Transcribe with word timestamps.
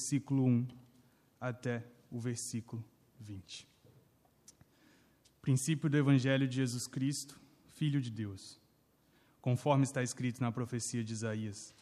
versículo 0.00 0.46
1 0.46 0.66
até 1.38 1.84
o 2.10 2.18
versículo 2.18 2.82
20. 3.20 3.68
Princípio 5.42 5.90
do 5.90 5.96
Evangelho 5.98 6.48
de 6.48 6.56
Jesus 6.56 6.86
Cristo, 6.86 7.38
Filho 7.66 8.00
de 8.00 8.10
Deus. 8.10 8.58
Conforme 9.42 9.84
está 9.84 10.02
escrito 10.02 10.40
na 10.40 10.50
profecia 10.50 11.04
de 11.04 11.12
Isaías: 11.12 11.74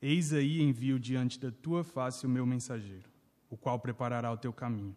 Eis 0.00 0.32
aí 0.32 0.62
envio 0.62 1.00
diante 1.00 1.40
da 1.40 1.50
tua 1.50 1.82
face 1.82 2.26
o 2.26 2.28
meu 2.28 2.46
mensageiro, 2.46 3.10
o 3.50 3.56
qual 3.56 3.80
preparará 3.80 4.30
o 4.30 4.36
teu 4.36 4.52
caminho. 4.52 4.94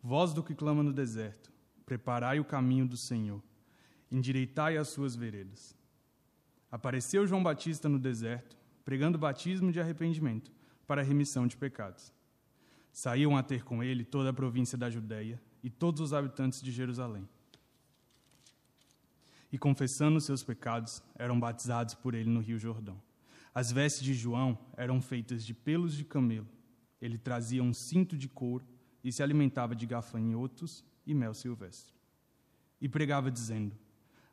Voz 0.00 0.32
do 0.32 0.44
que 0.44 0.54
clama 0.54 0.84
no 0.84 0.92
deserto: 0.92 1.52
Preparai 1.84 2.38
o 2.38 2.44
caminho 2.44 2.86
do 2.86 2.96
Senhor, 2.96 3.42
endireitai 4.08 4.76
as 4.76 4.86
suas 4.86 5.16
veredas. 5.16 5.76
Apareceu 6.70 7.26
João 7.26 7.42
Batista 7.42 7.88
no 7.88 7.98
deserto, 7.98 8.56
pregando 8.84 9.18
batismo 9.18 9.72
de 9.72 9.80
arrependimento 9.80 10.57
para 10.88 11.02
a 11.02 11.04
remissão 11.04 11.46
de 11.46 11.56
pecados. 11.56 12.12
Saíam 12.90 13.36
a 13.36 13.42
ter 13.42 13.62
com 13.62 13.84
ele 13.84 14.04
toda 14.04 14.30
a 14.30 14.32
província 14.32 14.78
da 14.78 14.88
Judéia 14.88 15.40
e 15.62 15.68
todos 15.68 16.00
os 16.00 16.14
habitantes 16.14 16.62
de 16.62 16.72
Jerusalém. 16.72 17.28
E 19.52 19.58
confessando 19.58 20.20
seus 20.20 20.42
pecados, 20.42 21.02
eram 21.14 21.38
batizados 21.38 21.94
por 21.94 22.14
ele 22.14 22.30
no 22.30 22.40
Rio 22.40 22.58
Jordão. 22.58 23.00
As 23.54 23.70
vestes 23.70 24.02
de 24.02 24.14
João 24.14 24.58
eram 24.76 25.00
feitas 25.00 25.44
de 25.44 25.52
pelos 25.52 25.94
de 25.94 26.04
camelo. 26.04 26.48
Ele 27.00 27.18
trazia 27.18 27.62
um 27.62 27.74
cinto 27.74 28.16
de 28.16 28.28
couro 28.28 28.64
e 29.04 29.12
se 29.12 29.22
alimentava 29.22 29.76
de 29.76 29.86
gafanhotos 29.86 30.84
e 31.06 31.14
mel 31.14 31.34
silvestre. 31.34 31.94
E 32.80 32.88
pregava 32.88 33.30
dizendo: 33.30 33.76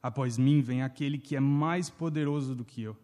Após 0.01 0.37
mim 0.37 0.61
vem 0.61 0.81
aquele 0.81 1.17
que 1.17 1.35
é 1.35 1.39
mais 1.39 1.89
poderoso 1.89 2.55
do 2.55 2.65
que 2.65 2.81
eu, 2.81 2.97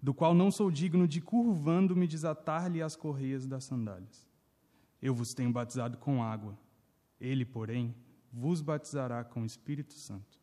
do 0.00 0.14
qual 0.14 0.34
não 0.34 0.50
sou 0.50 0.70
digno 0.70 1.08
de 1.08 1.20
curvando-me 1.20 2.06
desatar-lhe 2.06 2.82
as 2.82 2.94
correias 2.94 3.46
das 3.46 3.64
sandálias. 3.64 4.26
Eu 5.00 5.14
vos 5.14 5.34
tenho 5.34 5.52
batizado 5.52 5.98
com 5.98 6.22
água 6.22 6.58
ele, 7.20 7.44
porém, 7.44 7.94
vos 8.32 8.60
batizará 8.60 9.24
com 9.24 9.42
o 9.42 9.46
Espírito 9.46 9.94
Santo. 9.94 10.38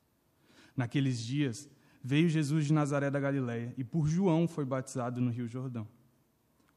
Naqueles 0.75 1.23
dias, 1.23 1.69
veio 2.03 2.29
Jesus 2.29 2.65
de 2.65 2.73
Nazaré 2.73 3.09
da 3.09 3.19
Galiléia 3.19 3.73
e 3.77 3.83
por 3.83 4.07
João 4.07 4.47
foi 4.47 4.65
batizado 4.65 5.21
no 5.21 5.31
Rio 5.31 5.47
Jordão. 5.47 5.87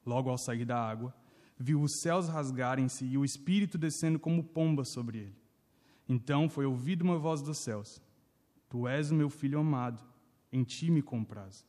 Logo 0.06 0.30
ao 0.30 0.38
sair 0.38 0.64
da 0.64 0.80
água, 0.80 1.14
viu 1.58 1.82
os 1.82 2.00
céus 2.00 2.28
rasgarem-se 2.28 3.04
e 3.04 3.18
o 3.18 3.24
Espírito 3.24 3.76
descendo 3.76 4.18
como 4.18 4.44
pomba 4.44 4.84
sobre 4.84 5.18
ele. 5.18 5.36
Então 6.08 6.48
foi 6.48 6.64
ouvida 6.64 7.04
uma 7.04 7.18
voz 7.18 7.42
dos 7.42 7.58
céus: 7.58 8.00
Tu 8.68 8.86
és 8.86 9.10
o 9.10 9.14
meu 9.14 9.28
filho 9.28 9.58
amado, 9.58 10.02
em 10.52 10.62
ti 10.62 10.90
me 10.90 11.02
compraz. 11.02 11.66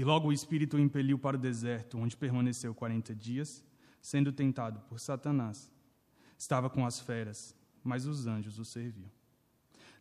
E 0.00 0.04
logo 0.04 0.28
o 0.28 0.32
Espírito 0.32 0.78
o 0.78 0.80
impeliu 0.80 1.18
para 1.18 1.36
o 1.36 1.38
deserto, 1.38 1.98
onde 1.98 2.16
permaneceu 2.16 2.74
quarenta 2.74 3.14
dias, 3.14 3.62
sendo 4.00 4.32
tentado 4.32 4.80
por 4.88 4.98
Satanás 4.98 5.70
estava 6.38 6.70
com 6.70 6.86
as 6.86 6.98
feras, 6.98 7.54
mas 7.84 8.06
os 8.06 8.26
anjos 8.26 8.58
o 8.58 8.64
serviam. 8.64 9.10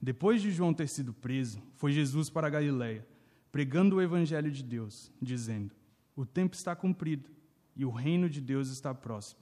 Depois 0.02 0.42
de 0.42 0.52
João 0.52 0.74
ter 0.74 0.88
sido 0.88 1.14
preso, 1.14 1.62
foi 1.74 1.92
Jesus 1.92 2.30
para 2.30 2.50
Galiléia, 2.50 3.06
pregando 3.52 3.98
o 3.98 4.02
evangelho 4.02 4.50
de 4.50 4.64
Deus, 4.64 5.12
dizendo: 5.22 5.76
O 6.16 6.26
tempo 6.26 6.56
está 6.56 6.74
cumprido 6.74 7.30
e 7.76 7.84
o 7.84 7.92
reino 7.92 8.30
de 8.30 8.40
Deus 8.40 8.70
está 8.70 8.96
próximo. 8.96 9.42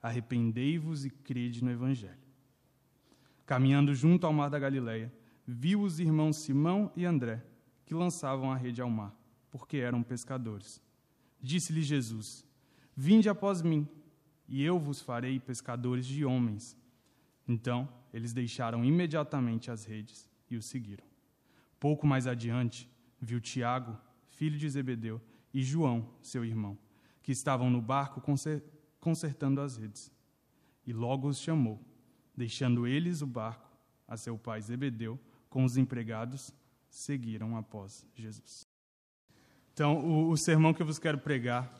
Arrependei-vos 0.00 1.04
e 1.04 1.10
crede 1.10 1.64
no 1.64 1.72
evangelho. 1.72 2.22
Caminhando 3.44 3.92
junto 3.96 4.28
ao 4.28 4.32
mar 4.32 4.48
da 4.48 4.60
Galiléia, 4.60 5.12
viu 5.44 5.82
os 5.82 5.98
irmãos 5.98 6.36
Simão 6.36 6.92
e 6.94 7.04
André, 7.04 7.44
que 7.84 7.94
lançavam 7.94 8.52
a 8.52 8.56
rede 8.56 8.80
ao 8.80 8.88
mar, 8.88 9.17
porque 9.50 9.78
eram 9.78 10.02
pescadores. 10.02 10.80
Disse-lhe 11.40 11.82
Jesus: 11.82 12.44
Vinde 12.96 13.28
após 13.28 13.62
mim, 13.62 13.88
e 14.48 14.62
eu 14.62 14.78
vos 14.78 15.00
farei 15.00 15.38
pescadores 15.38 16.06
de 16.06 16.24
homens. 16.24 16.76
Então 17.46 17.88
eles 18.12 18.32
deixaram 18.32 18.84
imediatamente 18.84 19.70
as 19.70 19.84
redes 19.84 20.28
e 20.50 20.56
o 20.56 20.62
seguiram. 20.62 21.04
Pouco 21.78 22.06
mais 22.06 22.26
adiante, 22.26 22.90
viu 23.20 23.40
Tiago, 23.40 23.96
filho 24.28 24.58
de 24.58 24.68
Zebedeu, 24.68 25.20
e 25.52 25.62
João, 25.62 26.08
seu 26.20 26.44
irmão, 26.44 26.76
que 27.22 27.32
estavam 27.32 27.70
no 27.70 27.80
barco 27.80 28.22
consertando 29.00 29.60
as 29.60 29.76
redes. 29.76 30.12
E 30.86 30.92
logo 30.92 31.28
os 31.28 31.38
chamou, 31.38 31.80
deixando 32.36 32.86
eles 32.86 33.22
o 33.22 33.26
barco 33.26 33.68
a 34.06 34.16
seu 34.16 34.38
pai 34.38 34.60
Zebedeu 34.60 35.18
com 35.48 35.64
os 35.64 35.76
empregados, 35.76 36.54
seguiram 36.88 37.56
após 37.56 38.06
Jesus. 38.14 38.67
Então, 39.78 39.96
o, 39.96 40.30
o 40.30 40.36
sermão 40.36 40.74
que 40.74 40.82
eu 40.82 40.86
vos 40.86 40.98
quero 40.98 41.18
pregar 41.18 41.72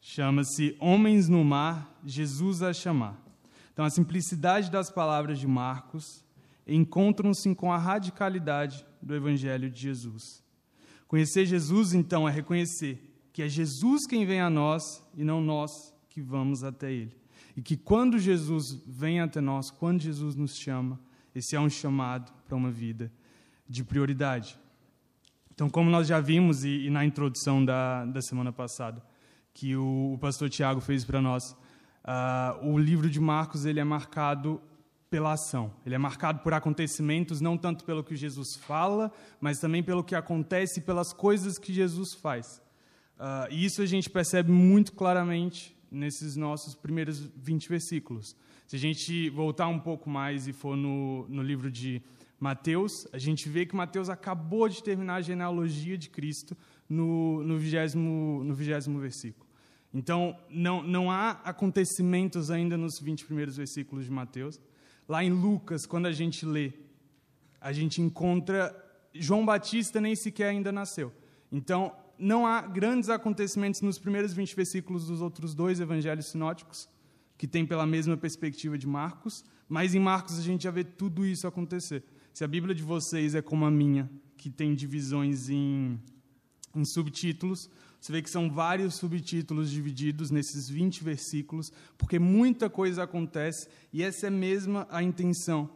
Chama-se 0.00 0.76
Homens 0.80 1.28
no 1.28 1.44
Mar, 1.44 1.96
Jesus 2.04 2.60
a 2.60 2.72
chamar. 2.72 3.16
Então, 3.72 3.84
a 3.84 3.90
simplicidade 3.90 4.68
das 4.68 4.90
palavras 4.90 5.38
de 5.38 5.46
Marcos 5.46 6.24
encontram-se 6.66 7.54
com 7.54 7.72
a 7.72 7.78
radicalidade 7.78 8.84
do 9.00 9.14
Evangelho 9.14 9.70
de 9.70 9.80
Jesus. 9.80 10.42
Conhecer 11.06 11.46
Jesus, 11.46 11.94
então, 11.94 12.28
é 12.28 12.32
reconhecer 12.32 13.00
que 13.32 13.40
é 13.40 13.48
Jesus 13.48 14.08
quem 14.08 14.26
vem 14.26 14.40
a 14.40 14.50
nós 14.50 14.82
e 15.16 15.22
não 15.22 15.40
nós 15.40 15.94
que 16.08 16.20
vamos 16.20 16.64
até 16.64 16.90
Ele. 16.90 17.16
E 17.56 17.62
que 17.62 17.76
quando 17.76 18.18
Jesus 18.18 18.76
vem 18.84 19.20
até 19.20 19.40
nós, 19.40 19.70
quando 19.70 20.00
Jesus 20.00 20.34
nos 20.34 20.56
chama, 20.56 20.98
esse 21.32 21.54
é 21.54 21.60
um 21.60 21.70
chamado 21.70 22.32
para 22.44 22.56
uma 22.56 22.72
vida 22.72 23.12
de 23.68 23.84
prioridade. 23.84 24.58
Então, 25.60 25.68
como 25.68 25.90
nós 25.90 26.08
já 26.08 26.18
vimos 26.20 26.64
e, 26.64 26.86
e 26.86 26.90
na 26.90 27.04
introdução 27.04 27.62
da, 27.62 28.06
da 28.06 28.22
semana 28.22 28.50
passada, 28.50 29.02
que 29.52 29.76
o, 29.76 30.14
o 30.14 30.18
pastor 30.18 30.48
Tiago 30.48 30.80
fez 30.80 31.04
para 31.04 31.20
nós. 31.20 31.54
Uh, 32.02 32.70
o 32.72 32.78
livro 32.78 33.10
de 33.10 33.20
Marcos 33.20 33.66
ele 33.66 33.78
é 33.78 33.84
marcado 33.84 34.58
pela 35.10 35.34
ação. 35.34 35.70
Ele 35.84 35.94
é 35.94 35.98
marcado 35.98 36.38
por 36.38 36.54
acontecimentos, 36.54 37.42
não 37.42 37.58
tanto 37.58 37.84
pelo 37.84 38.02
que 38.02 38.16
Jesus 38.16 38.56
fala, 38.56 39.12
mas 39.38 39.58
também 39.58 39.82
pelo 39.82 40.02
que 40.02 40.14
acontece, 40.14 40.80
pelas 40.80 41.12
coisas 41.12 41.58
que 41.58 41.74
Jesus 41.74 42.14
faz. 42.14 42.62
Uh, 43.18 43.52
e 43.52 43.62
isso 43.62 43.82
a 43.82 43.86
gente 43.86 44.08
percebe 44.08 44.50
muito 44.50 44.94
claramente 44.94 45.76
nesses 45.90 46.36
nossos 46.36 46.74
primeiros 46.74 47.30
20 47.36 47.68
versículos. 47.68 48.34
Se 48.66 48.76
a 48.76 48.78
gente 48.78 49.28
voltar 49.28 49.68
um 49.68 49.78
pouco 49.78 50.08
mais 50.08 50.48
e 50.48 50.54
for 50.54 50.74
no, 50.74 51.28
no 51.28 51.42
livro 51.42 51.70
de 51.70 52.02
Mateus, 52.40 53.06
a 53.12 53.18
gente 53.18 53.48
vê 53.48 53.66
que 53.66 53.76
Mateus 53.76 54.08
acabou 54.08 54.66
de 54.66 54.82
terminar 54.82 55.16
a 55.16 55.20
genealogia 55.20 55.98
de 55.98 56.08
Cristo 56.08 56.56
no, 56.88 57.58
vigésimo, 57.58 58.42
no 58.42 58.54
vigésimo 58.54 58.98
versículo. 58.98 59.46
Então, 59.92 60.36
não, 60.48 60.82
não 60.82 61.10
há 61.10 61.32
acontecimentos 61.44 62.50
ainda 62.50 62.78
nos 62.78 62.98
20 62.98 63.26
primeiros 63.26 63.56
versículos 63.56 64.06
de 64.06 64.10
Mateus. 64.10 64.58
Lá 65.06 65.22
em 65.22 65.30
Lucas, 65.30 65.84
quando 65.84 66.06
a 66.06 66.12
gente 66.12 66.46
lê, 66.46 66.72
a 67.60 67.72
gente 67.72 68.00
encontra 68.00 68.74
João 69.12 69.44
Batista 69.44 70.00
nem 70.00 70.16
sequer 70.16 70.48
ainda 70.48 70.72
nasceu. 70.72 71.12
Então, 71.52 71.94
não 72.18 72.46
há 72.46 72.62
grandes 72.62 73.08
acontecimentos 73.08 73.80
nos 73.80 73.98
primeiros 73.98 74.32
20 74.32 74.54
versículos 74.54 75.06
dos 75.06 75.20
outros 75.20 75.54
dois 75.54 75.80
evangelhos 75.80 76.26
sinóticos, 76.26 76.88
que 77.36 77.46
têm 77.46 77.66
pela 77.66 77.86
mesma 77.86 78.16
perspectiva 78.16 78.78
de 78.78 78.86
Marcos, 78.86 79.44
mas 79.68 79.94
em 79.94 79.98
Marcos 79.98 80.38
a 80.38 80.42
gente 80.42 80.64
já 80.64 80.70
vê 80.70 80.84
tudo 80.84 81.24
isso 81.24 81.46
acontecer. 81.46 82.04
Se 82.40 82.44
a 82.44 82.48
Bíblia 82.48 82.74
de 82.74 82.82
vocês 82.82 83.34
é 83.34 83.42
como 83.42 83.66
a 83.66 83.70
minha, 83.70 84.10
que 84.38 84.48
tem 84.48 84.74
divisões 84.74 85.50
em, 85.50 86.00
em 86.74 86.84
subtítulos, 86.86 87.68
você 88.00 88.12
vê 88.12 88.22
que 88.22 88.30
são 88.30 88.50
vários 88.50 88.94
subtítulos 88.94 89.70
divididos 89.70 90.30
nesses 90.30 90.66
20 90.66 91.04
versículos, 91.04 91.70
porque 91.98 92.18
muita 92.18 92.70
coisa 92.70 93.02
acontece 93.02 93.68
e 93.92 94.02
essa 94.02 94.28
é 94.28 94.30
mesmo 94.30 94.86
a 94.88 95.02
intenção 95.02 95.68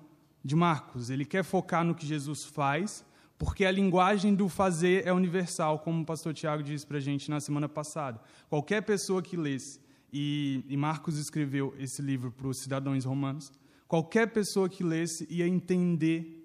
de 0.43 0.57
Marcos. 0.57 1.11
Ele 1.11 1.27
quer 1.27 1.45
focar 1.45 1.85
no 1.85 1.95
que 1.95 2.07
Jesus 2.07 2.47
faz, 2.47 3.05
porque 3.37 3.67
a 3.67 3.71
linguagem 3.71 4.35
do 4.35 4.49
fazer 4.49 5.07
é 5.07 5.13
universal, 5.13 5.81
como 5.81 6.01
o 6.01 6.07
pastor 6.07 6.33
Tiago 6.33 6.63
disse 6.63 6.87
para 6.87 6.97
a 6.97 7.01
gente 7.01 7.29
na 7.29 7.41
semana 7.41 7.69
passada. 7.69 8.19
Qualquer 8.49 8.81
pessoa 8.81 9.21
que 9.21 9.37
lesse, 9.37 9.79
e, 10.11 10.65
e 10.67 10.79
Marcos 10.79 11.19
escreveu 11.19 11.75
esse 11.79 12.01
livro 12.01 12.33
para 12.33 12.49
os 12.49 12.57
cidadãos 12.57 13.05
romanos, 13.05 13.53
qualquer 13.87 14.33
pessoa 14.33 14.67
que 14.67 14.83
lesse 14.83 15.27
ia 15.29 15.47
entender 15.47 16.41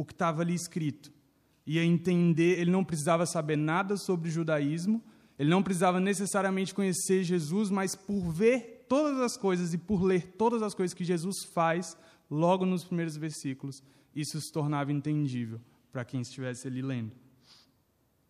o 0.00 0.04
que 0.04 0.14
estava 0.14 0.40
ali 0.40 0.54
escrito. 0.54 1.12
Ia 1.66 1.84
entender, 1.84 2.58
ele 2.58 2.70
não 2.70 2.82
precisava 2.82 3.26
saber 3.26 3.56
nada 3.56 3.98
sobre 3.98 4.30
judaísmo, 4.30 5.04
ele 5.38 5.50
não 5.50 5.62
precisava 5.62 6.00
necessariamente 6.00 6.74
conhecer 6.74 7.22
Jesus, 7.22 7.70
mas 7.70 7.94
por 7.94 8.32
ver 8.32 8.86
todas 8.88 9.20
as 9.20 9.36
coisas 9.36 9.74
e 9.74 9.78
por 9.78 10.02
ler 10.02 10.32
todas 10.38 10.62
as 10.62 10.72
coisas 10.72 10.94
que 10.94 11.04
Jesus 11.04 11.44
faz, 11.52 11.98
logo 12.30 12.64
nos 12.64 12.82
primeiros 12.82 13.14
versículos, 13.14 13.82
isso 14.16 14.40
se 14.40 14.50
tornava 14.50 14.90
entendível 14.90 15.60
para 15.92 16.02
quem 16.02 16.22
estivesse 16.22 16.66
ali 16.66 16.80
lendo. 16.80 17.12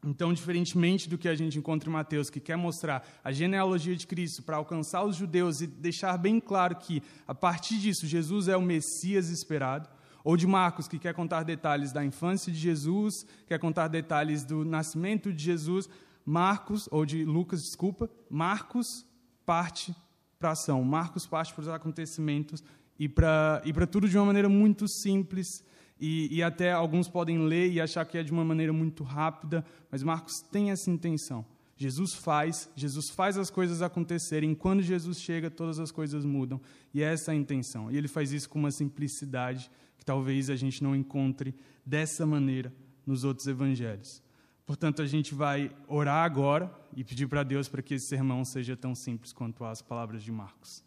Então, 0.05 0.33
diferentemente 0.33 1.09
do 1.09 1.17
que 1.17 1.29
a 1.29 1.35
gente 1.37 1.57
encontra 1.57 1.89
em 1.89 1.93
Mateus, 1.93 2.31
que 2.31 2.41
quer 2.41 2.57
mostrar 2.57 3.07
a 3.23 3.31
genealogia 3.31 3.95
de 3.95 4.09
Cristo 4.09 4.43
para 4.43 4.57
alcançar 4.57 5.05
os 5.05 5.15
judeus 5.15 5.61
e 5.61 5.69
deixar 5.69 6.19
bem 6.19 6.41
claro 6.41 6.75
que, 6.77 7.01
a 7.29 7.35
partir 7.35 7.79
disso, 7.79 8.09
Jesus 8.09 8.49
é 8.49 8.57
o 8.57 8.63
Messias 8.63 9.29
esperado, 9.29 9.89
ou 10.23 10.37
de 10.37 10.47
Marcos, 10.47 10.87
que 10.87 10.99
quer 10.99 11.15
contar 11.15 11.43
detalhes 11.43 11.93
da 11.93 12.05
infância 12.05 12.53
de 12.53 12.59
Jesus, 12.59 13.27
quer 13.47 13.59
contar 13.59 13.89
detalhes 13.89 14.45
do 14.45 14.65
nascimento 14.65 15.33
de 15.33 15.43
Jesus. 15.43 15.89
Marcos, 16.25 16.89
ou 16.91 17.07
de 17.07 17.25
Lucas, 17.25 17.63
desculpa, 17.63 18.11
Marcos 18.29 19.07
parte 19.47 19.95
para 20.39 20.51
a 20.51 20.53
ação, 20.53 20.83
Marcos 20.85 21.27
parte 21.27 21.53
para 21.53 21.63
os 21.63 21.69
acontecimentos 21.69 22.63
e 22.99 23.09
para 23.09 23.63
e 23.65 23.73
tudo 23.87 24.09
de 24.09 24.17
uma 24.17 24.27
maneira 24.27 24.49
muito 24.49 24.87
simples. 24.87 25.65
E, 25.99 26.35
e 26.35 26.43
até 26.43 26.73
alguns 26.73 27.09
podem 27.09 27.47
ler 27.47 27.71
e 27.71 27.79
achar 27.79 28.07
que 28.07 28.17
é 28.17 28.23
de 28.23 28.33
uma 28.33 28.45
maneira 28.45 28.73
muito 28.73 29.05
rápida, 29.05 29.63
mas 29.91 30.03
Marcos 30.03 30.41
tem 30.41 30.71
essa 30.71 30.91
intenção. 30.91 31.45
Jesus 31.77 32.15
faz, 32.15 32.71
Jesus 32.77 33.09
faz 33.11 33.37
as 33.39 33.51
coisas 33.51 33.81
acontecerem. 33.81 34.55
Quando 34.55 34.83
Jesus 34.83 35.19
chega, 35.19 35.51
todas 35.51 35.79
as 35.79 35.91
coisas 35.91 36.25
mudam. 36.27 36.61
E 36.93 37.03
é 37.03 37.13
essa 37.13 37.33
a 37.33 37.35
intenção. 37.35 37.91
E 37.91 37.97
ele 37.97 38.09
faz 38.09 38.33
isso 38.33 38.49
com 38.51 38.59
uma 38.59 38.71
simplicidade 38.71 39.71
que 40.01 40.05
talvez 40.07 40.49
a 40.49 40.57
gente 40.57 40.83
não 40.83 40.97
encontre 40.97 41.55
dessa 41.85 42.25
maneira 42.25 42.73
nos 43.07 43.23
outros 43.23 43.47
evangelhos. 43.47 44.23
Portanto, 44.65 45.03
a 45.03 45.07
gente 45.07 45.35
vai 45.35 45.71
orar 45.87 46.25
agora 46.25 46.75
e 46.97 47.05
pedir 47.05 47.27
para 47.27 47.43
Deus 47.43 47.69
para 47.69 47.83
que 47.83 47.93
esse 47.93 48.07
sermão 48.07 48.43
seja 48.43 48.75
tão 48.75 48.95
simples 48.95 49.31
quanto 49.31 49.63
as 49.63 49.83
palavras 49.83 50.23
de 50.23 50.33
Marcos. 50.33 50.83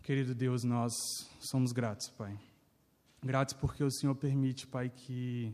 Querido 0.00 0.32
Deus, 0.32 0.62
nós 0.62 1.28
somos 1.40 1.72
gratos, 1.72 2.08
Pai. 2.08 2.38
Gratos 3.20 3.54
porque 3.54 3.82
o 3.82 3.90
Senhor 3.90 4.14
permite, 4.14 4.64
Pai, 4.64 4.88
que, 4.88 5.52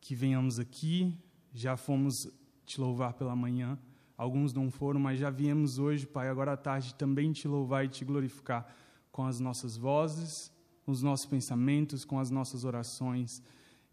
que 0.00 0.14
venhamos 0.14 0.60
aqui. 0.60 1.12
Já 1.52 1.76
fomos 1.76 2.30
te 2.64 2.80
louvar 2.80 3.14
pela 3.14 3.34
manhã. 3.34 3.76
Alguns 4.16 4.52
não 4.52 4.70
foram, 4.70 5.00
mas 5.00 5.18
já 5.18 5.28
viemos 5.28 5.80
hoje, 5.80 6.06
Pai, 6.06 6.28
agora 6.28 6.52
à 6.52 6.56
tarde 6.56 6.94
também 6.94 7.32
te 7.32 7.48
louvar 7.48 7.84
e 7.84 7.88
te 7.88 8.04
glorificar 8.04 8.72
com 9.12 9.24
as 9.26 9.40
nossas 9.40 9.76
vozes, 9.76 10.51
com 10.84 10.92
os 10.92 11.02
nossos 11.02 11.26
pensamentos, 11.26 12.04
com 12.04 12.18
as 12.18 12.30
nossas 12.30 12.64
orações. 12.64 13.42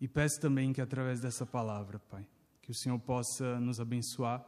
E 0.01 0.07
peço 0.07 0.39
também 0.39 0.73
que 0.73 0.81
através 0.81 1.19
dessa 1.19 1.45
palavra, 1.45 1.99
Pai, 2.09 2.25
que 2.61 2.71
o 2.71 2.73
Senhor 2.73 2.99
possa 2.99 3.59
nos 3.59 3.79
abençoar, 3.79 4.45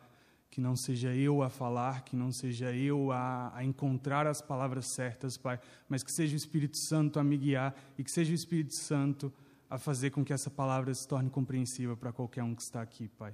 que 0.50 0.60
não 0.60 0.76
seja 0.76 1.16
eu 1.16 1.42
a 1.42 1.50
falar, 1.50 2.04
que 2.04 2.16
não 2.16 2.32
seja 2.32 2.74
eu 2.74 3.12
a, 3.12 3.56
a, 3.56 3.64
encontrar 3.64 4.28
as 4.28 4.42
palavras 4.42 4.88
certas, 4.88 5.38
Pai, 5.38 5.60
mas 5.88 6.04
que 6.04 6.12
seja 6.12 6.34
o 6.34 6.38
Espírito 6.38 6.78
Santo 6.78 7.20
a 7.20 7.24
me 7.24 7.38
guiar 7.38 7.74
e 7.98 8.04
que 8.04 8.12
seja 8.12 8.32
o 8.32 8.36
Espírito 8.36 8.76
Santo 8.76 9.32
a 9.70 9.78
fazer 9.78 10.10
com 10.10 10.26
que 10.26 10.34
essa 10.34 10.50
palavra 10.50 10.94
se 10.94 11.08
torne 11.08 11.30
compreensiva 11.30 11.96
para 11.96 12.12
qualquer 12.12 12.44
um 12.44 12.54
que 12.54 12.62
está 12.62 12.82
aqui, 12.82 13.08
Pai. 13.08 13.34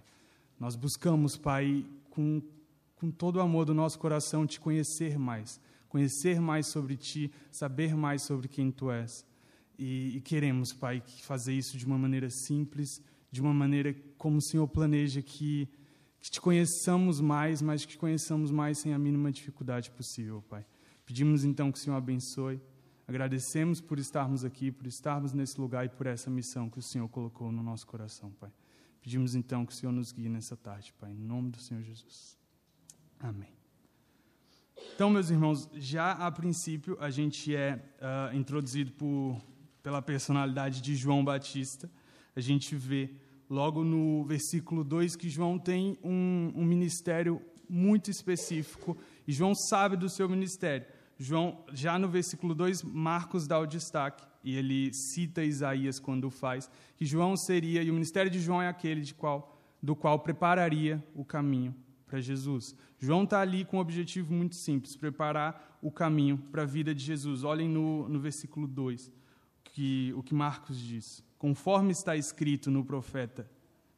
Nós 0.60 0.76
buscamos, 0.76 1.36
Pai, 1.36 1.84
com, 2.12 2.42
com 2.96 3.10
todo 3.10 3.38
o 3.38 3.42
amor 3.42 3.66
do 3.66 3.74
nosso 3.74 3.98
coração, 3.98 4.46
te 4.46 4.60
conhecer 4.60 5.18
mais, 5.18 5.60
conhecer 5.98 6.40
mais 6.40 6.68
sobre 6.68 6.96
Ti, 6.96 7.32
saber 7.52 7.96
mais 7.96 8.22
sobre 8.22 8.48
quem 8.48 8.72
Tu 8.72 8.92
és. 8.92 9.26
E, 9.80 10.18
e, 10.18 10.22
queremos, 10.22 10.72
Pai, 10.72 11.02
fazer 11.24 11.54
isso 11.54 11.76
de 11.76 11.86
uma 11.88 11.98
maneira 11.98 12.30
simples, 12.30 13.02
de 13.32 13.42
uma 13.42 13.54
maneira 13.54 13.96
como 14.16 14.38
o 14.38 14.42
Senhor 14.42 14.68
planeja 14.68 15.24
que, 15.24 15.68
que 16.20 16.30
te 16.30 16.40
conheçamos 16.40 17.20
mais, 17.20 17.64
mas 17.64 17.84
que 17.84 17.94
te 17.94 17.98
conheçamos 17.98 18.52
mais 18.52 18.78
sem 18.78 18.94
a 18.94 19.00
mínima 19.00 19.32
dificuldade 19.32 19.90
possível, 19.90 20.44
Pai. 20.48 20.64
Pedimos 21.04 21.44
então 21.44 21.72
que 21.72 21.80
o 21.80 21.82
Senhor 21.82 21.96
abençoe. 21.96 22.62
Agradecemos 23.08 23.82
por 23.82 23.98
estarmos 23.98 24.46
aqui, 24.46 24.72
por 24.72 24.86
estarmos 24.86 25.34
nesse 25.34 25.60
lugar 25.60 25.86
e 25.86 25.90
por 25.90 26.06
essa 26.06 26.30
missão 26.30 26.70
que 26.70 26.78
o 26.78 26.82
Senhor 26.82 27.08
colocou 27.10 27.52
no 27.52 27.64
nosso 27.64 27.88
coração, 27.88 28.32
Pai. 28.40 28.52
Pedimos 29.02 29.34
então 29.34 29.66
que 29.66 29.74
o 29.74 29.76
Senhor 29.76 29.92
nos 29.92 30.12
guie 30.12 30.30
nessa 30.30 30.56
tarde, 30.56 30.94
Pai, 31.00 31.12
em 31.12 31.24
nome 31.24 31.50
do 31.50 31.60
Senhor 31.60 31.82
Jesus. 31.82 32.38
Amém. 33.20 33.57
Então, 34.96 35.10
meus 35.10 35.30
irmãos, 35.30 35.70
já 35.76 36.12
a 36.12 36.32
princípio 36.32 36.98
a 37.00 37.10
gente 37.10 37.56
é 37.56 37.76
uh, 37.76 38.36
introduzido 38.36 38.92
por 38.94 39.40
pela 39.88 40.02
personalidade 40.02 40.82
de 40.82 40.98
João 40.98 41.24
Batista, 41.24 41.90
a 42.36 42.42
gente 42.42 42.76
vê 42.76 43.10
logo 43.50 43.86
no 43.86 44.26
versículo 44.26 44.84
2 44.84 45.16
que 45.16 45.30
João 45.30 45.58
tem 45.58 45.98
um, 46.04 46.52
um 46.54 46.66
ministério 46.66 47.42
muito 47.70 48.12
específico 48.12 48.98
e 49.26 49.32
João 49.32 49.56
sabe 49.56 49.96
do 49.96 50.10
seu 50.10 50.28
ministério. 50.28 50.86
João, 51.18 51.64
já 51.72 51.98
no 51.98 52.10
versículo 52.10 52.54
2, 52.54 52.84
Marcos 52.84 53.48
dá 53.48 53.58
o 53.58 53.66
destaque 53.66 54.28
e 54.44 54.58
ele 54.58 54.94
cita 54.94 55.42
Isaías 55.42 56.00
quando 56.00 56.30
faz, 56.30 56.70
que 56.98 57.06
João 57.06 57.38
seria, 57.38 57.82
e 57.82 57.90
o 57.90 57.94
ministério 57.94 58.30
de 58.30 58.42
João 58.42 58.62
é 58.62 58.68
aquele 58.68 59.00
de 59.00 59.14
qual, 59.14 59.58
do 59.82 59.96
qual 59.96 60.20
prepararia 60.20 61.02
o 61.16 61.24
caminho 61.24 61.74
para 62.08 62.22
Jesus. 62.22 62.76
João 62.98 63.26
está 63.26 63.42
ali 63.42 63.66
com 63.66 63.78
um 63.78 63.82
objetivo 63.82 64.34
muito 64.34 64.56
simples: 64.56 64.96
preparar 64.96 65.78
o 65.82 65.92
caminho 65.92 66.38
para 66.52 66.64
a 66.64 66.66
vida 66.66 66.96
de 66.96 67.04
Jesus. 67.04 67.44
Olhem 67.44 67.70
no, 67.70 68.08
no 68.10 68.20
versículo 68.20 68.66
2 68.66 69.12
que, 69.64 70.14
o 70.16 70.24
que 70.24 70.34
Marcos 70.34 70.80
diz. 70.80 71.24
Conforme 71.38 71.92
está 71.92 72.16
escrito 72.16 72.72
no 72.72 72.84
profeta, 72.84 73.48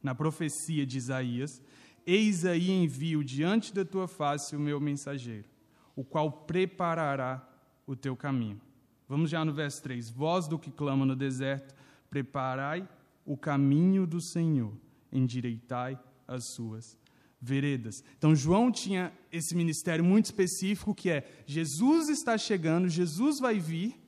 na 0.02 0.14
profecia 0.14 0.84
de 0.84 0.98
Isaías, 0.98 1.62
eis 2.06 2.44
aí 2.44 2.70
envio 2.70 3.24
diante 3.24 3.72
da 3.72 3.84
tua 3.84 4.06
face 4.06 4.54
o 4.54 4.60
meu 4.60 4.78
mensageiro, 4.78 5.48
o 5.96 6.04
qual 6.04 6.30
preparará 6.30 7.46
o 7.86 7.96
teu 7.96 8.14
caminho. 8.14 8.60
Vamos 9.08 9.30
já 9.30 9.44
no 9.44 9.52
verso 9.52 9.82
3. 9.82 10.10
Voz 10.10 10.46
do 10.46 10.58
que 10.58 10.70
clama 10.70 11.06
no 11.06 11.16
deserto, 11.16 11.74
preparai 12.10 12.86
o 13.24 13.36
caminho 13.36 14.06
do 14.06 14.20
Senhor, 14.20 14.72
endireitai 15.10 15.98
as 16.28 16.44
suas 16.44 16.99
veredas. 17.40 18.04
Então, 18.18 18.34
João 18.34 18.70
tinha 18.70 19.12
esse 19.32 19.54
ministério 19.54 20.04
muito 20.04 20.26
específico 20.26 20.94
que 20.94 21.10
é: 21.10 21.26
Jesus 21.46 22.08
está 22.08 22.36
chegando, 22.36 22.88
Jesus 22.88 23.40
vai 23.40 23.58
vir, 23.58 23.98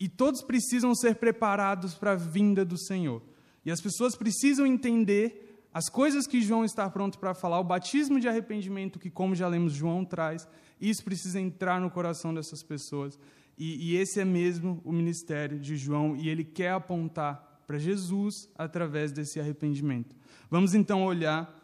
e 0.00 0.08
todos 0.08 0.42
precisam 0.42 0.94
ser 0.94 1.16
preparados 1.16 1.94
para 1.94 2.12
a 2.12 2.16
vinda 2.16 2.64
do 2.64 2.78
Senhor. 2.78 3.22
E 3.64 3.70
as 3.70 3.80
pessoas 3.80 4.16
precisam 4.16 4.66
entender 4.66 5.66
as 5.72 5.88
coisas 5.88 6.26
que 6.26 6.42
João 6.42 6.64
está 6.64 6.88
pronto 6.90 7.18
para 7.18 7.34
falar, 7.34 7.60
o 7.60 7.64
batismo 7.64 8.20
de 8.20 8.28
arrependimento 8.28 8.98
que, 8.98 9.10
como 9.10 9.34
já 9.34 9.48
lemos, 9.48 9.72
João 9.72 10.04
traz. 10.04 10.46
Isso 10.80 11.04
precisa 11.04 11.40
entrar 11.40 11.80
no 11.80 11.90
coração 11.90 12.34
dessas 12.34 12.62
pessoas. 12.62 13.18
E, 13.56 13.92
e 13.92 13.96
esse 13.96 14.20
é 14.20 14.24
mesmo 14.24 14.80
o 14.84 14.92
ministério 14.92 15.58
de 15.58 15.76
João, 15.76 16.16
e 16.16 16.28
ele 16.28 16.44
quer 16.44 16.72
apontar 16.72 17.62
para 17.66 17.78
Jesus 17.78 18.50
através 18.56 19.12
desse 19.12 19.38
arrependimento. 19.40 20.16
Vamos 20.50 20.74
então 20.74 21.04
olhar 21.04 21.61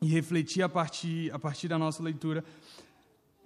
e 0.00 0.06
refletir 0.06 0.62
a 0.62 0.68
partir, 0.68 1.32
a 1.32 1.38
partir 1.38 1.68
da 1.68 1.78
nossa 1.78 2.02
leitura 2.02 2.44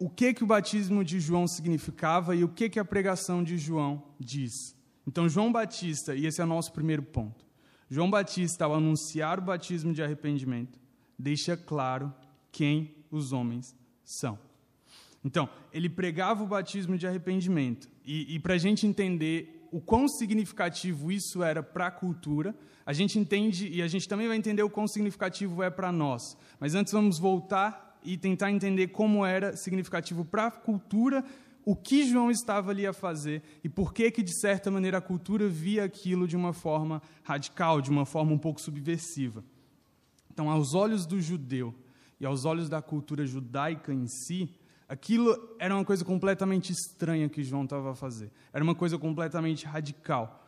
o 0.00 0.08
que 0.08 0.32
que 0.32 0.42
o 0.42 0.46
batismo 0.46 1.04
de 1.04 1.20
João 1.20 1.46
significava 1.46 2.34
e 2.34 2.42
o 2.42 2.48
que 2.48 2.70
que 2.70 2.80
a 2.80 2.84
pregação 2.84 3.44
de 3.44 3.58
João 3.58 4.02
diz. 4.18 4.74
Então, 5.06 5.28
João 5.28 5.52
Batista, 5.52 6.14
e 6.14 6.24
esse 6.24 6.40
é 6.40 6.44
o 6.44 6.46
nosso 6.46 6.72
primeiro 6.72 7.02
ponto. 7.02 7.44
João 7.90 8.10
Batista, 8.10 8.64
ao 8.64 8.74
anunciar 8.74 9.38
o 9.38 9.42
batismo 9.42 9.92
de 9.92 10.02
arrependimento, 10.02 10.80
deixa 11.18 11.54
claro 11.54 12.14
quem 12.50 12.94
os 13.10 13.30
homens 13.30 13.76
são. 14.02 14.38
Então, 15.22 15.50
ele 15.70 15.90
pregava 15.90 16.42
o 16.42 16.46
batismo 16.46 16.96
de 16.96 17.06
arrependimento. 17.06 17.86
E, 18.02 18.36
e 18.36 18.38
para 18.38 18.54
a 18.54 18.58
gente 18.58 18.86
entender 18.86 19.59
o 19.70 19.80
quão 19.80 20.08
significativo 20.08 21.12
isso 21.12 21.42
era 21.42 21.62
para 21.62 21.86
a 21.86 21.90
cultura, 21.90 22.54
a 22.84 22.92
gente 22.92 23.18
entende 23.18 23.68
e 23.68 23.82
a 23.82 23.88
gente 23.88 24.08
também 24.08 24.26
vai 24.26 24.36
entender 24.36 24.62
o 24.62 24.70
quão 24.70 24.88
significativo 24.88 25.62
é 25.62 25.70
para 25.70 25.92
nós. 25.92 26.36
Mas 26.58 26.74
antes 26.74 26.92
vamos 26.92 27.18
voltar 27.18 27.98
e 28.02 28.16
tentar 28.16 28.50
entender 28.50 28.88
como 28.88 29.24
era 29.24 29.56
significativo 29.56 30.24
para 30.24 30.46
a 30.46 30.50
cultura 30.50 31.24
o 31.64 31.76
que 31.76 32.04
João 32.04 32.30
estava 32.30 32.70
ali 32.70 32.86
a 32.86 32.92
fazer 32.92 33.42
e 33.62 33.68
por 33.68 33.92
que 33.92 34.10
que 34.10 34.22
de 34.22 34.32
certa 34.40 34.70
maneira 34.70 34.98
a 34.98 35.02
cultura 35.02 35.48
via 35.48 35.84
aquilo 35.84 36.26
de 36.26 36.36
uma 36.36 36.52
forma 36.52 37.02
radical, 37.22 37.80
de 37.80 37.90
uma 37.90 38.06
forma 38.06 38.32
um 38.32 38.38
pouco 38.38 38.60
subversiva. 38.60 39.44
Então, 40.32 40.50
aos 40.50 40.74
olhos 40.74 41.04
do 41.04 41.20
judeu 41.20 41.74
e 42.18 42.24
aos 42.24 42.44
olhos 42.44 42.68
da 42.68 42.80
cultura 42.80 43.26
judaica 43.26 43.92
em 43.92 44.06
si, 44.06 44.54
aquilo 44.90 45.54
era 45.56 45.72
uma 45.72 45.84
coisa 45.84 46.04
completamente 46.04 46.72
estranha 46.72 47.28
que 47.28 47.44
João 47.44 47.62
estava 47.62 47.92
a 47.92 47.94
fazer. 47.94 48.28
Era 48.52 48.64
uma 48.64 48.74
coisa 48.74 48.98
completamente 48.98 49.64
radical. 49.64 50.44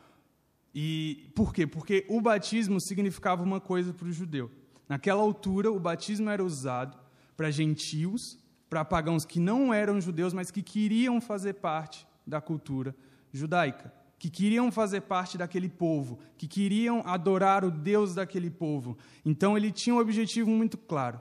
E 0.75 1.31
por 1.33 1.55
quê? 1.55 1.65
Porque 1.65 2.05
o 2.09 2.21
batismo 2.21 2.81
significava 2.81 3.45
uma 3.45 3.61
coisa 3.61 3.93
para 3.93 4.09
o 4.09 4.13
judeu. 4.13 4.51
Naquela 4.89 5.23
altura, 5.23 5.71
o 5.71 5.79
batismo 5.79 6.29
era 6.29 6.43
usado 6.43 6.99
para 7.37 7.53
gentios, 7.53 8.37
para 8.69 8.85
pagãos 8.85 9.25
que 9.25 9.39
não 9.39 9.73
eram 9.73 10.01
judeus, 10.01 10.35
mas 10.35 10.51
que 10.51 10.61
queriam 10.61 11.21
fazer 11.21 11.55
parte 11.55 12.05
da 12.27 12.41
cultura 12.41 12.97
judaica, 13.33 13.95
que 14.19 14.29
queriam 14.29 14.73
fazer 14.73 15.03
parte 15.03 15.39
daquele 15.39 15.69
povo, 15.69 16.19
que 16.37 16.49
queriam 16.49 17.01
adorar 17.07 17.65
o 17.65 17.71
Deus 17.71 18.13
daquele 18.13 18.51
povo. 18.51 18.99
Então 19.25 19.57
ele 19.57 19.71
tinha 19.71 19.95
um 19.95 20.01
objetivo 20.01 20.51
muito 20.51 20.77
claro. 20.77 21.21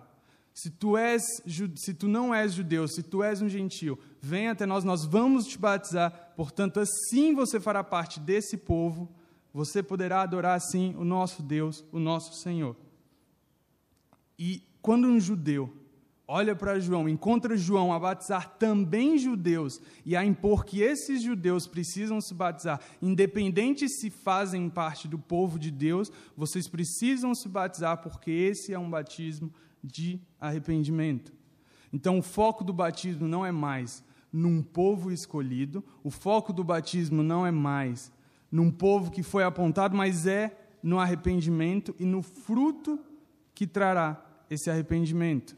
Se 0.53 0.69
tu 0.69 0.97
és, 0.97 1.41
se 1.75 1.93
tu 1.93 2.07
não 2.07 2.33
és 2.33 2.53
judeu, 2.53 2.87
se 2.87 3.01
tu 3.01 3.23
és 3.23 3.41
um 3.41 3.47
gentio, 3.47 3.97
vem 4.21 4.49
até 4.49 4.65
nós, 4.65 4.83
nós 4.83 5.05
vamos 5.05 5.47
te 5.47 5.57
batizar. 5.57 6.33
Portanto, 6.35 6.79
assim 6.79 7.33
você 7.33 7.59
fará 7.59 7.83
parte 7.83 8.19
desse 8.19 8.57
povo, 8.57 9.09
você 9.53 9.81
poderá 9.81 10.21
adorar 10.21 10.55
assim 10.55 10.95
o 10.97 11.03
nosso 11.03 11.41
Deus, 11.41 11.85
o 11.91 11.99
nosso 11.99 12.33
Senhor. 12.33 12.75
E 14.37 14.61
quando 14.81 15.07
um 15.07 15.19
judeu 15.19 15.81
olha 16.27 16.55
para 16.55 16.79
João, 16.79 17.09
encontra 17.09 17.57
João 17.57 17.91
a 17.91 17.99
batizar 17.99 18.55
também 18.57 19.17
judeus 19.17 19.81
e 20.05 20.15
a 20.15 20.23
impor 20.23 20.63
que 20.63 20.81
esses 20.81 21.21
judeus 21.21 21.67
precisam 21.67 22.21
se 22.21 22.33
batizar, 22.33 22.79
independente 23.01 23.89
se 23.89 24.09
fazem 24.09 24.69
parte 24.69 25.09
do 25.09 25.19
povo 25.19 25.59
de 25.59 25.69
Deus, 25.69 26.09
vocês 26.35 26.69
precisam 26.69 27.35
se 27.35 27.49
batizar 27.49 27.97
porque 27.97 28.31
esse 28.31 28.73
é 28.73 28.79
um 28.79 28.89
batismo 28.89 29.53
de 29.83 30.19
arrependimento. 30.39 31.33
Então, 31.93 32.19
o 32.19 32.21
foco 32.21 32.63
do 32.63 32.73
batismo 32.73 33.27
não 33.27 33.45
é 33.45 33.51
mais 33.51 34.03
num 34.31 34.61
povo 34.61 35.11
escolhido, 35.11 35.83
o 36.03 36.09
foco 36.09 36.53
do 36.53 36.63
batismo 36.63 37.21
não 37.21 37.45
é 37.45 37.51
mais 37.51 38.11
num 38.51 38.71
povo 38.71 39.11
que 39.11 39.23
foi 39.23 39.43
apontado, 39.43 39.95
mas 39.95 40.25
é 40.25 40.57
no 40.81 40.99
arrependimento 40.99 41.93
e 41.99 42.05
no 42.05 42.21
fruto 42.21 42.99
que 43.53 43.67
trará 43.67 44.25
esse 44.49 44.69
arrependimento. 44.69 45.55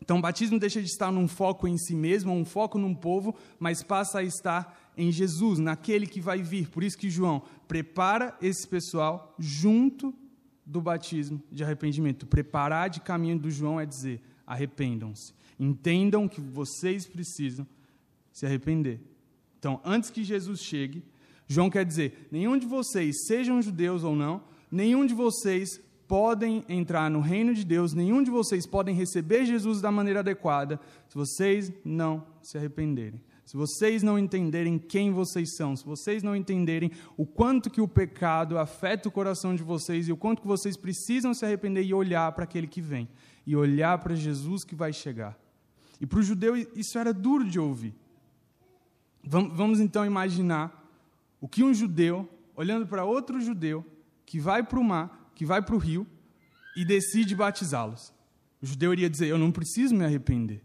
Então, 0.00 0.18
o 0.18 0.20
batismo 0.20 0.58
deixa 0.58 0.80
de 0.80 0.88
estar 0.88 1.10
num 1.10 1.26
foco 1.26 1.66
em 1.66 1.78
si 1.78 1.94
mesmo, 1.94 2.32
um 2.32 2.44
foco 2.44 2.78
num 2.78 2.94
povo, 2.94 3.34
mas 3.58 3.82
passa 3.82 4.18
a 4.18 4.22
estar 4.22 4.92
em 4.96 5.10
Jesus, 5.10 5.58
naquele 5.58 6.06
que 6.06 6.20
vai 6.20 6.42
vir. 6.42 6.68
Por 6.68 6.82
isso 6.82 6.98
que 6.98 7.08
João 7.08 7.42
prepara 7.66 8.36
esse 8.40 8.66
pessoal 8.68 9.34
junto 9.38 10.14
do 10.66 10.80
batismo 10.80 11.42
de 11.50 11.62
arrependimento. 11.62 12.26
Preparar 12.26 12.88
de 12.88 13.00
caminho 13.00 13.38
do 13.38 13.50
João 13.50 13.80
é 13.80 13.86
dizer: 13.86 14.20
arrependam-se. 14.46 15.32
Entendam 15.58 16.28
que 16.28 16.40
vocês 16.40 17.06
precisam 17.06 17.66
se 18.32 18.44
arrepender. 18.44 19.00
Então, 19.58 19.80
antes 19.84 20.10
que 20.10 20.24
Jesus 20.24 20.60
chegue, 20.60 21.02
João 21.46 21.70
quer 21.70 21.84
dizer: 21.84 22.28
nenhum 22.30 22.58
de 22.58 22.66
vocês, 22.66 23.26
sejam 23.26 23.62
judeus 23.62 24.02
ou 24.04 24.16
não, 24.16 24.42
nenhum 24.70 25.06
de 25.06 25.14
vocês 25.14 25.80
podem 26.06 26.64
entrar 26.68 27.10
no 27.10 27.20
reino 27.20 27.54
de 27.54 27.64
Deus, 27.64 27.94
nenhum 27.94 28.22
de 28.22 28.30
vocês 28.30 28.66
podem 28.66 28.94
receber 28.94 29.46
Jesus 29.46 29.80
da 29.80 29.90
maneira 29.90 30.20
adequada 30.20 30.78
se 31.08 31.14
vocês 31.14 31.72
não 31.84 32.26
se 32.42 32.58
arrependerem. 32.58 33.20
Se 33.44 33.56
vocês 33.56 34.02
não 34.02 34.18
entenderem 34.18 34.78
quem 34.78 35.12
vocês 35.12 35.54
são, 35.56 35.76
se 35.76 35.84
vocês 35.84 36.22
não 36.22 36.34
entenderem 36.34 36.90
o 37.16 37.26
quanto 37.26 37.68
que 37.68 37.80
o 37.80 37.88
pecado 37.88 38.58
afeta 38.58 39.08
o 39.08 39.12
coração 39.12 39.54
de 39.54 39.62
vocês 39.62 40.08
e 40.08 40.12
o 40.12 40.16
quanto 40.16 40.40
que 40.40 40.48
vocês 40.48 40.76
precisam 40.76 41.34
se 41.34 41.44
arrepender 41.44 41.84
e 41.84 41.92
olhar 41.92 42.32
para 42.32 42.44
aquele 42.44 42.66
que 42.66 42.80
vem, 42.80 43.08
e 43.46 43.54
olhar 43.54 43.98
para 43.98 44.14
Jesus 44.14 44.64
que 44.64 44.74
vai 44.74 44.92
chegar. 44.92 45.38
E 46.00 46.06
para 46.06 46.18
o 46.18 46.22
judeu 46.22 46.56
isso 46.56 46.98
era 46.98 47.12
duro 47.12 47.44
de 47.44 47.60
ouvir. 47.60 47.94
Vamos 49.22 49.78
então 49.80 50.04
imaginar 50.04 50.82
o 51.40 51.48
que 51.48 51.62
um 51.62 51.72
judeu, 51.72 52.28
olhando 52.56 52.86
para 52.86 53.04
outro 53.04 53.40
judeu, 53.40 53.84
que 54.24 54.40
vai 54.40 54.62
para 54.62 54.80
o 54.80 54.84
mar, 54.84 55.30
que 55.34 55.44
vai 55.44 55.60
para 55.60 55.74
o 55.74 55.78
rio 55.78 56.06
e 56.76 56.84
decide 56.84 57.34
batizá-los. 57.34 58.12
O 58.60 58.66
judeu 58.66 58.92
iria 58.92 59.10
dizer: 59.10 59.28
Eu 59.28 59.38
não 59.38 59.52
preciso 59.52 59.94
me 59.94 60.04
arrepender. 60.04 60.62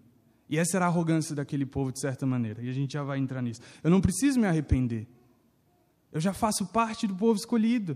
E 0.49 0.57
essa 0.57 0.77
era 0.77 0.85
a 0.85 0.87
arrogância 0.87 1.35
daquele 1.35 1.65
povo, 1.65 1.91
de 1.91 1.99
certa 1.99 2.25
maneira, 2.25 2.61
e 2.63 2.69
a 2.69 2.73
gente 2.73 2.93
já 2.93 3.03
vai 3.03 3.19
entrar 3.19 3.41
nisso. 3.41 3.61
Eu 3.83 3.91
não 3.91 4.01
preciso 4.01 4.39
me 4.39 4.47
arrepender. 4.47 5.07
Eu 6.11 6.19
já 6.19 6.33
faço 6.33 6.65
parte 6.65 7.05
do 7.05 7.15
povo 7.15 7.39
escolhido. 7.39 7.95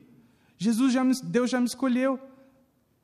Jesus 0.58 0.94
já 0.94 1.04
me, 1.04 1.14
Deus 1.24 1.50
já 1.50 1.60
me 1.60 1.66
escolheu. 1.66 2.20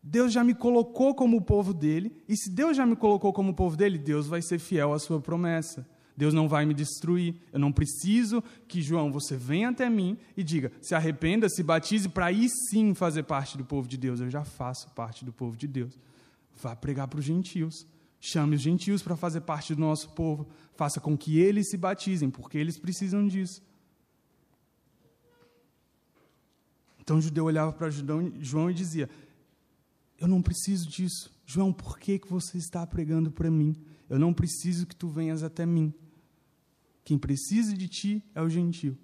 Deus 0.01 0.32
já 0.32 0.44
me 0.44 0.53
colocou 0.53 1.13
como 1.13 1.38
o 1.38 1.41
povo 1.41 1.74
dele, 1.74 2.15
e 2.27 2.38
se 2.38 2.50
Deus 2.50 2.77
já 2.77 2.86
me 2.86 2.96
colocou 2.96 3.34
como 3.34 3.51
o 3.51 3.53
povo 3.53 3.75
dele, 3.75 3.98
Deus 3.98 4.27
vai 4.27 4.41
ser 4.41 4.58
fiel 4.58 4.94
à 4.94 5.00
sua 5.00 5.20
promessa. 5.20 5.86
Deus 6.15 6.34
não 6.34 6.50
vai 6.50 6.65
me 6.65 6.74
destruir. 6.74 7.36
Eu 7.51 7.60
não 7.60 7.72
preciso 7.72 8.44
que, 8.68 8.82
João, 8.82 9.10
você 9.10 9.38
venha 9.38 9.70
até 9.70 9.89
mim 9.89 10.18
e 10.36 10.44
diga: 10.44 10.70
se 10.82 10.94
arrependa, 10.94 11.48
se 11.48 11.63
batize, 11.63 12.10
para 12.10 12.25
aí 12.25 12.48
sim 12.70 12.94
fazer 12.94 13.24
parte 13.24 13.58
do 13.58 13.63
povo 13.63 13.88
de 13.88 13.98
Deus. 13.98 14.20
Eu 14.20 14.29
já 14.29 14.44
faço 14.44 14.89
parte 14.91 15.24
do 15.24 15.32
povo 15.32 15.56
de 15.56 15.65
Deus. 15.65 15.98
Vá 16.62 16.75
pregar 16.75 17.08
para 17.08 17.20
os 17.20 17.25
gentios. 17.25 17.86
Chame 18.20 18.56
os 18.56 18.62
gentios 18.62 19.02
para 19.02 19.16
fazer 19.16 19.42
parte 19.42 19.74
do 19.74 19.82
nosso 19.82 20.10
povo. 20.10 20.50
Faça 20.76 21.00
com 21.00 21.18
que 21.18 21.40
eles 21.40 21.70
se 21.70 21.78
batizem, 21.78 22.30
porque 22.30 22.58
eles 22.58 22.78
precisam 22.78 23.28
disso. 23.28 23.62
Então 27.00 27.18
o 27.18 27.22
judeu 27.22 27.46
olhava 27.46 27.72
para 27.72 27.90
João 27.90 28.70
e 28.70 28.74
dizia: 28.74 29.10
Eu 30.18 30.28
não 30.28 30.42
preciso 30.42 30.88
disso. 30.88 31.32
João, 31.46 31.74
por 31.74 31.98
que, 31.98 32.20
que 32.20 32.30
você 32.30 32.58
está 32.58 32.86
pregando 32.86 33.32
para 33.32 33.50
mim? 33.50 33.76
Eu 34.10 34.20
não 34.20 34.34
preciso 34.34 34.86
que 34.86 34.96
tu 34.96 35.08
venhas 35.08 35.42
até 35.42 35.66
mim. 35.66 35.94
Quem 37.04 37.18
precisa 37.18 37.76
de 37.76 37.88
ti 37.88 38.24
é 38.36 38.42
o 38.42 38.50
gentio. 38.50 38.96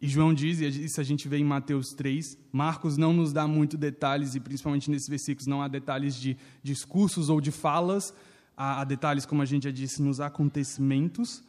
E 0.00 0.08
João 0.08 0.34
diz, 0.34 0.60
e 0.60 0.84
isso 0.84 1.00
a 1.00 1.04
gente 1.04 1.28
vê 1.28 1.38
em 1.38 1.44
Mateus 1.44 1.94
3, 1.94 2.36
Marcos 2.52 2.96
não 2.96 3.12
nos 3.12 3.32
dá 3.32 3.46
muito 3.46 3.76
detalhes, 3.76 4.34
e 4.34 4.40
principalmente 4.40 4.90
nesses 4.90 5.08
versículos 5.08 5.46
não 5.46 5.62
há 5.62 5.68
detalhes 5.68 6.16
de 6.16 6.36
discursos 6.62 7.30
ou 7.30 7.40
de 7.40 7.50
falas, 7.50 8.12
há, 8.56 8.80
há 8.80 8.84
detalhes, 8.84 9.24
como 9.24 9.40
a 9.40 9.46
gente 9.46 9.64
já 9.64 9.70
disse, 9.70 10.02
nos 10.02 10.20
acontecimentos, 10.20 11.42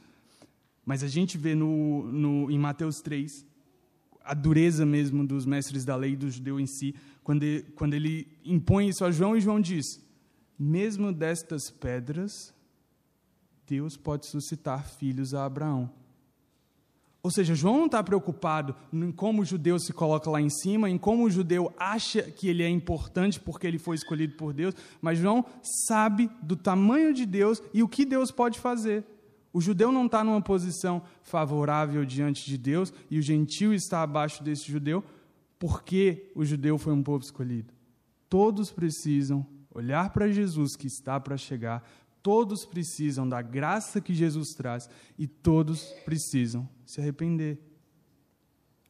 mas 0.86 1.04
a 1.04 1.08
gente 1.08 1.38
vê 1.38 1.56
no, 1.56 2.04
no, 2.12 2.52
em 2.52 2.60
Mateus 2.60 3.02
3 3.02 3.46
a 4.24 4.34
dureza 4.34 4.86
mesmo 4.86 5.26
dos 5.26 5.46
mestres 5.46 5.86
da 5.86 5.96
lei, 5.96 6.16
do 6.16 6.30
judeu 6.30 6.60
em 6.60 6.66
si, 6.66 6.96
quando 7.24 7.44
ele, 7.44 7.62
quando 7.76 7.94
ele 7.94 8.28
impõe 8.44 8.90
isso 8.90 9.06
a 9.06 9.12
João, 9.12 9.36
e 9.36 9.42
João 9.42 9.62
diz: 9.62 10.02
mesmo 10.58 11.12
destas 11.12 11.70
pedras, 11.70 12.54
Deus 13.68 13.98
pode 13.98 14.26
suscitar 14.26 14.88
filhos 14.88 15.34
a 15.34 15.46
Abraão. 15.46 15.92
Ou 17.26 17.32
seja, 17.32 17.56
João 17.56 17.80
não 17.80 17.86
está 17.88 18.04
preocupado 18.04 18.76
em 18.94 19.12
como 19.12 19.42
o 19.42 19.46
judeu 19.46 19.80
se 19.80 19.92
coloca 19.92 20.30
lá 20.30 20.40
em 20.40 20.48
cima, 20.52 20.92
em 20.92 20.96
como 20.96 21.24
o 21.24 21.30
judeu 21.32 21.74
acha 21.76 22.22
que 22.22 22.48
ele 22.48 22.62
é 22.62 22.70
importante 22.70 23.40
porque 23.40 23.66
ele 23.66 23.80
foi 23.80 23.96
escolhido 23.96 24.36
por 24.36 24.54
Deus, 24.54 24.76
mas 25.02 25.18
João 25.18 25.44
sabe 25.88 26.30
do 26.44 26.56
tamanho 26.56 27.12
de 27.16 27.26
Deus 27.26 27.64
e 27.74 27.82
o 27.82 27.88
que 27.88 28.06
Deus 28.06 28.30
pode 28.30 28.60
fazer. 28.60 29.04
O 29.52 29.60
judeu 29.60 29.92
não 29.92 30.06
está 30.06 30.24
numa 30.24 30.40
posição 30.40 31.02
favorável 31.24 32.06
diante 32.06 32.46
de 32.46 32.60
Deus 32.60 32.94
e 33.10 33.18
o 33.18 33.24
gentio 33.24 33.74
está 33.74 34.04
abaixo 34.04 34.44
desse 34.44 34.72
judeu 34.72 35.04
porque 35.58 36.32
o 36.36 36.46
judeu 36.46 36.78
foi 36.78 36.94
um 36.94 37.02
povo 37.02 37.24
escolhido. 37.24 37.74
Todos 38.30 38.72
precisam 38.72 39.44
olhar 39.74 40.12
para 40.12 40.32
Jesus 40.32 40.76
que 40.76 40.86
está 40.86 41.20
para 41.20 41.38
chegar, 41.38 41.84
Todos 42.26 42.66
precisam 42.66 43.30
da 43.30 43.40
graça 43.40 44.02
que 44.02 44.12
Jesus 44.12 44.56
traz 44.58 44.90
e 45.16 45.28
todos 45.28 45.84
precisam 46.04 46.68
se 46.84 47.00
arrepender. 47.00 47.60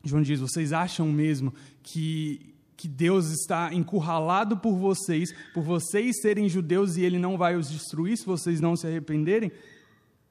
João 0.06 0.22
diz: 0.22 0.39
vocês 0.39 0.72
acham 0.72 1.12
mesmo 1.12 1.54
que, 1.84 2.56
que 2.77 2.88
Deus 2.88 3.30
está 3.32 3.74
encurralado 3.74 4.56
por 4.56 4.77
vocês, 4.77 5.36
por 5.54 5.63
vocês 5.63 6.22
serem 6.22 6.48
judeus 6.48 6.96
e 6.96 7.01
ele 7.01 7.20
não 7.20 7.38
vai 7.38 7.58
os 7.58 7.70
destruir 7.70 8.15
se 8.18 8.25
vocês 8.25 8.62
não 8.62 8.74
se 8.74 8.88
arrependerem? 8.88 9.51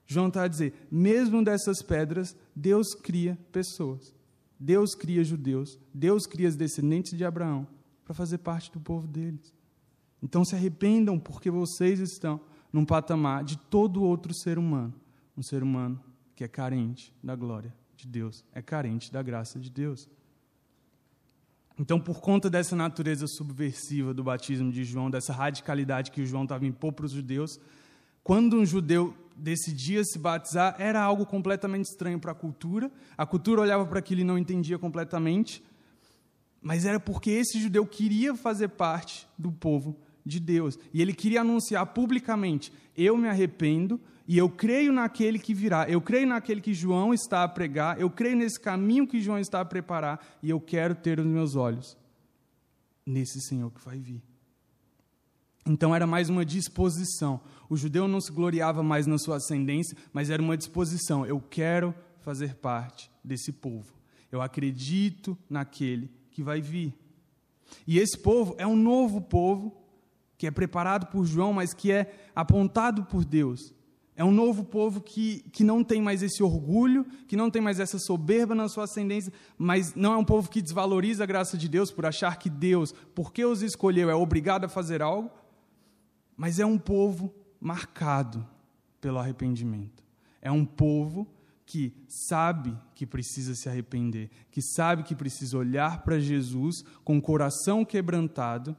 João 0.06 0.28
está 0.28 0.44
a 0.44 0.48
dizer: 0.48 0.72
mesmo 0.90 1.44
dessas 1.44 1.82
pedras, 1.82 2.34
Deus 2.56 2.94
cria 2.94 3.38
pessoas. 3.52 4.14
Deus 4.58 4.94
cria 4.94 5.22
judeus. 5.22 5.78
Deus 5.92 6.26
cria 6.26 6.48
os 6.48 6.56
descendentes 6.56 7.14
de 7.14 7.22
Abraão 7.22 7.68
para 8.02 8.14
fazer 8.14 8.38
parte 8.38 8.72
do 8.72 8.80
povo 8.80 9.06
deles. 9.06 9.52
Então 10.22 10.42
se 10.42 10.54
arrependam, 10.54 11.18
porque 11.18 11.50
vocês 11.50 12.00
estão 12.00 12.40
num 12.74 12.84
patamar 12.84 13.44
de 13.44 13.56
todo 13.56 14.02
outro 14.02 14.34
ser 14.34 14.58
humano. 14.58 14.92
Um 15.38 15.42
ser 15.44 15.62
humano 15.62 16.02
que 16.34 16.42
é 16.42 16.48
carente 16.48 17.14
da 17.22 17.36
glória 17.36 17.72
de 17.96 18.04
Deus, 18.04 18.44
é 18.52 18.60
carente 18.60 19.12
da 19.12 19.22
graça 19.22 19.60
de 19.60 19.70
Deus. 19.70 20.10
Então, 21.78 22.00
por 22.00 22.20
conta 22.20 22.50
dessa 22.50 22.74
natureza 22.74 23.28
subversiva 23.28 24.12
do 24.12 24.24
batismo 24.24 24.72
de 24.72 24.82
João, 24.82 25.08
dessa 25.08 25.32
radicalidade 25.32 26.10
que 26.10 26.26
João 26.26 26.42
estava 26.42 26.66
impor 26.66 26.92
para 26.92 27.06
os 27.06 27.12
judeus, 27.12 27.60
quando 28.24 28.56
um 28.56 28.66
judeu 28.66 29.14
decidia 29.36 30.02
se 30.02 30.18
batizar, 30.18 30.74
era 30.76 31.00
algo 31.00 31.24
completamente 31.24 31.84
estranho 31.84 32.18
para 32.18 32.32
a 32.32 32.34
cultura. 32.34 32.90
A 33.16 33.24
cultura 33.24 33.60
olhava 33.60 33.86
para 33.86 34.00
aquilo 34.00 34.22
e 34.22 34.24
não 34.24 34.36
entendia 34.36 34.80
completamente, 34.80 35.62
mas 36.60 36.84
era 36.84 36.98
porque 36.98 37.30
esse 37.30 37.60
judeu 37.60 37.86
queria 37.86 38.34
fazer 38.34 38.70
parte 38.70 39.28
do 39.38 39.52
povo 39.52 39.96
de 40.24 40.40
Deus. 40.40 40.78
E 40.92 41.02
ele 41.02 41.12
queria 41.12 41.42
anunciar 41.42 41.86
publicamente: 41.86 42.72
eu 42.96 43.16
me 43.16 43.28
arrependo 43.28 44.00
e 44.26 44.38
eu 44.38 44.48
creio 44.48 44.92
naquele 44.92 45.38
que 45.38 45.52
virá. 45.52 45.88
Eu 45.88 46.00
creio 46.00 46.26
naquele 46.26 46.60
que 46.60 46.72
João 46.72 47.12
está 47.12 47.44
a 47.44 47.48
pregar. 47.48 48.00
Eu 48.00 48.08
creio 48.08 48.36
nesse 48.36 48.58
caminho 48.58 49.06
que 49.06 49.20
João 49.20 49.38
está 49.38 49.60
a 49.60 49.64
preparar. 49.64 50.24
E 50.42 50.48
eu 50.48 50.60
quero 50.60 50.94
ter 50.94 51.20
os 51.20 51.26
meus 51.26 51.54
olhos 51.54 51.96
nesse 53.04 53.40
Senhor 53.40 53.70
que 53.70 53.84
vai 53.84 53.98
vir. 53.98 54.22
Então 55.66 55.94
era 55.94 56.06
mais 56.06 56.28
uma 56.28 56.44
disposição. 56.44 57.40
O 57.68 57.76
judeu 57.76 58.06
não 58.06 58.20
se 58.20 58.32
gloriava 58.32 58.82
mais 58.82 59.06
na 59.06 59.18
sua 59.18 59.36
ascendência, 59.36 59.96
mas 60.12 60.30
era 60.30 60.42
uma 60.42 60.56
disposição. 60.56 61.24
Eu 61.26 61.40
quero 61.40 61.94
fazer 62.20 62.54
parte 62.54 63.10
desse 63.22 63.52
povo. 63.52 63.94
Eu 64.32 64.42
acredito 64.42 65.36
naquele 65.48 66.10
que 66.30 66.42
vai 66.42 66.60
vir. 66.60 66.94
E 67.86 67.98
esse 67.98 68.18
povo 68.18 68.54
é 68.58 68.66
um 68.66 68.76
novo 68.76 69.20
povo 69.20 69.83
que 70.36 70.46
é 70.46 70.50
preparado 70.50 71.06
por 71.06 71.24
João, 71.24 71.52
mas 71.52 71.72
que 71.72 71.92
é 71.92 72.30
apontado 72.34 73.04
por 73.04 73.24
Deus. 73.24 73.74
É 74.16 74.24
um 74.24 74.30
novo 74.30 74.64
povo 74.64 75.00
que, 75.00 75.44
que 75.50 75.64
não 75.64 75.82
tem 75.82 76.00
mais 76.00 76.22
esse 76.22 76.42
orgulho, 76.42 77.04
que 77.26 77.36
não 77.36 77.50
tem 77.50 77.60
mais 77.60 77.80
essa 77.80 77.98
soberba 77.98 78.54
na 78.54 78.68
sua 78.68 78.84
ascendência, 78.84 79.32
mas 79.58 79.94
não 79.94 80.12
é 80.12 80.16
um 80.16 80.24
povo 80.24 80.48
que 80.48 80.62
desvaloriza 80.62 81.24
a 81.24 81.26
graça 81.26 81.58
de 81.58 81.68
Deus 81.68 81.90
por 81.90 82.06
achar 82.06 82.38
que 82.38 82.48
Deus, 82.48 82.94
porque 83.14 83.44
os 83.44 83.60
escolheu, 83.60 84.08
é 84.08 84.14
obrigado 84.14 84.64
a 84.64 84.68
fazer 84.68 85.02
algo. 85.02 85.30
Mas 86.36 86.60
é 86.60 86.66
um 86.66 86.78
povo 86.78 87.34
marcado 87.60 88.46
pelo 89.00 89.18
arrependimento. 89.18 90.04
É 90.40 90.50
um 90.50 90.64
povo 90.64 91.26
que 91.66 91.92
sabe 92.06 92.76
que 92.94 93.06
precisa 93.06 93.54
se 93.54 93.68
arrepender, 93.68 94.30
que 94.50 94.60
sabe 94.60 95.02
que 95.02 95.14
precisa 95.14 95.58
olhar 95.58 96.02
para 96.04 96.20
Jesus 96.20 96.84
com 97.02 97.16
o 97.18 97.22
coração 97.22 97.84
quebrantado, 97.84 98.76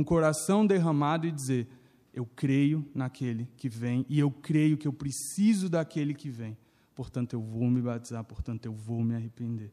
o 0.00 0.04
coração 0.04 0.66
derramado 0.66 1.26
e 1.26 1.32
dizer: 1.32 1.68
Eu 2.12 2.24
creio 2.24 2.84
naquele 2.94 3.48
que 3.56 3.68
vem 3.68 4.06
e 4.08 4.18
eu 4.18 4.30
creio 4.30 4.76
que 4.76 4.88
eu 4.88 4.92
preciso 4.92 5.68
daquele 5.68 6.14
que 6.14 6.30
vem. 6.30 6.56
Portanto, 6.94 7.34
eu 7.34 7.40
vou 7.40 7.70
me 7.70 7.80
batizar, 7.80 8.22
portanto, 8.24 8.66
eu 8.66 8.72
vou 8.72 9.02
me 9.02 9.14
arrepender. 9.14 9.72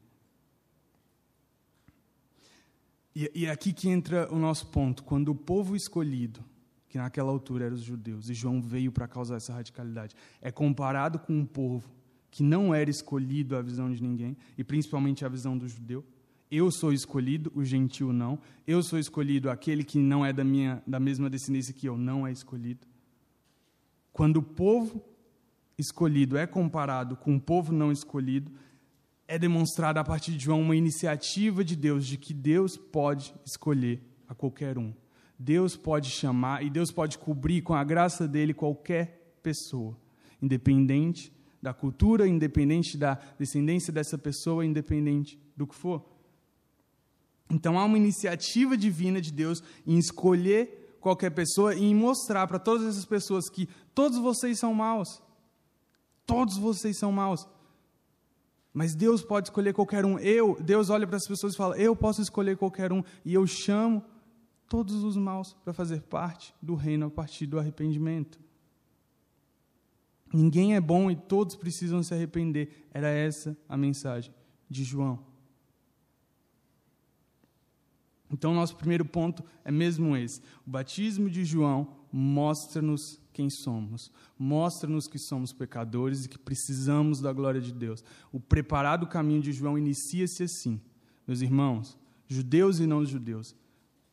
E, 3.15 3.29
e 3.33 3.45
é 3.45 3.51
aqui 3.51 3.73
que 3.73 3.89
entra 3.89 4.31
o 4.31 4.37
nosso 4.37 4.67
ponto. 4.67 5.03
Quando 5.03 5.29
o 5.29 5.35
povo 5.35 5.75
escolhido 5.75 6.43
que 6.89 6.97
naquela 6.97 7.29
altura 7.29 7.65
eram 7.65 7.75
os 7.75 7.83
judeus, 7.83 8.29
e 8.29 8.33
João 8.33 8.59
veio 8.59 8.91
para 8.91 9.07
causar 9.07 9.35
essa 9.35 9.53
radicalidade. 9.53 10.15
É 10.41 10.51
comparado 10.51 11.19
com 11.19 11.33
um 11.33 11.45
povo 11.45 11.87
que 12.31 12.41
não 12.43 12.73
era 12.73 12.89
escolhido 12.89 13.55
à 13.55 13.61
visão 13.61 13.91
de 13.91 14.01
ninguém, 14.01 14.35
e 14.57 14.63
principalmente 14.63 15.23
à 15.23 15.29
visão 15.29 15.57
do 15.57 15.67
judeu. 15.67 16.03
Eu 16.51 16.71
sou 16.71 16.91
escolhido, 16.91 17.51
o 17.55 17.63
gentil 17.63 18.11
não. 18.11 18.39
Eu 18.65 18.81
sou 18.81 18.97
escolhido, 18.97 19.49
aquele 19.49 19.83
que 19.83 19.99
não 19.99 20.25
é 20.25 20.33
da 20.33 20.43
minha 20.43 20.81
da 20.85 20.99
mesma 20.99 21.29
descendência 21.29 21.73
que 21.73 21.87
eu 21.87 21.97
não 21.97 22.25
é 22.25 22.31
escolhido. 22.31 22.87
Quando 24.11 24.37
o 24.37 24.43
povo 24.43 25.03
escolhido 25.77 26.37
é 26.37 26.47
comparado 26.47 27.15
com 27.15 27.35
o 27.35 27.39
povo 27.39 27.71
não 27.71 27.91
escolhido, 27.91 28.51
é 29.27 29.37
demonstrada 29.37 29.99
a 29.99 30.03
partir 30.03 30.31
de 30.31 30.43
João 30.43 30.61
uma 30.61 30.75
iniciativa 30.75 31.63
de 31.63 31.75
Deus 31.75 32.05
de 32.05 32.17
que 32.17 32.33
Deus 32.33 32.75
pode 32.75 33.33
escolher 33.45 34.01
a 34.27 34.33
qualquer 34.33 34.77
um. 34.77 34.91
Deus 35.37 35.77
pode 35.77 36.09
chamar 36.09 36.65
e 36.65 36.69
Deus 36.69 36.91
pode 36.91 37.17
cobrir 37.17 37.61
com 37.61 37.73
a 37.75 37.83
graça 37.83 38.27
dele 38.27 38.53
qualquer 38.53 39.37
pessoa, 39.43 39.95
independente 40.41 41.31
da 41.61 41.73
cultura, 41.73 42.27
independente 42.27 42.97
da 42.97 43.19
descendência 43.37 43.93
dessa 43.93 44.17
pessoa, 44.17 44.65
independente 44.65 45.39
do 45.55 45.67
que 45.67 45.75
for. 45.75 46.18
Então 47.49 47.79
há 47.79 47.85
uma 47.85 47.97
iniciativa 47.97 48.77
divina 48.77 49.19
de 49.19 49.31
Deus 49.31 49.63
em 49.85 49.97
escolher 49.97 50.97
qualquer 50.99 51.31
pessoa 51.31 51.73
e 51.73 51.83
em 51.83 51.95
mostrar 51.95 52.47
para 52.47 52.59
todas 52.59 52.85
essas 52.85 53.05
pessoas 53.05 53.49
que 53.49 53.67
todos 53.95 54.17
vocês 54.19 54.59
são 54.59 54.73
maus. 54.73 55.21
Todos 56.25 56.57
vocês 56.57 56.97
são 56.97 57.11
maus. 57.11 57.47
Mas 58.71 58.93
Deus 58.93 59.23
pode 59.23 59.47
escolher 59.47 59.73
qualquer 59.73 60.05
um. 60.05 60.19
Eu, 60.19 60.61
Deus 60.61 60.89
olha 60.89 61.07
para 61.07 61.17
as 61.17 61.27
pessoas 61.27 61.53
e 61.53 61.57
fala: 61.57 61.77
"Eu 61.77 61.95
posso 61.95 62.21
escolher 62.21 62.55
qualquer 62.55 62.93
um 62.93 63.03
e 63.25 63.33
eu 63.33 63.47
chamo 63.47 64.03
todos 64.67 65.03
os 65.03 65.17
maus 65.17 65.53
para 65.63 65.73
fazer 65.73 66.03
parte 66.03 66.53
do 66.61 66.75
reino 66.75 67.07
a 67.07 67.09
partir 67.09 67.47
do 67.47 67.57
arrependimento. 67.57 68.39
Ninguém 70.31 70.75
é 70.75 70.81
bom 70.81 71.09
e 71.09 71.15
todos 71.15 71.55
precisam 71.55 72.03
se 72.03 72.13
arrepender. 72.13 72.87
Era 72.93 73.09
essa 73.09 73.57
a 73.67 73.75
mensagem 73.75 74.31
de 74.69 74.83
João. 74.83 75.28
Então, 78.31 78.53
nosso 78.53 78.75
primeiro 78.75 79.03
ponto 79.03 79.43
é 79.65 79.71
mesmo 79.71 80.15
esse. 80.15 80.41
O 80.65 80.69
batismo 80.69 81.29
de 81.29 81.43
João 81.43 81.95
mostra-nos 82.11 83.19
quem 83.33 83.49
somos, 83.49 84.11
mostra-nos 84.37 85.07
que 85.07 85.17
somos 85.17 85.53
pecadores 85.53 86.25
e 86.25 86.29
que 86.29 86.37
precisamos 86.37 87.21
da 87.21 87.31
glória 87.31 87.61
de 87.61 87.71
Deus. 87.71 88.03
O 88.31 88.39
preparado 88.39 89.07
caminho 89.07 89.41
de 89.41 89.51
João 89.51 89.77
inicia-se 89.77 90.43
assim. 90.43 90.79
Meus 91.25 91.41
irmãos, 91.41 91.97
judeus 92.27 92.79
e 92.79 92.85
não 92.85 93.05
judeus, 93.05 93.55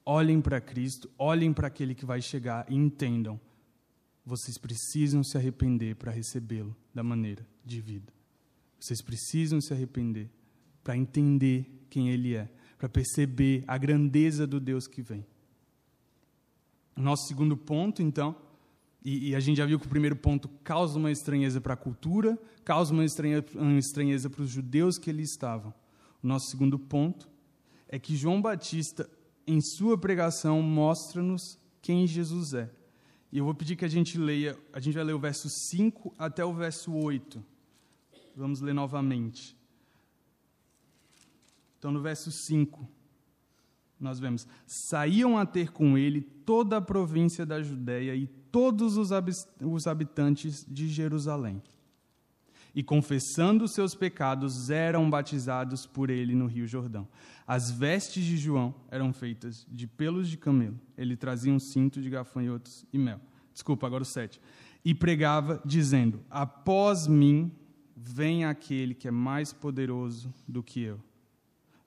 olhem 0.05 0.41
para 0.41 0.61
Cristo, 0.61 1.11
olhem 1.19 1.53
para 1.53 1.67
aquele 1.67 1.95
que 1.95 2.07
vai 2.07 2.23
chegar 2.23 2.65
e 2.71 2.75
entendam: 2.77 3.41
vocês 4.25 4.57
precisam 4.57 5.23
se 5.25 5.37
arrepender 5.37 5.97
para 5.97 6.13
recebê-lo 6.13 6.77
da 6.95 7.03
maneira 7.03 7.47
de 7.65 7.81
vida. 7.81 8.13
Vocês 8.79 9.01
precisam 9.01 9.61
se 9.61 9.73
arrepender 9.73 10.31
para 10.85 10.97
entender 10.97 11.87
quem 11.91 12.11
Ele 12.11 12.35
é, 12.35 12.49
para 12.79 12.89
perceber 12.89 13.65
a 13.67 13.79
grandeza 13.79 14.47
do 14.47 14.61
Deus 14.61 14.87
que 14.87 15.03
vem. 15.03 15.25
Nosso 16.95 17.27
segundo 17.27 17.57
ponto, 17.57 18.03
então, 18.03 18.37
e, 19.05 19.31
e, 19.31 19.35
a 19.35 19.41
gente 19.41 19.59
já 19.59 19.67
viu 19.67 19.79
que 19.79 19.87
o 19.87 19.91
primeiro 19.91 20.17
ponto 20.17 20.49
causa 20.65 20.99
uma 20.99 21.11
estranheza 21.11 21.61
para 21.61 21.75
a 21.75 21.77
cultura, 21.77 22.39
causa 22.65 22.93
uma 22.93 23.05
estranheza, 23.05 24.29
para 24.29 24.43
os 24.43 24.51
judeus 24.51 24.99
que 24.99 25.11
ali 25.11 25.23
estavam. 25.23 25.73
O 26.23 26.27
nosso 26.27 26.51
segundo 26.51 26.79
ponto 26.79 27.29
é 27.89 27.99
que 27.99 28.17
João 28.17 28.43
Batista 28.43 29.09
em 29.47 29.61
sua 29.61 29.97
pregação, 29.97 30.61
mostra-nos 30.61 31.59
quem 31.81 32.07
Jesus 32.07 32.53
é. 32.53 32.71
E 33.31 33.39
eu 33.39 33.45
vou 33.45 33.55
pedir 33.55 33.77
que 33.77 33.85
a 33.85 33.89
gente 33.89 34.19
leia, 34.19 34.59
a 34.73 34.81
gente 34.81 34.95
vai 34.95 35.05
ler 35.05 35.13
o 35.13 35.19
verso 35.19 35.49
5 35.49 36.15
até 36.19 36.45
o 36.45 36.53
verso 36.53 36.93
8. 36.93 37.43
Vamos 38.35 38.61
ler 38.61 38.75
novamente. 38.75 39.56
Então, 41.87 41.93
no 41.93 42.03
verso 42.03 42.33
5, 42.33 42.85
nós 44.01 44.19
vemos: 44.19 44.45
Saíam 44.67 45.39
a 45.39 45.47
ter 45.47 45.71
com 45.71 45.97
ele 45.97 46.21
toda 46.21 46.79
a 46.79 46.81
província 46.81 47.47
da 47.47 47.63
Judéia 47.63 48.13
e 48.17 48.27
todos 48.27 48.97
os 48.97 49.87
habitantes 49.87 50.67
de 50.69 50.89
Jerusalém 50.89 51.63
e, 52.75 52.83
confessando 52.83 53.69
seus 53.69 53.95
pecados, 53.95 54.69
eram 54.69 55.09
batizados 55.09 55.87
por 55.87 56.11
ele 56.11 56.35
no 56.35 56.47
Rio 56.47 56.67
Jordão. 56.67 57.07
As 57.47 57.71
vestes 57.71 58.25
de 58.25 58.37
João 58.37 58.75
eram 58.91 59.13
feitas 59.13 59.65
de 59.71 59.87
pelos 59.87 60.29
de 60.29 60.37
camelo. 60.37 60.81
Ele 60.99 61.17
trazia 61.17 61.53
um 61.53 61.61
cinto 61.61 62.03
de 62.03 62.11
gafanhotos 62.11 62.85
e 62.93 62.99
mel. 62.99 63.21
Desculpa, 63.53 63.87
agora 63.87 64.03
o 64.03 64.05
sete. 64.05 64.41
E 64.85 64.93
pregava, 64.93 65.63
dizendo: 65.65 66.21
Após 66.29 67.07
mim 67.07 67.53
vem 67.97 68.45
aquele 68.45 68.93
que 68.93 69.07
é 69.07 69.13
mais 69.13 69.53
poderoso 69.53 70.35
do 70.49 70.65
que 70.65 70.81
eu, 70.81 71.01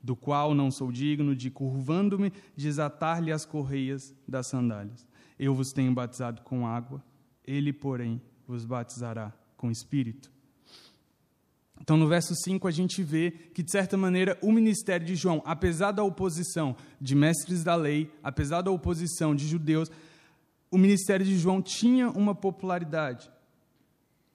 do 0.01 0.15
qual 0.15 0.55
não 0.55 0.71
sou 0.71 0.91
digno 0.91 1.35
de, 1.35 1.49
curvando-me, 1.49 2.31
desatar-lhe 2.55 3.31
as 3.31 3.45
correias 3.45 4.13
das 4.27 4.47
sandálias. 4.47 5.07
Eu 5.37 5.53
vos 5.53 5.71
tenho 5.71 5.93
batizado 5.93 6.41
com 6.41 6.65
água, 6.65 7.03
ele, 7.45 7.73
porém, 7.73 8.21
vos 8.47 8.65
batizará 8.65 9.33
com 9.57 9.69
espírito. 9.69 10.31
Então, 11.81 11.97
no 11.97 12.07
verso 12.07 12.35
5, 12.35 12.67
a 12.67 12.71
gente 12.71 13.01
vê 13.01 13.31
que, 13.31 13.63
de 13.63 13.71
certa 13.71 13.95
maneira, 13.97 14.37
o 14.41 14.51
ministério 14.51 15.05
de 15.05 15.15
João, 15.15 15.41
apesar 15.45 15.91
da 15.91 16.03
oposição 16.03 16.75
de 16.99 17.15
mestres 17.15 17.63
da 17.63 17.75
lei, 17.75 18.11
apesar 18.21 18.61
da 18.61 18.69
oposição 18.69 19.33
de 19.33 19.47
judeus, 19.47 19.89
o 20.69 20.77
ministério 20.77 21.25
de 21.25 21.37
João 21.37 21.61
tinha 21.61 22.09
uma 22.09 22.35
popularidade. 22.35 23.31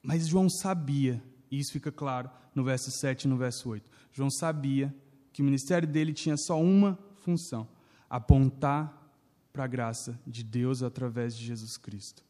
Mas 0.02 0.26
João 0.26 0.48
sabia, 0.48 1.22
e 1.50 1.58
isso 1.58 1.72
fica 1.72 1.92
claro 1.92 2.30
no 2.54 2.64
verso 2.64 2.90
7 2.90 3.24
e 3.24 3.28
no 3.28 3.36
verso 3.36 3.68
8. 3.68 3.90
João 4.12 4.30
sabia 4.30 4.94
que 5.34 5.42
o 5.42 5.44
ministério 5.44 5.86
dele 5.86 6.14
tinha 6.14 6.36
só 6.36 6.58
uma 6.58 6.96
função: 7.16 7.68
apontar 8.08 9.04
para 9.52 9.64
a 9.64 9.66
graça 9.66 10.18
de 10.24 10.44
Deus 10.44 10.82
através 10.82 11.36
de 11.36 11.44
Jesus 11.44 11.76
Cristo. 11.76 12.22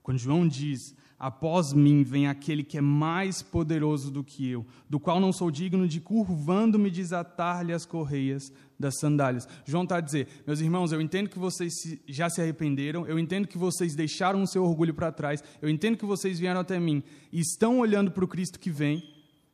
Quando 0.00 0.18
João 0.18 0.46
diz: 0.46 0.94
Após 1.18 1.72
mim 1.72 2.04
vem 2.04 2.28
aquele 2.28 2.62
que 2.62 2.78
é 2.78 2.80
mais 2.80 3.42
poderoso 3.42 4.12
do 4.12 4.22
que 4.22 4.48
eu, 4.48 4.64
do 4.88 5.00
qual 5.00 5.20
não 5.20 5.32
sou 5.32 5.50
digno 5.50 5.86
de, 5.88 6.00
curvando-me, 6.00 6.88
desatar-lhe 6.88 7.72
as 7.72 7.84
correias 7.84 8.52
das 8.78 8.98
sandálias. 8.98 9.48
João 9.64 9.82
está 9.82 9.96
a 9.96 10.00
dizer: 10.00 10.28
Meus 10.46 10.60
irmãos, 10.60 10.92
eu 10.92 11.00
entendo 11.00 11.28
que 11.28 11.40
vocês 11.40 11.72
já 12.06 12.30
se 12.30 12.40
arrependeram, 12.40 13.04
eu 13.06 13.18
entendo 13.18 13.48
que 13.48 13.58
vocês 13.58 13.96
deixaram 13.96 14.40
o 14.40 14.46
seu 14.46 14.64
orgulho 14.64 14.94
para 14.94 15.10
trás, 15.10 15.42
eu 15.60 15.68
entendo 15.68 15.96
que 15.96 16.06
vocês 16.06 16.38
vieram 16.38 16.60
até 16.60 16.78
mim 16.78 17.02
e 17.32 17.40
estão 17.40 17.80
olhando 17.80 18.12
para 18.12 18.24
o 18.24 18.28
Cristo 18.28 18.60
que 18.60 18.70
vem, 18.70 19.02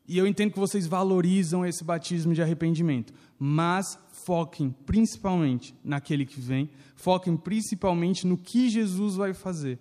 e 0.08 0.18
eu 0.18 0.26
entendo 0.26 0.52
que 0.52 0.58
vocês 0.58 0.86
valorizam 0.86 1.64
esse 1.64 1.84
batismo 1.84 2.34
de 2.34 2.42
arrependimento, 2.42 3.12
mas 3.38 3.98
foquem 4.10 4.74
principalmente 4.84 5.74
naquele 5.84 6.24
que 6.24 6.40
vem, 6.40 6.70
foquem 6.96 7.36
principalmente 7.36 8.26
no 8.26 8.36
que 8.36 8.68
Jesus 8.68 9.14
vai 9.14 9.34
fazer 9.34 9.78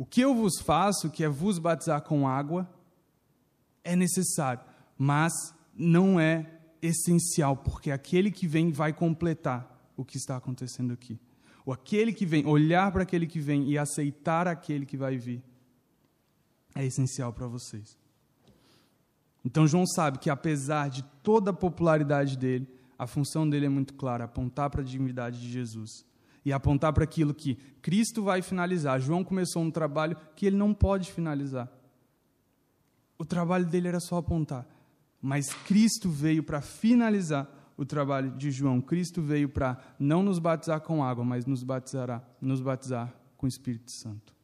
o 0.00 0.06
que 0.06 0.22
eu 0.22 0.34
vos 0.34 0.58
faço, 0.58 1.10
que 1.10 1.22
é 1.22 1.28
vos 1.28 1.58
batizar 1.58 2.00
com 2.00 2.26
água, 2.26 2.66
é 3.84 3.94
necessário, 3.94 4.64
mas 4.96 5.30
não 5.74 6.18
é 6.18 6.58
essencial, 6.80 7.54
porque 7.54 7.90
aquele 7.90 8.30
que 8.30 8.46
vem 8.46 8.72
vai 8.72 8.94
completar 8.94 9.92
o 9.94 10.02
que 10.02 10.16
está 10.16 10.38
acontecendo 10.38 10.94
aqui. 10.94 11.20
Ou 11.66 11.74
aquele 11.74 12.14
que 12.14 12.24
vem, 12.24 12.46
olhar 12.46 12.90
para 12.90 13.02
aquele 13.02 13.26
que 13.26 13.38
vem 13.38 13.68
e 13.68 13.76
aceitar 13.76 14.48
aquele 14.48 14.86
que 14.86 14.96
vai 14.96 15.18
vir, 15.18 15.44
é 16.74 16.82
essencial 16.82 17.30
para 17.30 17.46
vocês. 17.46 17.99
Então 19.44 19.66
João 19.66 19.86
sabe 19.86 20.18
que 20.18 20.28
apesar 20.28 20.90
de 20.90 21.02
toda 21.22 21.50
a 21.50 21.54
popularidade 21.54 22.36
dele, 22.36 22.68
a 22.98 23.06
função 23.06 23.48
dele 23.48 23.66
é 23.66 23.68
muito 23.68 23.94
clara, 23.94 24.24
apontar 24.24 24.68
para 24.68 24.82
a 24.82 24.84
divindade 24.84 25.40
de 25.40 25.50
Jesus 25.50 26.04
e 26.44 26.52
apontar 26.52 26.92
para 26.92 27.04
aquilo 27.04 27.34
que 27.34 27.54
Cristo 27.82 28.22
vai 28.22 28.42
finalizar. 28.42 29.00
João 29.00 29.24
começou 29.24 29.62
um 29.62 29.70
trabalho 29.70 30.16
que 30.36 30.46
ele 30.46 30.56
não 30.56 30.74
pode 30.74 31.10
finalizar. 31.10 31.70
O 33.18 33.24
trabalho 33.24 33.66
dele 33.66 33.88
era 33.88 34.00
só 34.00 34.16
apontar, 34.16 34.66
mas 35.20 35.52
Cristo 35.52 36.08
veio 36.08 36.42
para 36.42 36.60
finalizar 36.60 37.48
o 37.76 37.84
trabalho 37.84 38.30
de 38.32 38.50
João. 38.50 38.80
Cristo 38.80 39.22
veio 39.22 39.48
para 39.48 39.78
não 39.98 40.22
nos 40.22 40.38
batizar 40.38 40.80
com 40.80 41.02
água, 41.02 41.24
mas 41.24 41.46
nos 41.46 41.62
batizará, 41.62 42.22
nos 42.40 42.60
batizar 42.60 43.14
com 43.36 43.46
o 43.46 43.48
Espírito 43.48 43.90
Santo. 43.90 44.34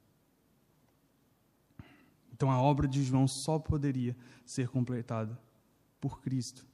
Então 2.36 2.50
a 2.50 2.60
obra 2.60 2.86
de 2.86 3.02
João 3.02 3.26
só 3.26 3.58
poderia 3.58 4.14
ser 4.44 4.68
completada 4.68 5.40
por 5.98 6.20
Cristo. 6.20 6.66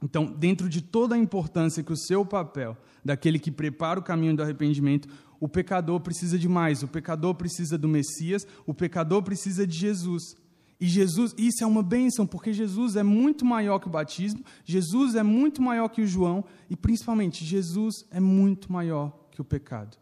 Então, 0.00 0.26
dentro 0.26 0.68
de 0.68 0.80
toda 0.80 1.16
a 1.16 1.18
importância 1.18 1.82
que 1.82 1.92
o 1.92 1.96
seu 1.96 2.24
papel, 2.24 2.76
daquele 3.04 3.38
que 3.38 3.50
prepara 3.50 3.98
o 3.98 4.02
caminho 4.02 4.36
do 4.36 4.42
arrependimento, 4.42 5.08
o 5.40 5.48
pecador 5.48 6.00
precisa 6.00 6.38
de 6.38 6.48
mais, 6.48 6.82
o 6.82 6.88
pecador 6.88 7.34
precisa 7.34 7.76
do 7.76 7.88
Messias, 7.88 8.46
o 8.64 8.72
pecador 8.72 9.22
precisa 9.22 9.66
de 9.66 9.76
Jesus. 9.76 10.36
E 10.78 10.86
Jesus, 10.86 11.34
isso 11.36 11.64
é 11.64 11.66
uma 11.66 11.82
bênção, 11.82 12.26
porque 12.26 12.52
Jesus 12.52 12.94
é 12.94 13.02
muito 13.02 13.44
maior 13.44 13.80
que 13.80 13.88
o 13.88 13.90
batismo, 13.90 14.44
Jesus 14.64 15.16
é 15.16 15.22
muito 15.22 15.60
maior 15.60 15.88
que 15.88 16.02
o 16.02 16.06
João, 16.06 16.44
e 16.70 16.76
principalmente, 16.76 17.44
Jesus 17.44 18.04
é 18.10 18.20
muito 18.20 18.70
maior 18.70 19.26
que 19.32 19.40
o 19.40 19.44
pecado. 19.44 19.96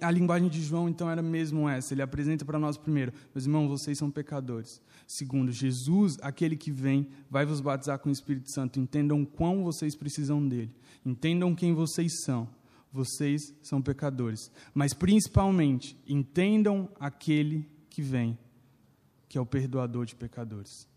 A 0.00 0.10
linguagem 0.10 0.48
de 0.48 0.60
João, 0.60 0.88
então, 0.88 1.08
era 1.08 1.22
mesmo 1.22 1.68
essa. 1.68 1.94
Ele 1.94 2.02
apresenta 2.02 2.44
para 2.44 2.58
nós, 2.58 2.76
primeiro, 2.76 3.12
meus 3.32 3.44
irmãos, 3.44 3.68
vocês 3.68 3.96
são 3.96 4.10
pecadores. 4.10 4.82
Segundo, 5.06 5.52
Jesus, 5.52 6.16
aquele 6.20 6.56
que 6.56 6.72
vem, 6.72 7.06
vai 7.30 7.46
vos 7.46 7.60
batizar 7.60 8.00
com 8.00 8.08
o 8.08 8.12
Espírito 8.12 8.50
Santo. 8.50 8.80
Entendam 8.80 9.24
quão 9.24 9.62
vocês 9.62 9.94
precisam 9.94 10.46
dele. 10.46 10.74
Entendam 11.04 11.54
quem 11.54 11.72
vocês 11.72 12.24
são. 12.24 12.48
Vocês 12.92 13.54
são 13.62 13.80
pecadores. 13.80 14.50
Mas, 14.74 14.92
principalmente, 14.92 15.96
entendam 16.08 16.88
aquele 16.98 17.68
que 17.88 18.02
vem, 18.02 18.36
que 19.28 19.38
é 19.38 19.40
o 19.40 19.46
perdoador 19.46 20.06
de 20.06 20.16
pecadores. 20.16 20.88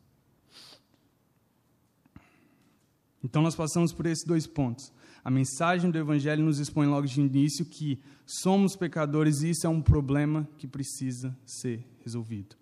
Então, 3.24 3.44
nós 3.44 3.56
passamos 3.56 3.94
por 3.94 4.08
esses 4.08 4.26
dois 4.26 4.48
pontos. 4.48 4.92
A 5.30 5.32
mensagem 5.32 5.92
do 5.92 5.98
Evangelho 6.00 6.44
nos 6.44 6.58
expõe 6.58 6.88
logo 6.88 7.06
de 7.06 7.22
início 7.22 7.64
que 7.64 8.00
somos 8.26 8.76
pecadores 8.76 9.44
e 9.44 9.52
isso 9.52 9.68
é 9.68 9.70
um 9.70 9.80
problema 9.80 10.50
que 10.58 10.66
precisa 10.68 11.38
ser 11.46 11.86
resolvido. 12.04 12.56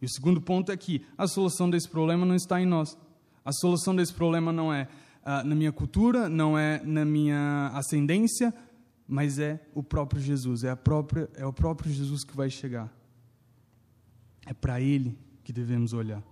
E 0.00 0.06
o 0.06 0.08
segundo 0.08 0.40
ponto 0.40 0.72
é 0.72 0.76
que 0.78 1.04
a 1.18 1.28
solução 1.28 1.68
desse 1.68 1.86
problema 1.86 2.24
não 2.24 2.34
está 2.34 2.58
em 2.58 2.64
nós. 2.64 2.96
A 3.44 3.52
solução 3.52 3.94
desse 3.94 4.14
problema 4.14 4.50
não 4.50 4.72
é 4.72 4.88
uh, 5.26 5.46
na 5.46 5.54
minha 5.54 5.70
cultura, 5.70 6.26
não 6.26 6.58
é 6.58 6.82
na 6.82 7.04
minha 7.04 7.70
ascendência, 7.74 8.54
mas 9.06 9.38
é 9.38 9.60
o 9.74 9.82
próprio 9.82 10.22
Jesus, 10.22 10.64
é, 10.64 10.70
a 10.70 10.76
própria, 10.76 11.28
é 11.34 11.44
o 11.44 11.52
próprio 11.52 11.92
Jesus 11.92 12.24
que 12.24 12.34
vai 12.34 12.48
chegar. 12.48 12.90
É 14.46 14.54
para 14.54 14.80
Ele 14.80 15.18
que 15.44 15.52
devemos 15.52 15.92
olhar. 15.92 16.22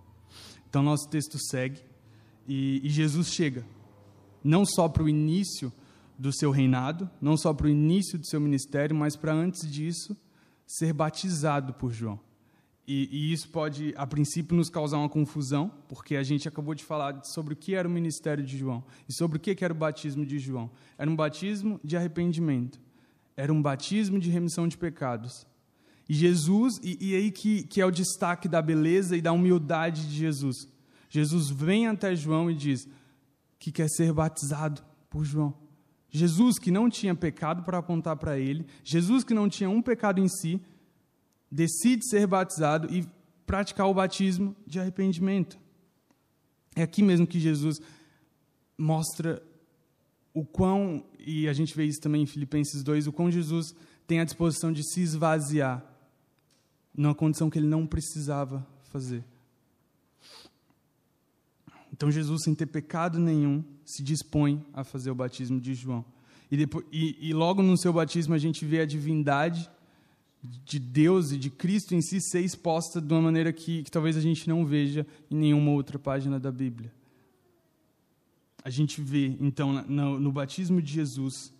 Então, 0.67 0.81
nosso 0.81 1.07
texto 1.07 1.37
segue 1.37 1.79
e, 2.47 2.81
e 2.83 2.89
Jesus 2.89 3.27
chega 3.27 3.63
não 4.43 4.65
só 4.65 4.89
para 4.89 5.03
o 5.03 5.09
início 5.09 5.71
do 6.17 6.31
seu 6.31 6.51
reinado, 6.51 7.09
não 7.21 7.37
só 7.37 7.53
para 7.53 7.67
o 7.67 7.69
início 7.69 8.17
do 8.19 8.25
seu 8.25 8.39
ministério, 8.39 8.95
mas 8.95 9.15
para 9.15 9.33
antes 9.33 9.69
disso 9.69 10.15
ser 10.65 10.93
batizado 10.93 11.73
por 11.73 11.91
João. 11.91 12.19
E, 12.85 13.07
e, 13.11 13.31
isso 13.31 13.47
pode, 13.49 13.93
a 13.95 14.05
princípio, 14.05 14.57
nos 14.57 14.69
causar 14.69 14.97
uma 14.97 15.07
confusão, 15.07 15.71
porque 15.87 16.17
a 16.17 16.23
gente 16.23 16.47
acabou 16.47 16.75
de 16.75 16.83
falar 16.83 17.23
sobre 17.23 17.53
o 17.53 17.57
que 17.57 17.75
era 17.75 17.87
o 17.87 17.91
ministério 17.91 18.43
de 18.43 18.57
João 18.57 18.83
e 19.07 19.13
sobre 19.13 19.37
o 19.37 19.39
que 19.39 19.63
era 19.63 19.73
o 19.73 19.77
batismo 19.77 20.25
de 20.25 20.37
João. 20.37 20.69
Era 20.97 21.09
um 21.09 21.15
batismo 21.15 21.79
de 21.81 21.95
arrependimento, 21.95 22.81
era 23.37 23.53
um 23.53 23.61
batismo 23.61 24.19
de 24.19 24.29
remissão 24.29 24.67
de 24.67 24.77
pecados. 24.77 25.47
E 26.09 26.13
Jesus, 26.13 26.77
e, 26.83 26.97
e 26.99 27.15
aí 27.15 27.31
que, 27.31 27.63
que 27.63 27.79
é 27.79 27.85
o 27.85 27.91
destaque 27.91 28.49
da 28.49 28.61
beleza 28.61 29.15
e 29.15 29.21
da 29.21 29.31
humildade 29.31 30.05
de 30.05 30.15
Jesus. 30.15 30.67
Jesus 31.09 31.49
vem 31.49 31.87
até 31.87 32.13
João 32.13 32.51
e 32.51 32.53
diz: 32.53 32.85
que 33.63 33.71
quer 33.71 33.87
ser 33.87 34.11
batizado 34.11 34.83
por 35.09 35.23
João. 35.23 35.53
Jesus, 36.09 36.59
que 36.59 36.69
não 36.69 36.89
tinha 36.89 37.15
pecado 37.15 37.63
para 37.63 37.77
apontar 37.77 38.17
para 38.17 38.37
ele, 38.37 38.65
Jesus, 38.83 39.23
que 39.23 39.33
não 39.33 39.47
tinha 39.47 39.69
um 39.69 39.81
pecado 39.81 40.19
em 40.19 40.27
si, 40.27 40.61
decide 41.49 42.05
ser 42.05 42.27
batizado 42.27 42.93
e 42.93 43.07
praticar 43.45 43.87
o 43.87 43.93
batismo 43.93 44.53
de 44.67 44.81
arrependimento. 44.81 45.57
É 46.75 46.83
aqui 46.83 47.01
mesmo 47.01 47.25
que 47.25 47.39
Jesus 47.39 47.79
mostra 48.77 49.41
o 50.33 50.43
quão, 50.43 51.05
e 51.17 51.47
a 51.47 51.53
gente 51.53 51.73
vê 51.73 51.85
isso 51.85 52.01
também 52.01 52.23
em 52.23 52.27
Filipenses 52.27 52.83
2, 52.83 53.07
o 53.07 53.13
quão 53.13 53.31
Jesus 53.31 53.73
tem 54.05 54.19
a 54.19 54.25
disposição 54.25 54.73
de 54.73 54.83
se 54.83 54.99
esvaziar 54.99 55.85
numa 56.93 57.15
condição 57.15 57.49
que 57.49 57.57
ele 57.59 57.67
não 57.67 57.87
precisava 57.87 58.67
fazer. 58.91 59.23
Então 61.93 62.09
Jesus, 62.09 62.43
sem 62.43 62.55
ter 62.55 62.65
pecado 62.65 63.19
nenhum, 63.19 63.63
se 63.85 64.01
dispõe 64.01 64.65
a 64.73 64.83
fazer 64.83 65.11
o 65.11 65.15
batismo 65.15 65.61
de 65.61 65.75
João. 65.75 66.03
E, 66.49 66.57
depois, 66.57 66.83
e, 66.91 67.29
e 67.29 67.33
logo 67.33 67.61
no 67.61 67.77
seu 67.77 67.93
batismo 67.93 68.33
a 68.33 68.39
gente 68.39 68.65
vê 68.65 68.81
a 68.81 68.85
divindade 68.85 69.69
de 70.65 70.79
Deus 70.79 71.31
e 71.31 71.37
de 71.37 71.51
Cristo 71.51 71.93
em 71.93 72.01
si 72.01 72.19
ser 72.19 72.41
exposta 72.41 72.99
de 72.99 73.13
uma 73.13 73.21
maneira 73.21 73.53
que, 73.53 73.83
que 73.83 73.91
talvez 73.91 74.17
a 74.17 74.21
gente 74.21 74.49
não 74.49 74.65
veja 74.65 75.05
em 75.29 75.35
nenhuma 75.35 75.71
outra 75.71 75.99
página 75.99 76.39
da 76.39 76.51
Bíblia. 76.51 76.91
A 78.63 78.69
gente 78.69 78.99
vê, 78.99 79.37
então, 79.39 79.83
no, 79.83 80.19
no 80.19 80.31
batismo 80.31 80.81
de 80.81 80.91
Jesus, 80.91 81.53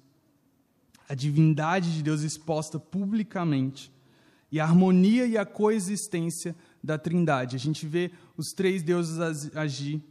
a 1.07 1.13
divindade 1.13 1.93
de 1.93 2.01
Deus 2.01 2.21
exposta 2.21 2.79
publicamente 2.79 3.91
e 4.51 4.59
a 4.59 4.63
harmonia 4.63 5.27
e 5.27 5.37
a 5.37 5.45
coexistência 5.45 6.55
da 6.83 6.97
Trindade. 6.97 7.55
A 7.55 7.59
gente 7.59 7.85
vê 7.85 8.11
os 8.35 8.51
três 8.51 8.81
deuses 8.81 9.19
agir 9.55 10.01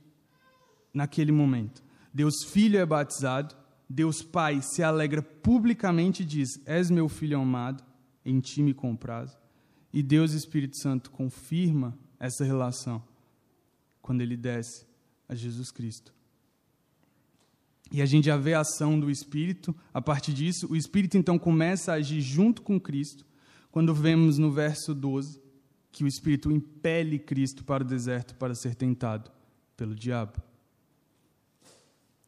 naquele 0.92 1.33
momento. 1.33 1.83
Deus 2.12 2.44
Filho 2.44 2.78
é 2.78 2.87
batizado, 2.87 3.55
Deus 3.88 4.22
Pai 4.22 4.61
se 4.62 4.83
alegra 4.83 5.22
publicamente 5.22 6.22
e 6.22 6.26
diz: 6.26 6.61
És 6.66 6.90
meu 6.90 7.09
filho 7.09 7.38
amado, 7.38 7.83
em 8.24 8.40
ti 8.40 8.62
me. 8.62 8.74
E 9.92 10.02
Deus 10.02 10.33
Espírito 10.33 10.78
Santo 10.78 11.11
confirma 11.11 11.96
essa 12.18 12.44
relação 12.44 13.02
quando 14.00 14.20
ele 14.20 14.37
desce 14.37 14.87
a 15.28 15.35
Jesus 15.35 15.70
Cristo. 15.70 16.14
E 17.90 18.00
a 18.00 18.07
gente 18.07 18.24
já 18.24 18.38
vê 18.38 18.55
a 18.55 18.61
ação 18.61 18.98
do 18.98 19.11
Espírito, 19.11 19.76
a 19.92 20.00
partir 20.00 20.33
disso, 20.33 20.66
o 20.70 20.76
Espírito 20.76 21.18
então 21.18 21.38
começa 21.38 21.92
a 21.92 21.96
agir 21.96 22.22
junto 22.22 22.62
com 22.62 22.81
Cristo, 22.81 23.26
quando 23.70 23.94
vemos 23.94 24.38
no 24.38 24.50
verso 24.50 24.94
12 24.94 25.42
que 25.90 26.02
o 26.02 26.09
Espírito 26.09 26.50
impele 26.50 27.18
Cristo 27.18 27.64
para 27.64 27.85
o 27.85 27.87
deserto 27.87 28.35
para 28.37 28.55
ser 28.55 28.74
tentado 28.74 29.31
pelo 29.76 29.94
diabo. 29.94 30.42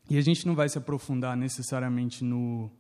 E 0.09 0.19
a 0.19 0.21
gente 0.21 0.47
não 0.47 0.55
vai 0.55 0.69
se 0.69 0.77
aprofundar 0.77 1.37
necessariamente 1.37 2.23
no, 2.23 2.71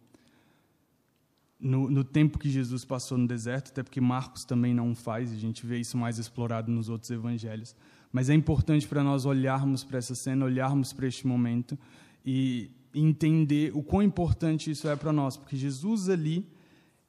no, 1.58 1.90
no, 1.90 2.04
tempo 2.04 2.38
que 2.38 2.50
Jesus 2.50 2.84
passou 2.84 3.16
no 3.16 3.26
deserto, 3.26 3.70
até 3.70 3.82
porque 3.82 4.00
Marcos 4.00 4.44
também 4.44 4.74
não 4.74 4.94
faz, 4.94 5.32
a 5.32 5.36
gente 5.36 5.64
vê 5.64 5.78
isso 5.78 5.96
mais 5.96 6.18
explorado 6.18 6.70
nos 6.70 6.88
outros 6.88 7.10
evangelhos. 7.10 7.74
Mas 8.12 8.28
é 8.28 8.34
importante 8.34 8.86
para 8.86 9.02
nós 9.02 9.24
olharmos 9.24 9.82
para 9.82 9.98
essa 9.98 10.14
cena, 10.14 10.44
olharmos 10.44 10.92
para 10.92 11.06
este 11.06 11.26
momento 11.26 11.78
e 12.24 12.70
entender 12.94 13.74
o 13.74 13.82
quão 13.82 14.02
importante 14.02 14.70
isso 14.70 14.86
é 14.88 14.94
para 14.94 15.12
nós, 15.12 15.36
porque 15.36 15.56
Jesus 15.56 16.08
ali, 16.08 16.46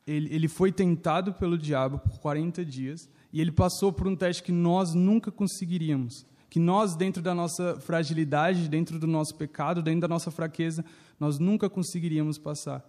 ele, 0.08 0.34
ele 0.34 0.48
foi 0.48 0.72
tentado 0.72 1.34
pelo 1.34 1.58
diabo 1.58 2.00
por 2.00 2.20
40 2.20 2.64
dias 2.66 3.10
e 3.32 3.42
ele 3.42 3.52
passou 3.52 3.92
por 3.92 4.08
um 4.08 4.16
teste 4.16 4.42
que 4.42 4.52
nós 4.52 4.96
nunca 4.96 5.32
conseguiríamos 5.32 6.26
que 6.56 6.60
nós, 6.62 6.96
dentro 6.96 7.22
da 7.22 7.36
nossa 7.36 7.78
fragilidade, 7.82 8.70
dentro 8.70 8.98
do 8.98 9.06
nosso 9.06 9.36
pecado, 9.36 9.84
dentro 9.84 10.00
da 10.00 10.08
nossa 10.08 10.32
fraqueza, 10.32 10.86
nós 11.20 11.38
nunca 11.38 11.70
conseguiríamos 11.70 12.38
passar 12.38 12.82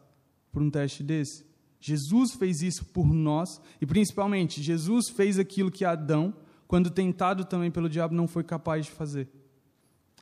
por 0.52 0.62
um 0.62 0.70
teste 0.70 1.02
desse. 1.02 1.44
Jesus 1.81 2.35
fez 2.35 2.62
isso 2.62 2.85
por 2.85 3.12
nós 3.12 3.61
e, 3.81 3.85
principalmente, 3.85 4.62
Jesus 4.62 5.09
fez 5.09 5.37
aquilo 5.37 5.68
que 5.68 5.85
Adão, 5.85 6.33
quando 6.68 6.90
tentado 6.90 7.44
também 7.44 7.68
pelo 7.68 7.88
diabo, 7.88 8.14
não 8.14 8.29
foi 8.29 8.44
capaz 8.44 8.87
de 8.87 8.92
fazer. 8.92 9.29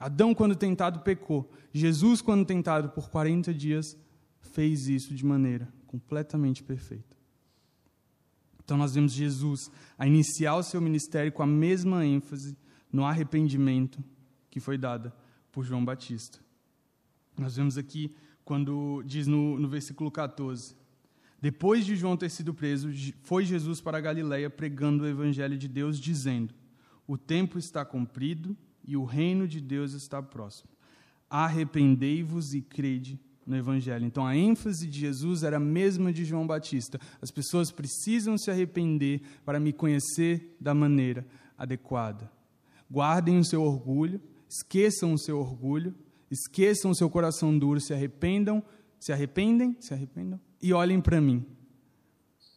Adão, 0.01 0.35
quando 0.35 0.57
tentado, 0.57 1.01
pecou. 1.01 1.53
Jesus, 1.71 2.23
quando 2.23 2.47
tentado 2.47 2.89
por 2.89 3.11
40 3.11 3.53
dias, 3.53 3.95
fez 4.41 4.89
isso 4.89 5.15
de 5.15 5.23
maneira 5.23 5.69
completamente 5.87 6.63
perfeita. 6.63 7.15
Então, 8.65 8.79
nós 8.79 8.95
vemos 8.95 9.13
Jesus 9.13 9.71
a 9.99 10.07
iniciar 10.07 10.57
o 10.57 10.63
seu 10.63 10.81
ministério 10.81 11.31
com 11.31 11.43
a 11.43 11.47
mesma 11.47 12.07
ênfase 12.07 12.57
no 12.95 13.05
arrependimento 13.05 14.03
que 14.49 14.61
foi 14.61 14.79
dada 14.79 15.13
por 15.51 15.65
João 15.65 15.85
Batista. 15.85 16.39
Nós 17.37 17.57
vemos 17.57 17.77
aqui 17.77 18.15
quando 18.45 19.03
diz 19.05 19.27
no, 19.27 19.59
no 19.59 19.67
versículo 19.67 20.13
14: 20.13 20.77
Depois 21.41 21.85
de 21.85 21.97
João 21.97 22.17
ter 22.17 22.31
sido 22.31 22.55
preso, 22.55 22.89
foi 23.25 23.45
Jesus 23.45 23.81
para 23.81 23.99
a 23.99 24.01
Galiléia 24.01 24.49
pregando 24.49 25.03
o 25.03 25.09
evangelho 25.09 25.59
de 25.59 25.67
Deus, 25.67 25.99
dizendo: 25.99 26.55
O 27.05 27.19
tempo 27.19 27.59
está 27.59 27.85
cumprido 27.85 28.57
e 28.87 28.97
o 28.97 29.05
reino 29.05 29.49
de 29.49 29.61
Deus 29.61 29.93
está 29.93 30.23
próximo. 30.23 30.71
Arrependei-vos 31.29 32.55
e 32.55 32.63
crede 32.63 33.19
no 33.45 33.57
Evangelho. 33.57 34.07
Então 34.07 34.25
a 34.25 34.37
ênfase 34.37 34.87
de 34.87 35.01
Jesus 35.01 35.43
era 35.43 35.57
a 35.57 35.61
mesma 35.61 36.13
de 36.13 36.25
João 36.25 36.47
Batista. 36.47 37.01
As 37.21 37.33
pessoas 37.33 37.73
precisam 37.73 38.39
se 38.39 38.53
arrepender 38.53 39.21
para 39.45 39.59
me 39.59 39.73
conhecer 39.73 40.57
da 40.61 40.73
maneira 40.73 41.27
adequada. 41.59 42.31
Guardem 42.95 43.41
o 43.41 43.45
seu 43.45 43.61
orgulho, 43.61 44.21
esqueçam 44.49 45.13
o 45.13 45.19
seu 45.19 45.41
orgulho, 45.41 45.93
esqueçam 46.31 46.93
o 46.93 46.95
seu 46.95 47.11
coração 47.11 47.59
duro, 47.59 47.81
se 47.81 47.93
arrependam, 47.93 48.63
se 49.01 49.13
arrependem, 49.13 49.77
se 49.81 49.93
arrependam 49.93 50.39
e 50.63 50.73
olhem 50.73 51.01
para 51.01 51.21
mim. 51.21 51.45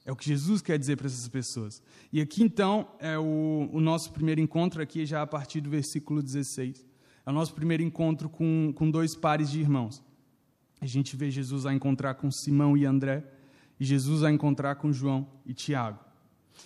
É 0.06 0.12
o 0.12 0.16
que 0.16 0.26
Jesus 0.26 0.62
quer 0.62 0.78
dizer 0.78 0.96
para 0.96 1.08
essas 1.08 1.28
pessoas. 1.28 1.82
E 2.14 2.22
aqui 2.22 2.44
então 2.44 2.88
é 3.00 3.18
o, 3.18 3.68
o, 3.74 3.82
nosso 3.82 4.14
primeiro 4.14 4.40
encontro, 4.40 4.80
aqui 4.80 5.08
já 5.08 5.24
a 5.24 5.28
partir 5.28 5.60
do 5.60 5.72
versículo 5.72 6.22
16. 6.22 6.86
É 7.26 7.30
o 7.32 7.34
nosso 7.34 7.56
primeiro 7.56 7.82
encontro 7.82 8.30
com, 8.30 8.72
com 8.76 8.92
dois 8.92 9.16
pares 9.16 9.50
de 9.50 9.60
irmãos. 9.60 10.04
A 10.80 10.86
gente 10.86 11.16
vê 11.16 11.32
Jesus 11.32 11.66
a 11.66 11.74
encontrar 11.74 12.14
com 12.14 12.30
Simão 12.30 12.78
e 12.78 12.86
André, 12.86 13.26
e 13.80 13.84
Jesus 13.84 14.24
a 14.24 14.32
encontrar 14.32 14.76
com 14.76 14.94
João 14.94 15.28
e 15.48 15.52
Tiago. 15.52 16.00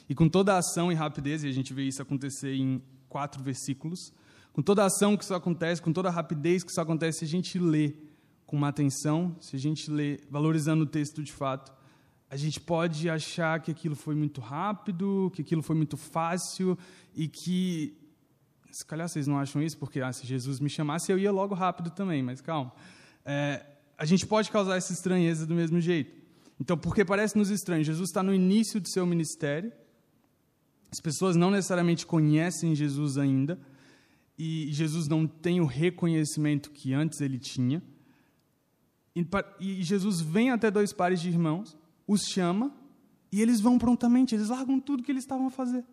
E 0.10 0.14
com 0.14 0.28
toda 0.28 0.56
a 0.56 0.58
ação 0.58 0.92
e 0.92 0.96
rapidez, 0.96 1.46
e 1.46 1.48
a 1.48 1.54
gente 1.54 1.74
vê 1.74 1.84
isso 1.84 2.02
acontecer 2.02 2.54
em 2.54 2.82
quatro 3.12 3.44
versículos, 3.44 4.14
com 4.54 4.62
toda 4.62 4.84
a 4.84 4.86
ação 4.86 5.18
que 5.18 5.24
isso 5.24 5.34
acontece, 5.34 5.82
com 5.82 5.92
toda 5.92 6.08
a 6.08 6.12
rapidez 6.12 6.64
que 6.64 6.72
isso 6.72 6.80
acontece, 6.80 7.20
se 7.20 7.26
a 7.26 7.28
gente 7.28 7.60
lê 7.60 7.94
com 8.46 8.56
uma 8.56 8.70
atenção, 8.70 9.36
se 9.40 9.56
a 9.56 9.60
gente 9.60 9.92
lê 9.92 10.20
valorizando 10.30 10.84
o 10.84 10.88
texto 10.88 11.22
de 11.22 11.32
fato, 11.32 11.72
a 12.30 12.38
gente 12.38 12.62
pode 12.62 13.10
achar 13.10 13.60
que 13.60 13.70
aquilo 13.70 13.96
foi 13.96 14.16
muito 14.16 14.40
rápido, 14.40 15.30
que 15.36 15.42
aquilo 15.42 15.62
foi 15.62 15.76
muito 15.76 15.98
fácil 15.98 16.78
e 17.14 17.28
que. 17.28 17.98
Se 18.72 18.86
calhar 18.86 19.10
vocês 19.10 19.28
não 19.28 19.38
acham 19.38 19.62
isso, 19.62 19.78
porque 19.78 20.00
ah, 20.00 20.14
se 20.14 20.26
Jesus 20.26 20.62
me 20.62 20.70
chamasse, 20.70 21.12
eu 21.12 21.20
ia 21.20 21.30
logo 21.30 21.54
rápido 21.54 21.92
também, 21.92 22.24
mas 22.24 22.40
calma. 22.40 22.72
É, 23.26 23.66
a 23.98 24.06
gente 24.06 24.26
pode 24.26 24.50
causar 24.50 24.78
essa 24.78 24.94
estranheza 24.94 25.46
do 25.46 25.54
mesmo 25.54 25.82
jeito. 25.82 26.16
Então, 26.58 26.78
porque 26.78 27.04
parece 27.04 27.38
nos 27.38 27.50
estranho, 27.50 27.84
Jesus 27.84 28.10
está 28.10 28.24
no 28.24 28.34
início 28.34 28.80
do 28.80 28.88
seu 28.88 29.06
ministério, 29.06 29.74
as 30.92 31.00
pessoas 31.00 31.36
não 31.36 31.50
necessariamente 31.50 32.06
conhecem 32.06 32.76
Jesus 32.76 33.18
ainda, 33.18 33.60
e 34.38 34.68
Jesus 34.72 35.08
não 35.08 35.26
tem 35.26 35.62
o 35.62 35.66
reconhecimento 35.66 36.72
que 36.72 36.94
antes 36.94 37.22
ele 37.22 37.40
tinha. 37.40 37.82
E 39.60 39.84
Jesus 39.84 40.20
vem 40.20 40.52
até 40.52 40.70
dois 40.70 40.92
pares 40.92 41.22
de 41.22 41.30
irmãos, 41.30 41.78
os 42.08 42.24
chama, 42.24 42.76
e 43.32 43.42
eles 43.42 43.62
vão 43.62 43.78
prontamente, 43.78 44.36
eles 44.36 44.50
largam 44.50 44.80
tudo 44.80 45.04
que 45.04 45.12
eles 45.12 45.24
estavam 45.24 45.48
a 45.48 45.52
fazer. 45.52 45.86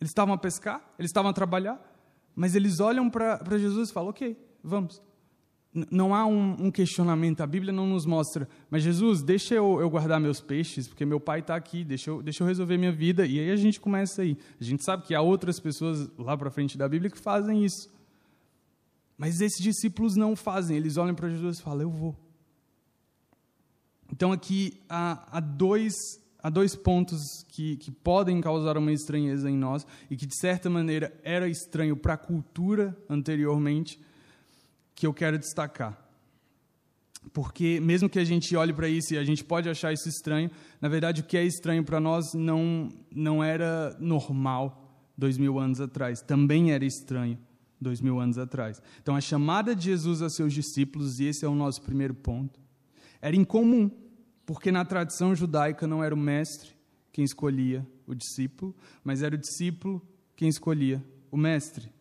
Eles 0.00 0.10
estavam 0.10 0.34
a 0.34 0.38
pescar, 0.38 0.94
eles 0.98 1.10
estavam 1.10 1.30
a 1.30 1.34
trabalhar, 1.34 1.78
mas 2.34 2.54
eles 2.54 2.80
olham 2.80 3.08
para 3.10 3.58
Jesus 3.58 3.90
e 3.90 3.92
falam: 3.92 4.10
Ok, 4.10 4.36
vamos. 4.62 5.00
Não 5.72 6.12
há 6.12 6.26
um, 6.26 6.66
um, 6.66 6.70
questionamento, 6.70 7.42
a 7.42 7.46
Bíblia 7.46 7.72
não 7.72 7.86
nos 7.86 8.04
mostra, 8.04 8.48
mas 8.68 8.82
Jesus, 8.82 9.22
deixa 9.22 9.54
eu, 9.54 9.80
eu 9.80 9.88
guardar 9.88 10.18
meus 10.18 10.40
peixes, 10.40 10.88
porque 10.88 11.06
meu 11.06 11.20
pai 11.20 11.38
está 11.38 11.54
aqui, 11.54 11.84
deixa 11.84 12.10
eu, 12.10 12.20
deixa 12.20 12.42
eu 12.42 12.46
resolver 12.46 12.76
minha 12.76 12.90
vida. 12.90 13.24
E 13.24 13.38
aí 13.38 13.50
a 13.52 13.56
gente 13.56 13.78
começa 13.78 14.22
aí. 14.22 14.36
A 14.60 14.64
gente 14.64 14.84
sabe 14.84 15.04
que 15.04 15.14
há 15.14 15.20
outras 15.20 15.60
pessoas 15.60 16.10
lá 16.18 16.36
para 16.36 16.50
frente 16.50 16.76
da 16.76 16.88
Bíblia 16.88 17.08
que 17.08 17.18
fazem 17.18 17.64
isso. 17.64 17.88
Mas 19.16 19.40
esses 19.40 19.60
discípulos 19.60 20.16
não 20.16 20.34
fazem, 20.34 20.76
eles 20.76 20.96
olham 20.96 21.14
para 21.14 21.28
Jesus 21.28 21.58
e 21.58 21.62
falam: 21.62 21.82
Eu 21.82 21.90
vou. 21.90 22.16
Então 24.12 24.32
aqui 24.32 24.80
há, 24.88 25.36
há 25.36 25.40
dois, 25.40 25.94
há 26.42 26.50
dois 26.50 26.74
pontos 26.74 27.44
que, 27.48 27.76
que 27.76 27.90
podem 27.90 28.40
causar 28.40 28.76
uma 28.76 28.92
estranheza 28.92 29.48
em 29.48 29.56
nós 29.56 29.86
e 30.10 30.16
que, 30.16 30.26
de 30.26 30.36
certa 30.36 30.68
maneira, 30.68 31.14
era 31.22 31.48
estranho 31.48 31.96
para 31.96 32.14
a 32.14 32.18
cultura 32.18 32.96
anteriormente, 33.08 34.00
que 34.94 35.06
eu 35.06 35.14
quero 35.14 35.38
destacar. 35.38 35.98
Porque, 37.32 37.78
mesmo 37.80 38.08
que 38.08 38.18
a 38.18 38.24
gente 38.24 38.56
olhe 38.56 38.72
para 38.72 38.88
isso 38.88 39.14
e 39.14 39.18
a 39.18 39.24
gente 39.24 39.44
pode 39.44 39.68
achar 39.68 39.92
isso 39.92 40.08
estranho, 40.08 40.50
na 40.80 40.88
verdade, 40.88 41.20
o 41.20 41.24
que 41.24 41.36
é 41.36 41.44
estranho 41.44 41.84
para 41.84 42.00
nós 42.00 42.32
não, 42.34 42.88
não 43.14 43.44
era 43.44 43.96
normal 44.00 44.90
dois 45.16 45.36
mil 45.36 45.58
anos 45.58 45.80
atrás, 45.80 46.22
também 46.22 46.72
era 46.72 46.84
estranho 46.84 47.38
dois 47.78 48.00
mil 48.00 48.18
anos 48.18 48.38
atrás. 48.38 48.80
Então, 49.02 49.14
a 49.14 49.20
chamada 49.20 49.74
de 49.74 49.84
Jesus 49.84 50.22
a 50.22 50.30
seus 50.30 50.52
discípulos, 50.52 51.20
e 51.20 51.24
esse 51.24 51.44
é 51.44 51.48
o 51.48 51.54
nosso 51.54 51.82
primeiro 51.82 52.14
ponto, 52.14 52.58
era 53.20 53.36
incomum, 53.36 53.90
porque 54.46 54.72
na 54.72 54.84
tradição 54.84 55.34
judaica 55.34 55.86
não 55.86 56.02
era 56.02 56.14
o 56.14 56.18
mestre 56.18 56.70
quem 57.12 57.24
escolhia 57.24 57.86
o 58.06 58.14
discípulo, 58.14 58.74
mas 59.04 59.22
era 59.22 59.34
o 59.34 59.38
discípulo 59.38 60.02
quem 60.34 60.48
escolhia 60.48 61.04
o 61.30 61.36
mestre. 61.36 61.92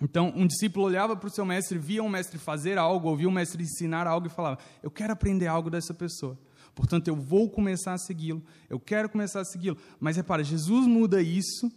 Então, 0.00 0.32
um 0.36 0.46
discípulo 0.46 0.86
olhava 0.86 1.16
para 1.16 1.26
o 1.26 1.30
seu 1.30 1.44
mestre, 1.44 1.78
via 1.78 2.02
um 2.02 2.08
mestre 2.08 2.38
fazer 2.38 2.78
algo, 2.78 3.08
ouvia 3.08 3.28
um 3.28 3.32
mestre 3.32 3.62
ensinar 3.62 4.06
algo 4.06 4.26
e 4.26 4.30
falava: 4.30 4.58
Eu 4.82 4.90
quero 4.90 5.12
aprender 5.12 5.46
algo 5.46 5.70
dessa 5.70 5.92
pessoa. 5.92 6.38
Portanto, 6.74 7.08
eu 7.08 7.16
vou 7.16 7.50
começar 7.50 7.92
a 7.92 7.98
segui-lo, 7.98 8.42
eu 8.70 8.78
quero 8.78 9.08
começar 9.08 9.40
a 9.40 9.44
segui-lo. 9.44 9.76
Mas 9.98 10.16
repara, 10.16 10.44
Jesus 10.44 10.86
muda 10.86 11.20
isso 11.20 11.70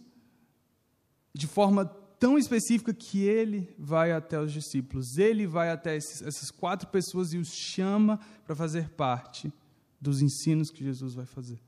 de 1.34 1.46
forma 1.46 1.84
tão 2.20 2.38
específica 2.38 2.94
que 2.94 3.24
ele 3.24 3.74
vai 3.76 4.12
até 4.12 4.38
os 4.38 4.52
discípulos, 4.52 5.16
ele 5.18 5.44
vai 5.44 5.70
até 5.70 5.96
esses, 5.96 6.22
essas 6.22 6.52
quatro 6.52 6.88
pessoas 6.88 7.32
e 7.32 7.38
os 7.38 7.48
chama 7.48 8.20
para 8.44 8.54
fazer 8.54 8.90
parte 8.90 9.52
dos 10.00 10.22
ensinos 10.22 10.70
que 10.70 10.84
Jesus 10.84 11.14
vai 11.14 11.26
fazer. 11.26 11.58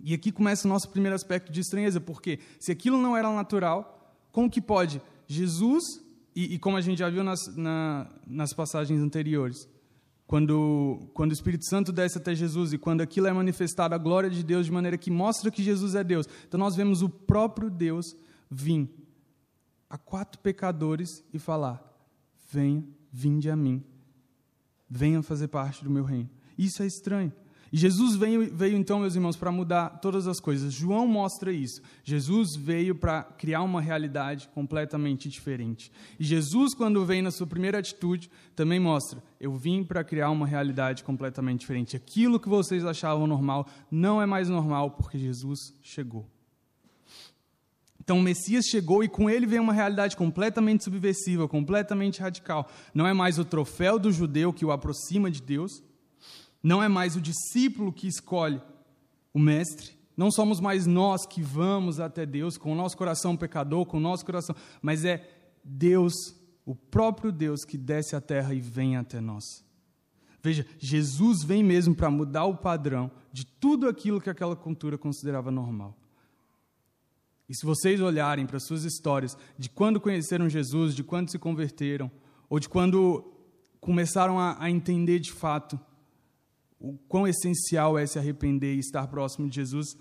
E 0.00 0.14
aqui 0.14 0.32
começa 0.32 0.66
o 0.66 0.70
nosso 0.70 0.88
primeiro 0.88 1.14
aspecto 1.14 1.52
de 1.52 1.60
estranheza, 1.60 2.00
porque 2.00 2.38
se 2.58 2.72
aquilo 2.72 2.96
não 2.96 3.14
era 3.14 3.30
natural, 3.30 4.01
como 4.32 4.50
que 4.50 4.60
pode 4.60 5.00
Jesus, 5.26 5.84
e, 6.34 6.54
e 6.54 6.58
como 6.58 6.76
a 6.76 6.80
gente 6.80 6.98
já 6.98 7.08
viu 7.08 7.22
nas, 7.22 7.40
na, 7.54 8.10
nas 8.26 8.52
passagens 8.52 9.00
anteriores, 9.00 9.68
quando, 10.26 11.10
quando 11.12 11.30
o 11.30 11.34
Espírito 11.34 11.66
Santo 11.66 11.92
desce 11.92 12.16
até 12.16 12.34
Jesus 12.34 12.72
e 12.72 12.78
quando 12.78 13.02
aquilo 13.02 13.26
é 13.26 13.32
manifestado 13.32 13.94
a 13.94 13.98
glória 13.98 14.30
de 14.30 14.42
Deus 14.42 14.64
de 14.64 14.72
maneira 14.72 14.96
que 14.96 15.10
mostra 15.10 15.50
que 15.50 15.62
Jesus 15.62 15.94
é 15.94 16.02
Deus. 16.02 16.26
Então 16.48 16.58
nós 16.58 16.74
vemos 16.74 17.02
o 17.02 17.08
próprio 17.08 17.68
Deus 17.68 18.16
vir 18.50 18.88
a 19.90 19.98
quatro 19.98 20.40
pecadores 20.40 21.22
e 21.34 21.38
falar: 21.38 21.82
venha, 22.50 22.82
vinde 23.12 23.50
a 23.50 23.56
mim, 23.56 23.84
venha 24.88 25.22
fazer 25.22 25.48
parte 25.48 25.84
do 25.84 25.90
meu 25.90 26.04
reino. 26.04 26.30
Isso 26.56 26.82
é 26.82 26.86
estranho. 26.86 27.32
E 27.72 27.78
Jesus 27.78 28.16
veio, 28.16 28.54
veio 28.54 28.76
então, 28.76 29.00
meus 29.00 29.14
irmãos, 29.14 29.34
para 29.34 29.50
mudar 29.50 29.98
todas 30.00 30.26
as 30.26 30.38
coisas. 30.38 30.74
João 30.74 31.06
mostra 31.06 31.50
isso. 31.50 31.80
Jesus 32.04 32.54
veio 32.54 32.94
para 32.94 33.22
criar 33.22 33.62
uma 33.62 33.80
realidade 33.80 34.48
completamente 34.54 35.26
diferente. 35.26 35.90
E 36.20 36.24
Jesus, 36.24 36.74
quando 36.74 37.04
vem 37.06 37.22
na 37.22 37.30
sua 37.30 37.46
primeira 37.46 37.78
atitude, 37.78 38.30
também 38.54 38.78
mostra: 38.78 39.22
eu 39.40 39.54
vim 39.54 39.82
para 39.82 40.04
criar 40.04 40.28
uma 40.28 40.46
realidade 40.46 41.02
completamente 41.02 41.60
diferente. 41.60 41.96
Aquilo 41.96 42.38
que 42.38 42.48
vocês 42.48 42.84
achavam 42.84 43.26
normal 43.26 43.66
não 43.90 44.20
é 44.20 44.26
mais 44.26 44.50
normal 44.50 44.90
porque 44.90 45.18
Jesus 45.18 45.72
chegou. 45.82 46.28
Então 48.04 48.18
o 48.18 48.22
Messias 48.22 48.66
chegou 48.66 49.02
e 49.02 49.08
com 49.08 49.30
ele 49.30 49.46
vem 49.46 49.60
uma 49.60 49.72
realidade 49.72 50.16
completamente 50.16 50.84
subversiva, 50.84 51.48
completamente 51.48 52.20
radical. 52.20 52.68
Não 52.92 53.06
é 53.06 53.14
mais 53.14 53.38
o 53.38 53.44
troféu 53.44 53.98
do 53.98 54.12
judeu 54.12 54.52
que 54.52 54.64
o 54.64 54.72
aproxima 54.72 55.30
de 55.30 55.40
Deus, 55.40 55.82
não 56.62 56.82
é 56.82 56.88
mais 56.88 57.16
o 57.16 57.20
discípulo 57.20 57.92
que 57.92 58.06
escolhe 58.06 58.60
o 59.34 59.38
mestre, 59.38 59.96
não 60.16 60.30
somos 60.30 60.60
mais 60.60 60.86
nós 60.86 61.26
que 61.26 61.42
vamos 61.42 61.98
até 61.98 62.26
Deus 62.26 62.58
com 62.58 62.72
o 62.72 62.76
nosso 62.76 62.96
coração 62.96 63.36
pecador, 63.36 63.86
com 63.86 63.96
o 63.96 64.00
nosso 64.00 64.24
coração, 64.24 64.54
mas 64.80 65.04
é 65.04 65.26
Deus, 65.64 66.12
o 66.66 66.74
próprio 66.74 67.32
Deus 67.32 67.64
que 67.64 67.78
desce 67.78 68.14
à 68.14 68.20
terra 68.20 68.54
e 68.54 68.60
vem 68.60 68.96
até 68.96 69.20
nós. 69.20 69.44
Veja, 70.42 70.66
Jesus 70.78 71.44
vem 71.44 71.62
mesmo 71.62 71.94
para 71.94 72.10
mudar 72.10 72.44
o 72.44 72.56
padrão 72.56 73.10
de 73.32 73.46
tudo 73.46 73.88
aquilo 73.88 74.20
que 74.20 74.28
aquela 74.28 74.56
cultura 74.56 74.98
considerava 74.98 75.50
normal. 75.50 75.96
E 77.48 77.54
se 77.54 77.64
vocês 77.64 78.00
olharem 78.00 78.46
para 78.46 78.58
suas 78.58 78.84
histórias 78.84 79.36
de 79.58 79.68
quando 79.68 80.00
conheceram 80.00 80.48
Jesus, 80.48 80.94
de 80.94 81.04
quando 81.04 81.30
se 81.30 81.38
converteram, 81.38 82.10
ou 82.48 82.58
de 82.58 82.68
quando 82.68 83.32
começaram 83.80 84.38
a, 84.38 84.56
a 84.62 84.70
entender 84.70 85.18
de 85.18 85.32
fato 85.32 85.78
o 86.82 86.98
quão 87.08 87.28
essencial 87.28 87.96
é 87.96 88.04
se 88.04 88.18
arrepender 88.18 88.74
e 88.74 88.80
estar 88.80 89.06
próximo 89.06 89.48
de 89.48 89.54
Jesus, 89.56 89.96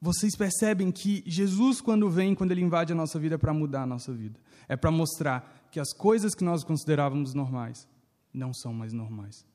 vocês 0.00 0.34
percebem 0.34 0.90
que 0.90 1.22
Jesus, 1.24 1.80
quando 1.80 2.10
vem, 2.10 2.34
quando 2.34 2.50
ele 2.50 2.60
invade 2.60 2.92
a 2.92 2.96
nossa 2.96 3.16
vida, 3.20 3.36
é 3.36 3.38
para 3.38 3.54
mudar 3.54 3.84
a 3.84 3.86
nossa 3.86 4.12
vida. 4.12 4.40
É 4.68 4.76
para 4.76 4.90
mostrar 4.90 5.68
que 5.70 5.78
as 5.78 5.92
coisas 5.92 6.34
que 6.34 6.42
nós 6.42 6.64
considerávamos 6.64 7.32
normais 7.32 7.88
não 8.34 8.52
são 8.52 8.74
mais 8.74 8.92
normais. 8.92 9.46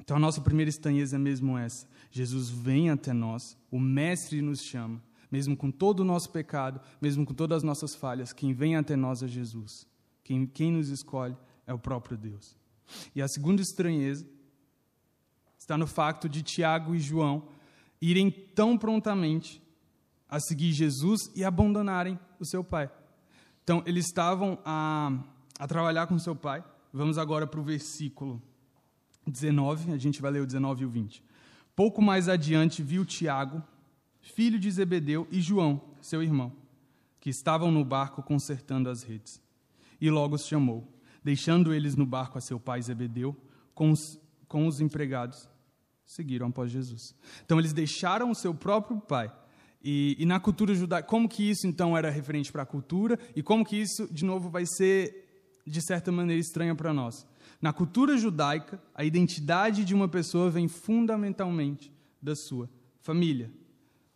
Então 0.00 0.16
a 0.16 0.20
nossa 0.20 0.40
primeira 0.40 0.68
estranheza 0.68 1.14
é 1.14 1.18
mesmo 1.18 1.56
essa. 1.56 1.86
Jesus 2.10 2.50
vem 2.50 2.90
até 2.90 3.12
nós, 3.12 3.56
o 3.70 3.78
Mestre 3.78 4.42
nos 4.42 4.60
chama, 4.60 5.00
mesmo 5.30 5.56
com 5.56 5.70
todo 5.70 6.00
o 6.00 6.04
nosso 6.04 6.30
pecado, 6.30 6.80
mesmo 7.00 7.24
com 7.24 7.32
todas 7.32 7.58
as 7.58 7.62
nossas 7.62 7.94
falhas, 7.94 8.32
quem 8.32 8.52
vem 8.52 8.74
até 8.74 8.96
nós 8.96 9.22
é 9.22 9.28
Jesus. 9.28 9.86
Quem, 10.24 10.44
quem 10.44 10.72
nos 10.72 10.88
escolhe 10.88 11.36
é 11.64 11.72
o 11.72 11.78
próprio 11.78 12.18
Deus. 12.18 12.58
E 13.14 13.22
a 13.22 13.28
segunda 13.28 13.62
estranheza 13.62 14.26
está 15.70 15.78
no 15.78 15.86
facto 15.86 16.28
de 16.28 16.42
Tiago 16.42 16.96
e 16.96 16.98
João 16.98 17.44
irem 18.02 18.28
tão 18.28 18.76
prontamente 18.76 19.62
a 20.28 20.40
seguir 20.40 20.72
Jesus 20.72 21.30
e 21.36 21.44
abandonarem 21.44 22.18
o 22.40 22.44
seu 22.44 22.64
pai. 22.64 22.90
Então, 23.62 23.80
eles 23.86 24.06
estavam 24.06 24.58
a, 24.64 25.12
a 25.60 25.68
trabalhar 25.68 26.08
com 26.08 26.18
seu 26.18 26.34
pai. 26.34 26.64
Vamos 26.92 27.18
agora 27.18 27.46
para 27.46 27.60
o 27.60 27.62
versículo 27.62 28.42
19, 29.24 29.92
a 29.92 29.96
gente 29.96 30.20
vai 30.20 30.32
ler 30.32 30.40
o 30.40 30.46
19 30.46 30.82
e 30.82 30.86
o 30.86 30.90
20. 30.90 31.22
Pouco 31.76 32.02
mais 32.02 32.28
adiante, 32.28 32.82
viu 32.82 33.04
Tiago, 33.04 33.62
filho 34.20 34.58
de 34.58 34.68
Zebedeu, 34.72 35.28
e 35.30 35.40
João, 35.40 35.80
seu 36.00 36.20
irmão, 36.20 36.52
que 37.20 37.30
estavam 37.30 37.70
no 37.70 37.84
barco 37.84 38.24
consertando 38.24 38.90
as 38.90 39.04
redes. 39.04 39.40
E 40.00 40.10
logo 40.10 40.34
os 40.34 40.46
chamou. 40.46 40.92
Deixando 41.22 41.72
eles 41.72 41.94
no 41.94 42.06
barco 42.06 42.38
a 42.38 42.40
seu 42.40 42.58
pai 42.58 42.82
Zebedeu, 42.82 43.36
com 43.72 43.92
os, 43.92 44.18
com 44.48 44.66
os 44.66 44.80
empregados, 44.80 45.48
seguiram 46.10 46.48
após 46.48 46.70
Jesus. 46.70 47.14
Então 47.44 47.58
eles 47.58 47.72
deixaram 47.72 48.30
o 48.30 48.34
seu 48.34 48.52
próprio 48.52 49.00
pai. 49.00 49.32
E, 49.82 50.16
e 50.18 50.26
na 50.26 50.38
cultura 50.38 50.74
judaica, 50.74 51.08
como 51.08 51.28
que 51.28 51.48
isso 51.48 51.66
então 51.66 51.96
era 51.96 52.10
referente 52.10 52.52
para 52.52 52.62
a 52.62 52.66
cultura 52.66 53.18
e 53.34 53.42
como 53.42 53.64
que 53.64 53.76
isso, 53.76 54.12
de 54.12 54.24
novo, 54.24 54.50
vai 54.50 54.66
ser 54.66 55.26
de 55.66 55.80
certa 55.80 56.12
maneira 56.12 56.40
estranha 56.40 56.74
para 56.74 56.92
nós? 56.92 57.26
Na 57.62 57.72
cultura 57.72 58.16
judaica, 58.18 58.82
a 58.94 59.04
identidade 59.04 59.84
de 59.84 59.94
uma 59.94 60.08
pessoa 60.08 60.50
vem 60.50 60.66
fundamentalmente 60.68 61.92
da 62.20 62.34
sua 62.34 62.68
família. 63.00 63.50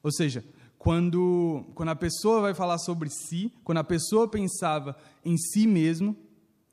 Ou 0.03 0.13
seja, 0.13 0.45
quando, 0.77 1.65
quando 1.75 1.91
a 1.91 1.97
pessoa 1.97 2.43
vai 2.43 2.55
falar 2.55 2.79
sobre 2.79 3.09
si, 3.09 3.53
quando 3.63 3.79
a 3.79 3.85
pessoa 3.85 4.29
pensava 4.29 4.97
em 5.25 5.37
si 5.37 5.67
mesmo, 5.67 6.17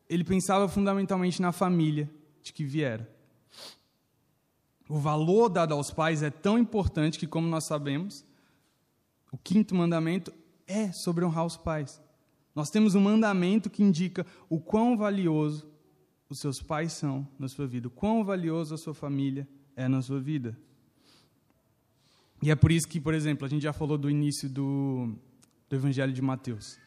ele 0.10 0.24
pensava 0.24 0.68
fundamentalmente 0.68 1.42
na 1.42 1.52
família 1.52 2.10
de 2.42 2.52
que 2.52 2.66
viera. 2.66 3.21
O 4.92 5.00
valor 5.00 5.48
dado 5.48 5.74
aos 5.74 5.90
pais 5.90 6.22
é 6.22 6.30
tão 6.30 6.60
importante 6.60 7.18
que, 7.18 7.26
como 7.26 7.48
nós 7.48 7.66
sabemos, 7.66 8.26
o 9.32 9.38
quinto 9.38 9.74
mandamento 9.74 10.34
é 10.68 10.92
sobre 10.92 11.24
honrar 11.24 11.46
os 11.46 11.56
pais. 11.56 12.02
Nós 12.54 12.70
temos 12.70 12.94
um 12.94 13.00
mandamento 13.00 13.70
que 13.70 13.82
indica 13.82 14.26
o 14.50 14.60
quão 14.60 14.98
valioso 14.98 15.66
os 16.28 16.40
seus 16.40 16.62
pais 16.62 16.92
são 16.92 17.26
na 17.40 17.48
sua 17.48 17.66
vida, 17.66 17.88
o 17.88 17.90
quão 17.90 18.26
valioso 18.26 18.76
a 18.76 18.78
sua 18.78 18.94
família 18.94 19.48
é 19.78 19.88
na 19.88 20.02
sua 20.02 20.20
vida. 20.20 20.60
E 22.44 22.52
é 22.52 22.56
por 22.56 22.70
isso 22.70 22.86
que, 22.86 23.00
por 23.00 23.14
exemplo, 23.14 23.46
a 23.46 23.50
gente 23.50 23.62
já 23.64 23.72
falou 23.72 23.98
do 23.98 24.10
início 24.10 24.50
do, 24.50 25.16
do 25.70 25.76
Evangelho 25.78 26.12
de 26.12 26.22
Mateus. 26.22 26.78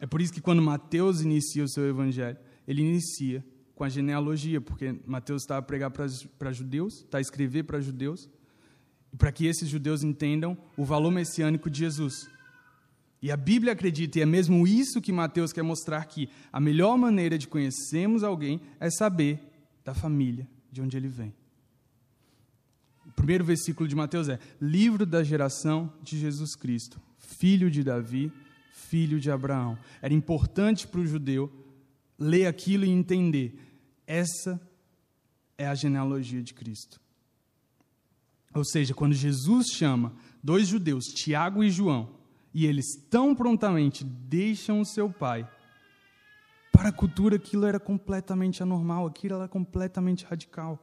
É 0.00 0.06
por 0.06 0.22
isso 0.22 0.32
que 0.32 0.40
quando 0.40 0.62
Mateus 0.62 1.20
inicia 1.20 1.62
o 1.62 1.68
seu 1.68 1.86
Evangelho, 1.90 2.38
ele 2.66 2.80
inicia 2.80 3.44
com 3.78 3.84
a 3.84 3.88
genealogia, 3.88 4.60
porque 4.60 4.96
Mateus 5.06 5.42
está 5.42 5.56
a 5.56 5.62
pregar 5.62 5.92
para 5.92 6.52
judeus, 6.52 6.94
está 6.94 7.18
a 7.18 7.20
escrever 7.20 7.62
para 7.62 7.80
judeus, 7.80 8.28
para 9.16 9.30
que 9.30 9.46
esses 9.46 9.68
judeus 9.68 10.02
entendam 10.02 10.58
o 10.76 10.84
valor 10.84 11.12
messiânico 11.12 11.70
de 11.70 11.78
Jesus. 11.78 12.28
E 13.22 13.30
a 13.30 13.36
Bíblia 13.36 13.74
acredita, 13.74 14.18
e 14.18 14.22
é 14.22 14.26
mesmo 14.26 14.66
isso 14.66 15.00
que 15.00 15.12
Mateus 15.12 15.52
quer 15.52 15.62
mostrar 15.62 16.04
que 16.06 16.28
a 16.52 16.58
melhor 16.58 16.98
maneira 16.98 17.38
de 17.38 17.46
conhecermos 17.46 18.24
alguém 18.24 18.60
é 18.80 18.90
saber 18.90 19.38
da 19.84 19.94
família, 19.94 20.48
de 20.72 20.82
onde 20.82 20.96
ele 20.96 21.08
vem. 21.08 21.32
O 23.06 23.12
primeiro 23.12 23.44
versículo 23.44 23.88
de 23.88 23.94
Mateus 23.94 24.28
é: 24.28 24.40
Livro 24.60 25.06
da 25.06 25.22
geração 25.22 25.92
de 26.02 26.18
Jesus 26.18 26.56
Cristo, 26.56 27.00
filho 27.16 27.70
de 27.70 27.84
Davi, 27.84 28.32
filho 28.72 29.20
de 29.20 29.30
Abraão. 29.30 29.78
Era 30.02 30.12
importante 30.12 30.84
para 30.84 30.98
o 31.00 31.06
judeu 31.06 31.48
ler 32.18 32.46
aquilo 32.46 32.84
e 32.84 32.90
entender: 32.90 33.67
essa 34.08 34.58
é 35.58 35.68
a 35.68 35.74
genealogia 35.74 36.42
de 36.42 36.54
Cristo. 36.54 36.98
Ou 38.54 38.64
seja, 38.64 38.94
quando 38.94 39.12
Jesus 39.12 39.66
chama 39.74 40.14
dois 40.42 40.66
judeus, 40.66 41.04
Tiago 41.04 41.62
e 41.62 41.70
João, 41.70 42.16
e 42.54 42.64
eles 42.64 42.96
tão 43.10 43.34
prontamente 43.34 44.02
deixam 44.02 44.80
o 44.80 44.86
seu 44.86 45.12
pai, 45.12 45.48
para 46.72 46.88
a 46.88 46.92
cultura 46.92 47.36
aquilo 47.36 47.66
era 47.66 47.78
completamente 47.78 48.62
anormal, 48.62 49.06
aquilo 49.06 49.34
era 49.34 49.46
completamente 49.46 50.24
radical. 50.24 50.82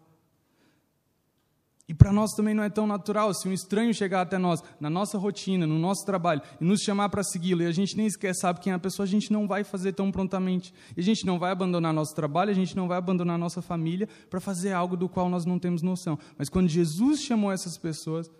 E 1.87 1.93
para 1.93 2.11
nós 2.11 2.31
também 2.31 2.55
não 2.55 2.63
é 2.63 2.69
tão 2.69 2.87
natural. 2.87 3.31
Se 3.33 3.47
um 3.47 3.53
estranho 3.53 3.93
chegar 3.93 4.21
até 4.21 4.39
nós, 4.39 4.63
na 4.79 4.89
nossa 4.89 5.19
rotina, 5.19 5.67
no 5.67 5.77
nosso 5.77 6.03
trabalho, 6.03 6.41
e 6.59 6.63
nos 6.63 6.81
chamar 6.81 7.09
para 7.09 7.23
segui-lo, 7.23 7.61
e 7.61 7.67
a 7.67 7.71
gente 7.71 7.95
nem 7.95 8.09
sequer 8.09 8.33
sabe 8.33 8.59
quem 8.59 8.73
é 8.73 8.75
a 8.75 8.79
pessoa, 8.79 9.05
a 9.05 9.09
gente 9.09 9.31
não 9.31 9.47
vai 9.47 9.63
fazer 9.63 9.93
tão 9.93 10.11
prontamente. 10.11 10.73
E 10.97 10.99
a 10.99 11.03
gente 11.03 11.25
não 11.25 11.37
vai 11.37 11.51
abandonar 11.51 11.93
nosso 11.93 12.15
trabalho, 12.15 12.49
a 12.49 12.55
gente 12.55 12.75
não 12.75 12.87
vai 12.87 12.97
abandonar 12.97 13.37
nossa 13.37 13.61
família 13.61 14.09
para 14.29 14.39
fazer 14.39 14.73
algo 14.73 14.97
do 14.97 15.07
qual 15.07 15.29
nós 15.29 15.45
não 15.45 15.59
temos 15.59 15.83
noção. 15.83 16.17
Mas 16.37 16.49
quando 16.49 16.67
Jesus 16.67 17.21
chamou 17.21 17.51
essas 17.51 17.77
pessoas, 17.77 18.31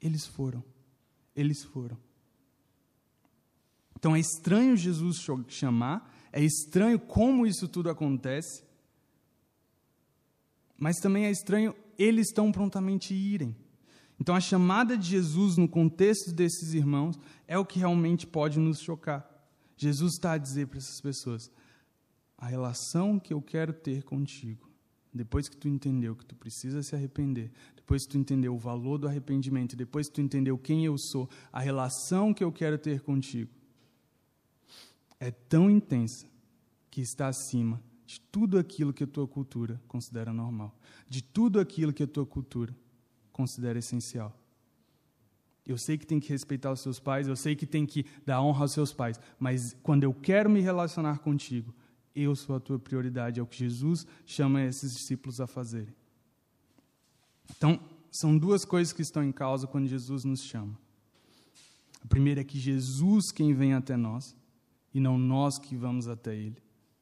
eles 0.00 0.26
foram. 0.26 0.62
Eles 1.34 1.64
foram. 1.64 1.96
Então 3.98 4.14
é 4.14 4.20
estranho 4.20 4.76
Jesus 4.76 5.24
chamar, 5.48 6.10
é 6.32 6.42
estranho 6.42 6.98
como 6.98 7.46
isso 7.46 7.68
tudo 7.68 7.90
acontece, 7.90 8.62
mas 10.78 10.96
também 10.96 11.26
é 11.26 11.30
estranho 11.30 11.74
eles 12.02 12.28
estão 12.28 12.50
prontamente 12.50 13.12
irem. 13.12 13.54
Então, 14.18 14.34
a 14.34 14.40
chamada 14.40 14.96
de 14.96 15.06
Jesus 15.06 15.58
no 15.58 15.68
contexto 15.68 16.32
desses 16.32 16.72
irmãos 16.72 17.18
é 17.46 17.58
o 17.58 17.64
que 17.64 17.78
realmente 17.78 18.26
pode 18.26 18.58
nos 18.58 18.80
chocar. 18.80 19.28
Jesus 19.76 20.14
está 20.14 20.32
a 20.32 20.38
dizer 20.38 20.66
para 20.66 20.78
essas 20.78 21.00
pessoas: 21.00 21.50
a 22.38 22.46
relação 22.46 23.18
que 23.18 23.34
eu 23.34 23.42
quero 23.42 23.74
ter 23.74 24.02
contigo, 24.02 24.70
depois 25.12 25.46
que 25.46 25.56
tu 25.56 25.68
entendeu 25.68 26.16
que 26.16 26.24
tu 26.24 26.34
precisa 26.34 26.82
se 26.82 26.94
arrepender, 26.94 27.50
depois 27.76 28.04
que 28.04 28.12
tu 28.12 28.18
entendeu 28.18 28.54
o 28.54 28.58
valor 28.58 28.96
do 28.96 29.06
arrependimento, 29.06 29.76
depois 29.76 30.08
que 30.08 30.14
tu 30.14 30.20
entendeu 30.22 30.56
quem 30.56 30.84
eu 30.84 30.96
sou, 30.96 31.28
a 31.52 31.60
relação 31.60 32.32
que 32.32 32.42
eu 32.42 32.50
quero 32.50 32.78
ter 32.78 33.00
contigo 33.00 33.50
é 35.18 35.30
tão 35.30 35.70
intensa 35.70 36.26
que 36.90 37.02
está 37.02 37.28
acima 37.28 37.82
de 38.10 38.20
tudo 38.22 38.58
aquilo 38.58 38.92
que 38.92 39.04
a 39.04 39.06
tua 39.06 39.28
cultura 39.28 39.80
considera 39.86 40.32
normal, 40.32 40.76
de 41.08 41.22
tudo 41.22 41.60
aquilo 41.60 41.92
que 41.92 42.02
a 42.02 42.08
tua 42.08 42.26
cultura 42.26 42.76
considera 43.30 43.78
essencial. 43.78 44.36
Eu 45.64 45.78
sei 45.78 45.96
que 45.96 46.04
tem 46.04 46.18
que 46.18 46.28
respeitar 46.28 46.72
os 46.72 46.80
seus 46.80 46.98
pais, 46.98 47.28
eu 47.28 47.36
sei 47.36 47.54
que 47.54 47.64
tem 47.64 47.86
que 47.86 48.04
dar 48.26 48.42
honra 48.42 48.62
aos 48.62 48.72
seus 48.72 48.92
pais, 48.92 49.20
mas 49.38 49.76
quando 49.80 50.02
eu 50.02 50.12
quero 50.12 50.50
me 50.50 50.60
relacionar 50.60 51.20
contigo, 51.20 51.72
eu 52.12 52.34
sou 52.34 52.56
a 52.56 52.60
tua 52.60 52.80
prioridade, 52.80 53.38
é 53.38 53.42
o 53.44 53.46
que 53.46 53.58
Jesus 53.58 54.04
chama 54.26 54.60
esses 54.64 54.92
discípulos 54.92 55.40
a 55.40 55.46
fazerem. 55.46 55.94
Então, 57.56 57.78
são 58.10 58.36
duas 58.36 58.64
coisas 58.64 58.92
que 58.92 59.02
estão 59.02 59.22
em 59.22 59.30
causa 59.30 59.68
quando 59.68 59.86
Jesus 59.86 60.24
nos 60.24 60.42
chama. 60.42 60.76
A 62.02 62.08
primeira 62.08 62.40
é 62.40 62.44
que 62.44 62.58
Jesus 62.58 63.30
quem 63.30 63.54
vem 63.54 63.72
até 63.72 63.96
nós 63.96 64.34
e 64.92 64.98
não 64.98 65.16
nós 65.16 65.60
que 65.60 65.76
vamos 65.76 66.08
até 66.08 66.34
ele. 66.34 66.60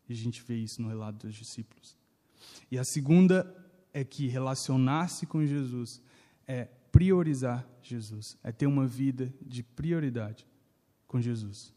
E 0.09 0.13
a 0.13 0.17
gente 0.17 0.43
vê 0.43 0.57
isso 0.57 0.81
no 0.81 0.89
relato 0.89 1.27
dos 1.27 1.35
discípulos. 1.35 1.97
E 2.71 2.79
a 2.79 2.85
segunda 2.85 3.55
é 3.93 4.05
que 4.05 4.27
relacionar-se 4.27 5.27
com 5.27 5.45
Jesus 5.45 6.01
é 6.47 6.65
priorizar 6.91 7.69
Jesus, 7.83 8.37
é 8.43 8.51
ter 8.51 8.67
uma 8.67 8.87
vida 8.87 9.33
de 9.41 9.63
prioridade 9.63 10.47
com 11.07 11.21
Jesus. 11.21 11.73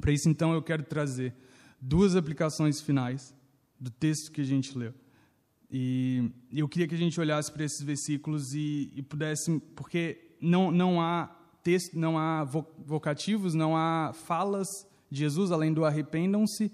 Para 0.00 0.12
isso, 0.12 0.28
então, 0.28 0.52
eu 0.52 0.62
quero 0.62 0.82
trazer 0.82 1.34
duas 1.80 2.14
aplicações 2.14 2.80
finais 2.80 3.34
do 3.80 3.90
texto 3.90 4.30
que 4.30 4.40
a 4.40 4.44
gente 4.44 4.76
leu. 4.76 4.94
E 5.70 6.30
eu 6.52 6.68
queria 6.68 6.88
que 6.88 6.94
a 6.94 6.98
gente 6.98 7.18
olhasse 7.20 7.52
para 7.52 7.64
esses 7.64 7.82
versículos 7.82 8.54
e, 8.54 8.90
e 8.94 9.02
pudesse, 9.02 9.60
porque 9.74 10.34
não, 10.40 10.70
não 10.70 11.00
há 11.00 11.26
texto, 11.62 11.98
não 11.98 12.18
há 12.18 12.44
vocativos, 12.44 13.54
não 13.54 13.76
há 13.76 14.12
falas 14.14 14.86
de 15.10 15.18
Jesus 15.18 15.50
além 15.50 15.72
do 15.72 15.84
arrependam-se 15.84 16.72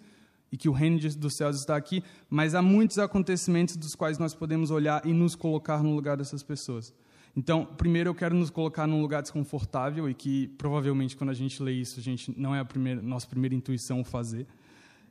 e 0.54 0.56
que 0.56 0.68
o 0.68 0.72
reino 0.72 1.00
dos 1.16 1.34
céus 1.34 1.56
está 1.56 1.74
aqui, 1.74 2.00
mas 2.30 2.54
há 2.54 2.62
muitos 2.62 3.00
acontecimentos 3.00 3.76
dos 3.76 3.96
quais 3.96 4.20
nós 4.20 4.36
podemos 4.36 4.70
olhar 4.70 5.04
e 5.04 5.12
nos 5.12 5.34
colocar 5.34 5.82
no 5.82 5.92
lugar 5.92 6.16
dessas 6.16 6.44
pessoas. 6.44 6.94
Então, 7.36 7.66
primeiro 7.66 8.10
eu 8.10 8.14
quero 8.14 8.36
nos 8.36 8.50
colocar 8.50 8.86
num 8.86 9.02
lugar 9.02 9.20
desconfortável 9.20 10.08
e 10.08 10.14
que 10.14 10.46
provavelmente 10.56 11.16
quando 11.16 11.30
a 11.30 11.34
gente 11.34 11.60
lê 11.60 11.72
isso, 11.72 11.98
a 11.98 12.02
gente 12.04 12.32
não 12.38 12.54
é 12.54 12.60
a 12.60 12.64
primeira, 12.64 13.02
nossa 13.02 13.26
primeira 13.26 13.52
intuição 13.52 14.04
fazer. 14.04 14.46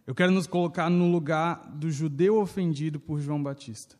Eu 0.07 0.15
quero 0.15 0.31
nos 0.31 0.47
colocar 0.47 0.89
no 0.89 1.11
lugar 1.11 1.69
do 1.75 1.91
judeu 1.91 2.39
ofendido 2.39 2.97
por 2.97 3.19
João 3.19 3.43
Batista, 3.43 3.97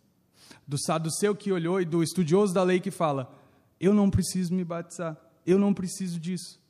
do 0.65 0.77
saduceu 0.82 1.36
que 1.36 1.51
olhou 1.51 1.82
e 1.82 1.84
do 1.84 2.01
estudioso 2.01 2.53
da 2.53 2.63
lei 2.63 2.79
que 2.79 2.89
fala: 2.89 3.38
eu 3.82 3.93
não 3.93 4.10
preciso 4.10 4.53
me 4.53 4.63
batizar, 4.63 5.17
eu 5.45 5.60
não 5.60 5.73
preciso 5.73 6.21
disso. 6.21 6.62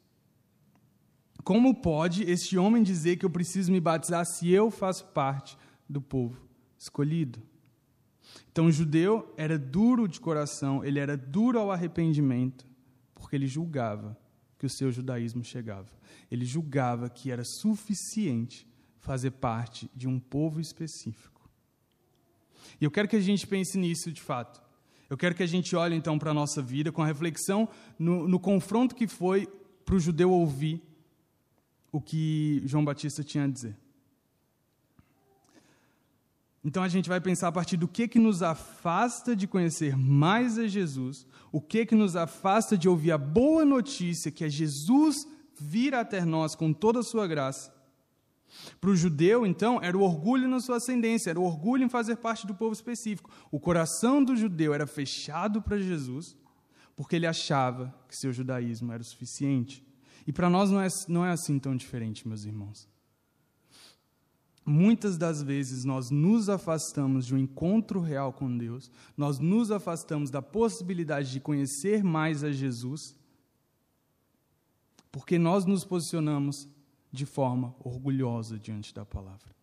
Como 1.44 1.76
pode 1.76 2.24
este 2.24 2.58
homem 2.58 2.82
dizer 2.82 3.18
que 3.18 3.26
eu 3.26 3.30
preciso 3.30 3.72
me 3.72 3.80
batizar 3.80 4.26
se 4.26 4.50
eu 4.50 4.72
faço 4.72 5.06
parte 5.08 5.58
do 5.90 6.02
povo 6.02 6.42
escolhido? 6.78 7.42
Então, 8.52 8.68
o 8.68 8.72
judeu 8.72 9.34
era 9.36 9.58
duro 9.58 10.08
de 10.08 10.20
coração, 10.20 10.84
ele 10.86 11.00
era 11.00 11.18
duro 11.18 11.60
ao 11.60 11.72
arrependimento, 11.72 12.66
porque 13.14 13.36
ele 13.36 13.48
julgava 13.48 14.18
que 14.58 14.66
o 14.66 14.70
seu 14.70 14.92
judaísmo 14.92 15.44
chegava. 15.44 15.90
Ele 16.32 16.46
julgava 16.46 17.10
que 17.10 17.32
era 17.32 17.44
suficiente 17.44 18.68
fazer 19.00 19.32
parte 19.32 19.90
de 19.94 20.08
um 20.08 20.20
povo 20.20 20.62
específico. 20.62 21.50
E 22.80 22.86
eu 22.86 22.92
quero 22.92 23.08
que 23.08 23.18
a 23.18 23.22
gente 23.22 23.46
pense 23.46 23.78
nisso 23.78 24.12
de 24.12 24.22
fato. 24.22 24.64
Eu 25.10 25.18
quero 25.18 25.36
que 25.36 25.44
a 25.44 25.48
gente 25.48 25.76
olhe 25.76 25.96
então 25.96 26.18
para 26.18 26.32
a 26.32 26.34
nossa 26.34 26.62
vida 26.62 26.92
com 26.92 27.02
a 27.02 27.06
reflexão 27.06 27.68
no, 28.00 28.28
no 28.28 28.40
confronto 28.40 28.96
que 28.96 29.08
foi 29.08 29.48
para 29.84 29.96
o 29.96 30.00
judeu 30.00 30.32
ouvir 30.32 30.82
o 31.94 32.02
que 32.02 32.64
João 32.66 32.84
Batista 32.84 33.24
tinha 33.24 33.44
a 33.44 33.48
dizer. 33.48 33.78
Então 36.66 36.82
a 36.82 36.88
gente 36.88 37.08
vai 37.08 37.22
pensar 37.22 37.50
a 37.50 37.52
partir 37.52 37.78
do 37.78 37.88
que 37.88 38.08
que 38.08 38.18
nos 38.18 38.42
afasta 38.42 39.36
de 39.36 39.46
conhecer 39.48 39.96
mais 39.96 40.58
a 40.58 40.66
Jesus, 40.66 41.28
o 41.52 41.62
que 41.62 41.86
que 41.86 41.94
nos 41.94 42.16
afasta 42.16 42.76
de 42.76 42.90
ouvir 42.90 43.12
a 43.12 43.18
boa 43.18 43.64
notícia 43.64 44.32
que 44.32 44.44
é 44.44 44.50
Jesus 44.50 45.28
vir 45.60 45.94
até 45.94 46.26
nós 46.26 46.56
com 46.56 46.74
toda 46.74 47.02
a 47.02 47.04
sua 47.04 47.28
graça, 47.28 47.72
Para 48.82 48.90
o 48.90 48.96
judeu, 48.96 49.46
então, 49.46 49.80
era 49.82 49.98
o 49.98 50.02
orgulho 50.02 50.48
na 50.48 50.60
sua 50.60 50.78
ascendência, 50.78 51.30
era 51.30 51.40
o 51.40 51.44
orgulho 51.44 51.84
em 51.84 51.90
fazer 51.90 52.16
parte 52.18 52.48
do 52.48 52.56
povo 52.56 52.74
específico. 52.74 53.30
O 53.52 53.60
coração 53.60 54.24
do 54.24 54.36
judeu 54.36 54.74
era 54.74 54.88
fechado 54.88 55.62
para 55.62 55.78
Jesus, 55.78 56.36
porque 56.96 57.16
ele 57.16 57.28
achava 57.28 57.94
que 58.08 58.16
seu 58.16 58.32
judaísmo 58.32 58.92
era 58.92 59.02
o 59.02 59.06
suficiente. 59.06 59.84
E 60.26 60.32
para 60.32 60.50
nós 60.50 60.72
não 60.72 60.82
é, 60.82 60.88
não 61.08 61.26
é 61.26 61.32
assim 61.32 61.60
tão 61.60 61.76
diferente, 61.76 62.28
meus 62.28 62.46
irmãos. 62.46 62.88
Muitas 64.66 65.18
das 65.18 65.44
vezes 65.44 65.84
nós 65.84 66.10
nos 66.10 66.48
afastamos 66.48 67.26
de 67.26 67.36
um 67.36 67.38
encontro 67.38 68.00
real 68.00 68.32
com 68.32 68.58
Deus, 68.58 68.90
nós 69.18 69.38
nos 69.38 69.72
afastamos 69.72 70.30
da 70.30 70.42
possibilidade 70.42 71.32
de 71.32 71.42
conhecer 71.42 72.02
mais 72.02 72.44
a 72.44 72.52
Jesus, 72.52 73.16
porque 75.12 75.38
nós 75.38 75.66
nos 75.66 75.84
posicionamos 75.84 76.68
de 77.12 77.26
forma 77.26 77.76
orgulhosa 77.80 78.58
diante 78.58 78.94
da 78.94 79.06
palavra. 79.06 79.54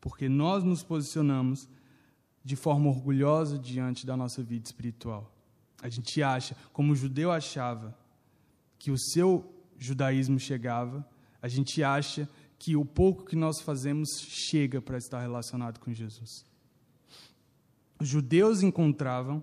Porque 0.00 0.28
nós 0.28 0.64
nos 0.64 0.82
posicionamos 0.82 1.68
de 2.44 2.56
forma 2.56 2.88
orgulhosa 2.88 3.58
diante 3.58 4.04
da 4.04 4.16
nossa 4.16 4.42
vida 4.42 4.66
espiritual. 4.66 5.32
A 5.80 5.88
gente 5.88 6.22
acha, 6.22 6.56
como 6.72 6.92
o 6.92 6.96
judeu 6.96 7.30
achava, 7.30 7.96
que 8.78 8.90
o 8.90 8.98
seu 8.98 9.55
judaísmo 9.78 10.38
chegava, 10.38 11.06
a 11.40 11.48
gente 11.48 11.82
acha 11.82 12.28
que 12.58 12.76
o 12.76 12.84
pouco 12.84 13.24
que 13.24 13.36
nós 13.36 13.60
fazemos 13.60 14.08
chega 14.20 14.80
para 14.80 14.98
estar 14.98 15.20
relacionado 15.20 15.78
com 15.78 15.92
Jesus. 15.92 16.44
Os 18.00 18.08
judeus 18.08 18.62
encontravam 18.62 19.42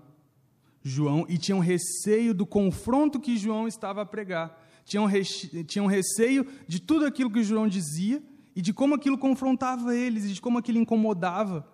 João 0.82 1.24
e 1.28 1.38
tinham 1.38 1.60
receio 1.60 2.34
do 2.34 2.44
confronto 2.44 3.18
que 3.18 3.36
João 3.36 3.66
estava 3.66 4.02
a 4.02 4.06
pregar. 4.06 4.60
Tinham, 4.84 5.08
tinham 5.66 5.86
receio 5.86 6.46
de 6.68 6.78
tudo 6.78 7.06
aquilo 7.06 7.30
que 7.30 7.42
João 7.42 7.66
dizia 7.66 8.22
e 8.54 8.60
de 8.60 8.72
como 8.72 8.94
aquilo 8.94 9.16
confrontava 9.16 9.96
eles 9.96 10.24
e 10.24 10.34
de 10.34 10.40
como 10.40 10.58
aquilo 10.58 10.78
incomodava. 10.78 11.66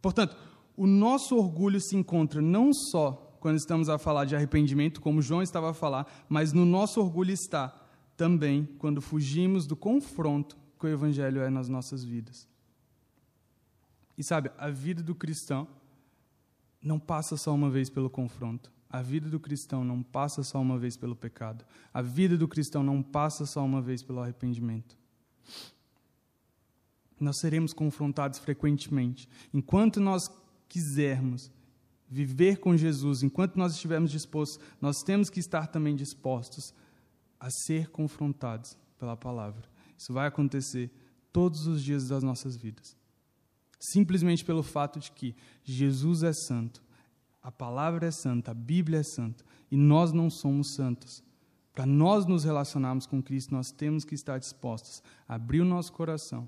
Portanto, 0.00 0.36
o 0.76 0.86
nosso 0.86 1.36
orgulho 1.36 1.80
se 1.80 1.94
encontra 1.96 2.42
não 2.42 2.72
só 2.72 3.31
quando 3.42 3.56
estamos 3.56 3.88
a 3.88 3.98
falar 3.98 4.24
de 4.24 4.36
arrependimento, 4.36 5.00
como 5.00 5.20
João 5.20 5.42
estava 5.42 5.68
a 5.68 5.74
falar, 5.74 6.06
mas 6.28 6.52
no 6.52 6.64
nosso 6.64 7.00
orgulho 7.00 7.32
está 7.32 7.76
também 8.16 8.64
quando 8.78 9.02
fugimos 9.02 9.66
do 9.66 9.74
confronto 9.74 10.56
que 10.78 10.86
o 10.86 10.88
Evangelho 10.88 11.42
é 11.42 11.50
nas 11.50 11.68
nossas 11.68 12.04
vidas. 12.04 12.48
E 14.16 14.22
sabe, 14.22 14.48
a 14.56 14.70
vida 14.70 15.02
do 15.02 15.12
cristão 15.12 15.66
não 16.80 17.00
passa 17.00 17.36
só 17.36 17.52
uma 17.52 17.68
vez 17.68 17.90
pelo 17.90 18.08
confronto. 18.08 18.70
A 18.88 19.02
vida 19.02 19.28
do 19.28 19.40
cristão 19.40 19.82
não 19.82 20.04
passa 20.04 20.44
só 20.44 20.60
uma 20.60 20.78
vez 20.78 20.96
pelo 20.96 21.16
pecado. 21.16 21.64
A 21.92 22.00
vida 22.00 22.38
do 22.38 22.46
cristão 22.46 22.84
não 22.84 23.02
passa 23.02 23.44
só 23.44 23.64
uma 23.64 23.82
vez 23.82 24.04
pelo 24.04 24.20
arrependimento. 24.20 24.96
Nós 27.18 27.40
seremos 27.40 27.72
confrontados 27.72 28.38
frequentemente. 28.38 29.28
Enquanto 29.52 29.98
nós 29.98 30.30
quisermos 30.68 31.50
viver 32.12 32.58
com 32.58 32.76
Jesus, 32.76 33.22
enquanto 33.22 33.56
nós 33.56 33.72
estivermos 33.72 34.10
dispostos, 34.10 34.60
nós 34.78 35.02
temos 35.02 35.30
que 35.30 35.40
estar 35.40 35.66
também 35.68 35.96
dispostos 35.96 36.74
a 37.40 37.48
ser 37.50 37.88
confrontados 37.88 38.76
pela 38.98 39.16
palavra. 39.16 39.66
Isso 39.96 40.12
vai 40.12 40.26
acontecer 40.26 40.90
todos 41.32 41.66
os 41.66 41.82
dias 41.82 42.08
das 42.08 42.22
nossas 42.22 42.54
vidas. 42.54 42.94
Simplesmente 43.80 44.44
pelo 44.44 44.62
fato 44.62 45.00
de 45.00 45.10
que 45.10 45.34
Jesus 45.64 46.22
é 46.22 46.34
santo, 46.34 46.82
a 47.42 47.50
palavra 47.50 48.06
é 48.06 48.10
santa, 48.10 48.50
a 48.50 48.54
Bíblia 48.54 49.00
é 49.00 49.02
santa, 49.02 49.42
e 49.70 49.76
nós 49.76 50.12
não 50.12 50.28
somos 50.28 50.74
santos. 50.74 51.24
Para 51.72 51.86
nós 51.86 52.26
nos 52.26 52.44
relacionarmos 52.44 53.06
com 53.06 53.22
Cristo, 53.22 53.54
nós 53.54 53.72
temos 53.72 54.04
que 54.04 54.14
estar 54.14 54.38
dispostos 54.38 55.02
a 55.26 55.36
abrir 55.36 55.62
o 55.62 55.64
nosso 55.64 55.94
coração, 55.94 56.46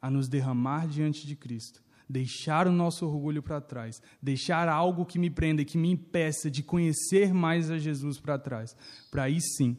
a 0.00 0.08
nos 0.08 0.28
derramar 0.28 0.86
diante 0.86 1.26
de 1.26 1.34
Cristo, 1.34 1.82
deixar 2.08 2.66
o 2.66 2.72
nosso 2.72 3.06
orgulho 3.06 3.42
para 3.42 3.60
trás, 3.60 4.00
deixar 4.22 4.68
algo 4.68 5.04
que 5.04 5.18
me 5.18 5.28
prenda 5.28 5.64
que 5.64 5.76
me 5.76 5.90
impeça 5.90 6.50
de 6.50 6.62
conhecer 6.62 7.34
mais 7.34 7.70
a 7.70 7.78
Jesus 7.78 8.18
para 8.18 8.38
trás, 8.38 8.74
para 9.10 9.24
aí 9.24 9.40
sim 9.40 9.76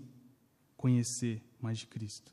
conhecer 0.77 1.41
mais 1.59 1.79
de 1.79 1.87
Cristo. 1.87 2.31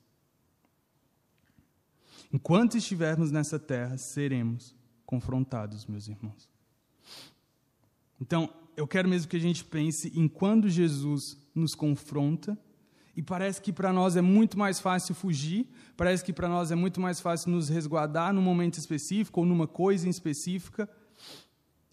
Enquanto 2.33 2.77
estivermos 2.77 3.31
nessa 3.31 3.59
terra, 3.59 3.97
seremos 3.97 4.75
confrontados, 5.07 5.87
meus 5.87 6.09
irmãos. 6.09 6.49
Então, 8.21 8.53
eu 8.77 8.87
quero 8.87 9.09
mesmo 9.09 9.29
que 9.29 9.37
a 9.37 9.41
gente 9.41 9.65
pense 9.65 10.13
em 10.19 10.29
quando 10.29 10.69
Jesus 10.69 11.39
nos 11.55 11.75
confronta, 11.75 12.59
e 13.17 13.23
parece 13.23 13.63
que 13.63 13.73
para 13.73 13.95
nós 13.95 14.15
é 14.15 14.21
muito 14.21 14.59
mais 14.59 14.79
fácil 14.79 15.15
fugir, 15.15 15.67
parece 15.97 16.23
que 16.23 16.35
para 16.35 16.51
nós 16.51 16.71
é 16.71 16.75
muito 16.75 17.01
mais 17.01 17.19
fácil 17.19 17.51
nos 17.51 17.71
resguardar 17.71 18.31
num 18.33 18.43
momento 18.43 18.79
específico 18.79 19.41
ou 19.41 19.47
numa 19.47 19.67
coisa 19.67 20.07
específica. 20.07 20.87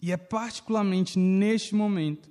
E 0.02 0.12
é 0.12 0.18
particularmente 0.18 1.18
neste 1.18 1.74
momento 1.74 2.30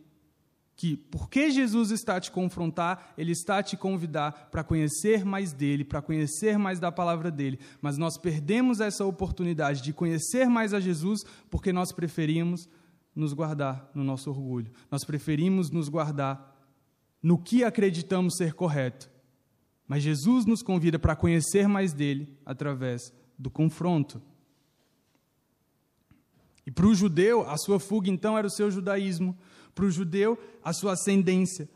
que, 0.76 0.96
porque 0.96 1.50
Jesus 1.50 1.89
está 1.89 2.20
te 2.20 2.30
confrontar, 2.30 3.16
Ele 3.18 3.32
está 3.32 3.64
te 3.64 3.76
convidar 3.76 4.50
para 4.52 4.64
conhecer 4.64 5.26
mais 5.26 5.52
dele, 5.52 5.84
para 5.84 6.02
conhecer 6.02 6.60
mais 6.60 6.80
da 6.80 6.91
palavra 6.91 7.32
dele. 7.32 7.60
Mas 7.82 7.98
nós 7.98 8.16
perdemos 8.16 8.80
essa 8.80 9.04
oportunidade 9.04 9.82
de 9.82 9.91
conhecer 9.91 10.48
mais 10.48 10.72
a 10.72 10.80
Jesus 10.80 11.26
porque 11.50 11.74
nós 11.74 11.91
preferimos 11.91 12.70
nos 13.16 13.34
guardar 13.34 13.89
no 13.96 14.04
nosso 14.04 14.30
orgulho. 14.30 14.72
Nós 14.91 15.04
preferimos 15.04 15.72
nos 15.72 15.89
guardar 15.89 16.53
no 17.24 17.38
que 17.38 17.64
acreditamos 17.64 18.36
ser 18.36 18.54
correto. 18.54 19.10
Mas 19.88 20.04
Jesus 20.04 20.46
nos 20.46 20.62
convida 20.62 21.00
para 21.00 21.16
conhecer 21.16 21.68
mais 21.68 21.94
dele 21.94 22.38
através 22.46 23.14
do 23.40 23.50
confronto. 23.50 24.22
E 26.66 26.72
para 26.72 26.86
o 26.86 26.94
judeu, 26.94 27.50
a 27.50 27.58
sua 27.58 27.80
fuga 27.80 28.10
então 28.10 28.38
era 28.38 28.48
o 28.48 28.52
seu 28.52 28.70
judaísmo 28.70 29.38
para 29.74 29.86
o 29.86 29.92
judeu, 29.92 30.38
a 30.64 30.72
sua 30.74 30.94
ascendência. 30.94 31.70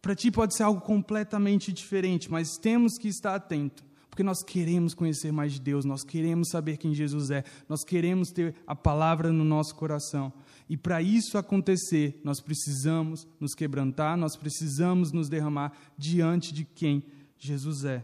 Para 0.00 0.14
ti 0.14 0.30
pode 0.30 0.56
ser 0.56 0.64
algo 0.64 0.80
completamente 0.80 1.72
diferente, 1.72 2.30
mas 2.30 2.56
temos 2.56 2.98
que 2.98 3.06
estar 3.06 3.34
atento, 3.34 3.84
porque 4.10 4.22
nós 4.22 4.42
queremos 4.42 4.94
conhecer 4.94 5.30
mais 5.30 5.52
de 5.52 5.60
Deus, 5.60 5.84
nós 5.84 6.02
queremos 6.02 6.48
saber 6.48 6.76
quem 6.76 6.94
Jesus 6.94 7.30
é, 7.30 7.44
nós 7.68 7.84
queremos 7.84 8.30
ter 8.30 8.54
a 8.66 8.74
palavra 8.74 9.30
no 9.30 9.44
nosso 9.44 9.74
coração. 9.74 10.32
E 10.72 10.76
para 10.78 11.02
isso 11.02 11.36
acontecer, 11.36 12.18
nós 12.24 12.40
precisamos 12.40 13.28
nos 13.38 13.52
quebrantar, 13.52 14.16
nós 14.16 14.36
precisamos 14.36 15.12
nos 15.12 15.28
derramar 15.28 15.70
diante 15.98 16.50
de 16.50 16.64
quem 16.64 17.04
Jesus 17.38 17.84
é. 17.84 18.02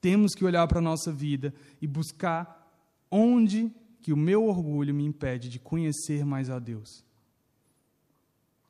Temos 0.00 0.34
que 0.34 0.42
olhar 0.42 0.66
para 0.68 0.78
a 0.78 0.82
nossa 0.82 1.12
vida 1.12 1.52
e 1.78 1.86
buscar 1.86 2.66
onde 3.10 3.70
que 4.00 4.10
o 4.10 4.16
meu 4.16 4.46
orgulho 4.46 4.94
me 4.94 5.04
impede 5.04 5.50
de 5.50 5.58
conhecer 5.58 6.24
mais 6.24 6.48
a 6.48 6.58
Deus. 6.58 7.04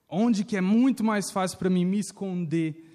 Onde 0.09 0.45
que 0.45 0.57
é 0.57 0.61
muito 0.61 1.05
mais 1.05 1.31
fácil 1.31 1.59
para 1.59 1.71
mim 1.71 1.85
me 1.85 2.01
esconder 2.01 2.86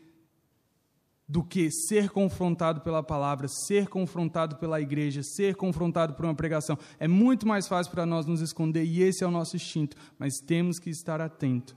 do 1.32 1.42
que 1.42 1.72
ser 1.72 2.10
confrontado 2.10 2.82
pela 2.82 3.02
palavra, 3.02 3.48
ser 3.48 3.88
confrontado 3.88 4.58
pela 4.58 4.82
igreja, 4.82 5.24
ser 5.24 5.56
confrontado 5.56 6.14
por 6.14 6.26
uma 6.26 6.36
pregação. 6.36 6.78
É 7.00 7.08
muito 7.08 7.48
mais 7.48 7.70
fácil 7.70 7.90
para 7.90 8.06
nós 8.06 8.26
nos 8.26 8.42
esconder 8.42 8.84
e 8.84 9.02
esse 9.02 9.24
é 9.24 9.28
o 9.28 9.32
nosso 9.32 9.56
instinto, 9.56 9.96
mas 10.20 10.40
temos 10.46 10.78
que 10.78 10.90
estar 10.90 11.22
atento, 11.22 11.74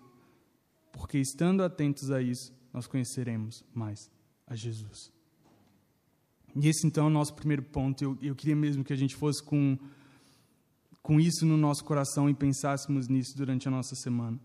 porque 0.90 1.18
estando 1.18 1.62
atentos 1.62 2.10
a 2.10 2.20
isso, 2.20 2.52
nós 2.72 2.88
conheceremos 2.88 3.64
mais 3.72 4.10
a 4.44 4.56
Jesus. 4.56 5.12
E 6.56 6.66
esse 6.66 6.84
então 6.84 7.04
é 7.04 7.06
o 7.06 7.10
nosso 7.10 7.34
primeiro 7.34 7.62
ponto. 7.62 8.02
Eu, 8.02 8.18
eu 8.20 8.34
queria 8.34 8.56
mesmo 8.56 8.82
que 8.82 8.92
a 8.92 8.96
gente 8.96 9.14
fosse 9.14 9.40
com, 9.40 9.78
com 11.00 11.20
isso 11.20 11.46
no 11.46 11.56
nosso 11.56 11.84
coração 11.84 12.28
e 12.28 12.34
pensássemos 12.34 13.06
nisso 13.06 13.36
durante 13.36 13.68
a 13.68 13.70
nossa 13.70 13.94
semana. 13.94 14.36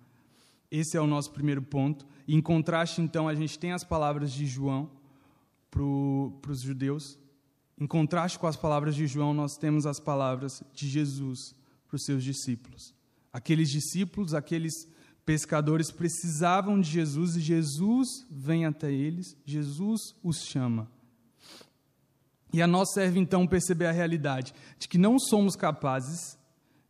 Esse 0.70 0.98
é 0.98 1.02
o 1.02 1.08
nosso 1.08 1.32
primeiro 1.32 1.64
ponto. 1.64 2.06
Em 2.28 2.40
contraste, 2.40 3.02
então, 3.02 3.28
a 3.28 3.34
gente 3.34 3.58
tem 3.58 3.72
as 3.72 3.84
palavras 3.84 4.32
de 4.32 4.46
João 4.46 4.99
para 5.72 6.52
os 6.52 6.62
judeus. 6.62 7.18
Em 7.80 7.88
contraste 7.88 8.38
com 8.38 8.48
as 8.48 8.56
palavras 8.56 8.96
de 8.96 9.08
João, 9.08 9.34
nós 9.34 9.58
temos 9.58 9.86
as 9.86 10.00
palavras 10.00 10.64
de 10.74 10.88
Jesus 10.88 11.56
para 11.88 11.96
os 11.96 12.04
seus 12.04 12.24
discípulos. 12.24 12.94
Aqueles 13.32 13.70
discípulos, 13.70 14.34
aqueles 14.34 14.74
pescadores 15.26 15.92
precisavam 15.92 16.82
de 16.82 16.90
Jesus 16.90 17.36
e 17.36 17.40
Jesus 17.40 18.26
vem 18.30 18.66
até 18.66 18.92
eles, 18.92 19.38
Jesus 19.46 20.16
os 20.24 20.44
chama. 20.44 20.90
E 22.52 22.62
a 22.62 22.68
nós 22.68 22.92
serve 22.94 23.20
então 23.20 23.46
perceber 23.46 23.86
a 23.86 23.92
realidade 23.92 24.54
de 24.80 24.88
que 24.88 24.98
não 24.98 25.20
somos 25.20 25.56
capazes 25.56 26.38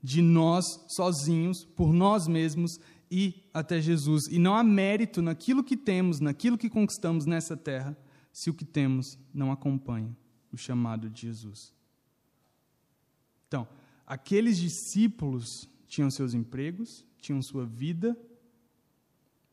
de 0.02 0.22
nós 0.22 0.66
sozinhos, 0.88 1.66
por 1.66 1.92
nós 1.92 2.28
mesmos, 2.28 2.80
ir 3.12 3.50
até 3.54 3.82
Jesus. 3.82 4.28
E 4.28 4.40
não 4.40 4.56
há 4.56 4.64
mérito 4.64 5.22
naquilo 5.22 5.64
que 5.64 5.76
temos, 5.76 6.20
naquilo 6.20 6.58
que 6.58 6.70
conquistamos 6.70 7.26
nessa 7.26 7.58
terra, 7.58 7.98
se 8.32 8.50
o 8.50 8.54
que 8.54 8.66
temos 8.66 9.18
não 9.34 9.52
acompanha 9.52 10.16
o 10.52 10.58
chamado 10.58 11.10
de 11.10 11.22
Jesus. 11.22 11.74
Então, 13.48 13.68
aqueles 14.06 14.58
discípulos 14.58 15.68
tinham 15.88 16.10
seus 16.10 16.34
empregos, 16.34 17.06
tinham 17.20 17.42
sua 17.42 17.66
vida, 17.66 18.18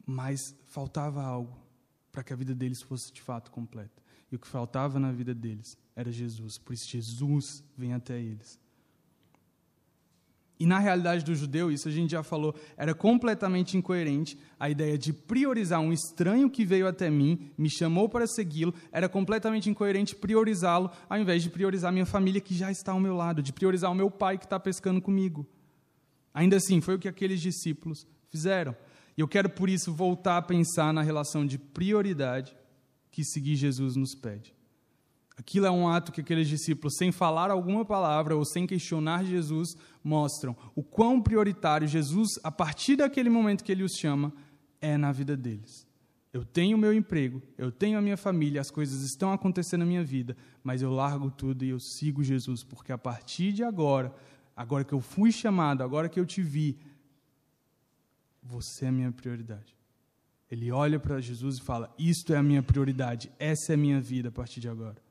mas 0.04 0.54
faltava 0.66 1.22
algo 1.22 1.58
para 2.12 2.22
que 2.22 2.32
a 2.32 2.36
vida 2.36 2.54
deles 2.54 2.80
fosse 2.80 3.12
de 3.12 3.20
fato 3.20 3.50
completa. 3.50 4.02
E 4.30 4.36
o 4.36 4.38
que 4.38 4.46
faltava 4.46 4.98
na 4.98 5.12
vida 5.12 5.34
deles 5.34 5.76
era 5.94 6.10
Jesus. 6.10 6.58
Por 6.58 6.72
isso, 6.72 6.88
Jesus 6.88 7.64
vem 7.76 7.92
até 7.92 8.20
eles. 8.20 8.58
E 10.58 10.64
na 10.64 10.78
realidade 10.78 11.22
do 11.22 11.34
judeu, 11.34 11.70
isso 11.70 11.86
a 11.86 11.90
gente 11.90 12.12
já 12.12 12.22
falou, 12.22 12.54
era 12.76 12.94
completamente 12.94 13.76
incoerente. 13.76 14.38
A 14.58 14.70
ideia 14.70 14.96
de 14.96 15.12
priorizar 15.12 15.80
um 15.80 15.92
estranho 15.92 16.48
que 16.48 16.64
veio 16.64 16.86
até 16.86 17.10
mim, 17.10 17.50
me 17.58 17.68
chamou 17.68 18.08
para 18.08 18.26
segui-lo, 18.26 18.74
era 18.90 19.08
completamente 19.08 19.68
incoerente 19.68 20.16
priorizá-lo, 20.16 20.90
ao 21.10 21.18
invés 21.18 21.42
de 21.42 21.50
priorizar 21.50 21.92
minha 21.92 22.06
família 22.06 22.40
que 22.40 22.54
já 22.54 22.70
está 22.70 22.92
ao 22.92 23.00
meu 23.00 23.14
lado, 23.14 23.42
de 23.42 23.52
priorizar 23.52 23.92
o 23.92 23.94
meu 23.94 24.10
pai 24.10 24.38
que 24.38 24.46
está 24.46 24.58
pescando 24.58 25.00
comigo. 25.00 25.46
Ainda 26.32 26.56
assim, 26.56 26.80
foi 26.80 26.94
o 26.94 26.98
que 26.98 27.08
aqueles 27.08 27.40
discípulos 27.40 28.06
fizeram. 28.30 28.74
E 29.14 29.20
eu 29.20 29.28
quero, 29.28 29.50
por 29.50 29.68
isso, 29.68 29.92
voltar 29.92 30.38
a 30.38 30.42
pensar 30.42 30.92
na 30.92 31.02
relação 31.02 31.44
de 31.44 31.58
prioridade 31.58 32.56
que 33.10 33.24
seguir 33.24 33.56
Jesus 33.56 33.94
nos 33.94 34.14
pede. 34.14 34.55
Aquilo 35.36 35.66
é 35.66 35.70
um 35.70 35.86
ato 35.86 36.10
que 36.10 36.22
aqueles 36.22 36.48
discípulos, 36.48 36.96
sem 36.96 37.12
falar 37.12 37.50
alguma 37.50 37.84
palavra 37.84 38.34
ou 38.34 38.44
sem 38.44 38.66
questionar 38.66 39.24
Jesus, 39.24 39.76
mostram 40.02 40.56
o 40.74 40.82
quão 40.82 41.20
prioritário 41.20 41.86
Jesus, 41.86 42.38
a 42.42 42.50
partir 42.50 42.96
daquele 42.96 43.28
momento 43.28 43.62
que 43.62 43.70
ele 43.70 43.82
os 43.82 43.92
chama, 43.96 44.32
é 44.80 44.96
na 44.96 45.12
vida 45.12 45.36
deles. 45.36 45.86
Eu 46.32 46.44
tenho 46.44 46.78
meu 46.78 46.92
emprego, 46.92 47.42
eu 47.56 47.70
tenho 47.70 47.98
a 47.98 48.02
minha 48.02 48.16
família, 48.16 48.60
as 48.60 48.70
coisas 48.70 49.02
estão 49.02 49.32
acontecendo 49.32 49.80
na 49.80 49.86
minha 49.86 50.04
vida, 50.04 50.36
mas 50.62 50.80
eu 50.80 50.90
largo 50.90 51.30
tudo 51.30 51.64
e 51.64 51.68
eu 51.68 51.80
sigo 51.80 52.22
Jesus, 52.22 52.62
porque 52.62 52.92
a 52.92 52.98
partir 52.98 53.52
de 53.52 53.62
agora, 53.62 54.14
agora 54.54 54.84
que 54.84 54.92
eu 54.92 55.00
fui 55.00 55.30
chamado, 55.32 55.82
agora 55.82 56.08
que 56.08 56.18
eu 56.18 56.26
te 56.26 56.42
vi, 56.42 56.78
você 58.42 58.86
é 58.86 58.88
a 58.88 58.92
minha 58.92 59.12
prioridade. 59.12 59.76
Ele 60.50 60.70
olha 60.70 61.00
para 61.00 61.20
Jesus 61.20 61.58
e 61.58 61.62
fala: 61.62 61.92
Isto 61.98 62.32
é 62.32 62.36
a 62.36 62.42
minha 62.42 62.62
prioridade, 62.62 63.30
essa 63.38 63.72
é 63.72 63.74
a 63.74 63.78
minha 63.78 64.00
vida 64.00 64.28
a 64.28 64.32
partir 64.32 64.60
de 64.60 64.68
agora. 64.68 65.05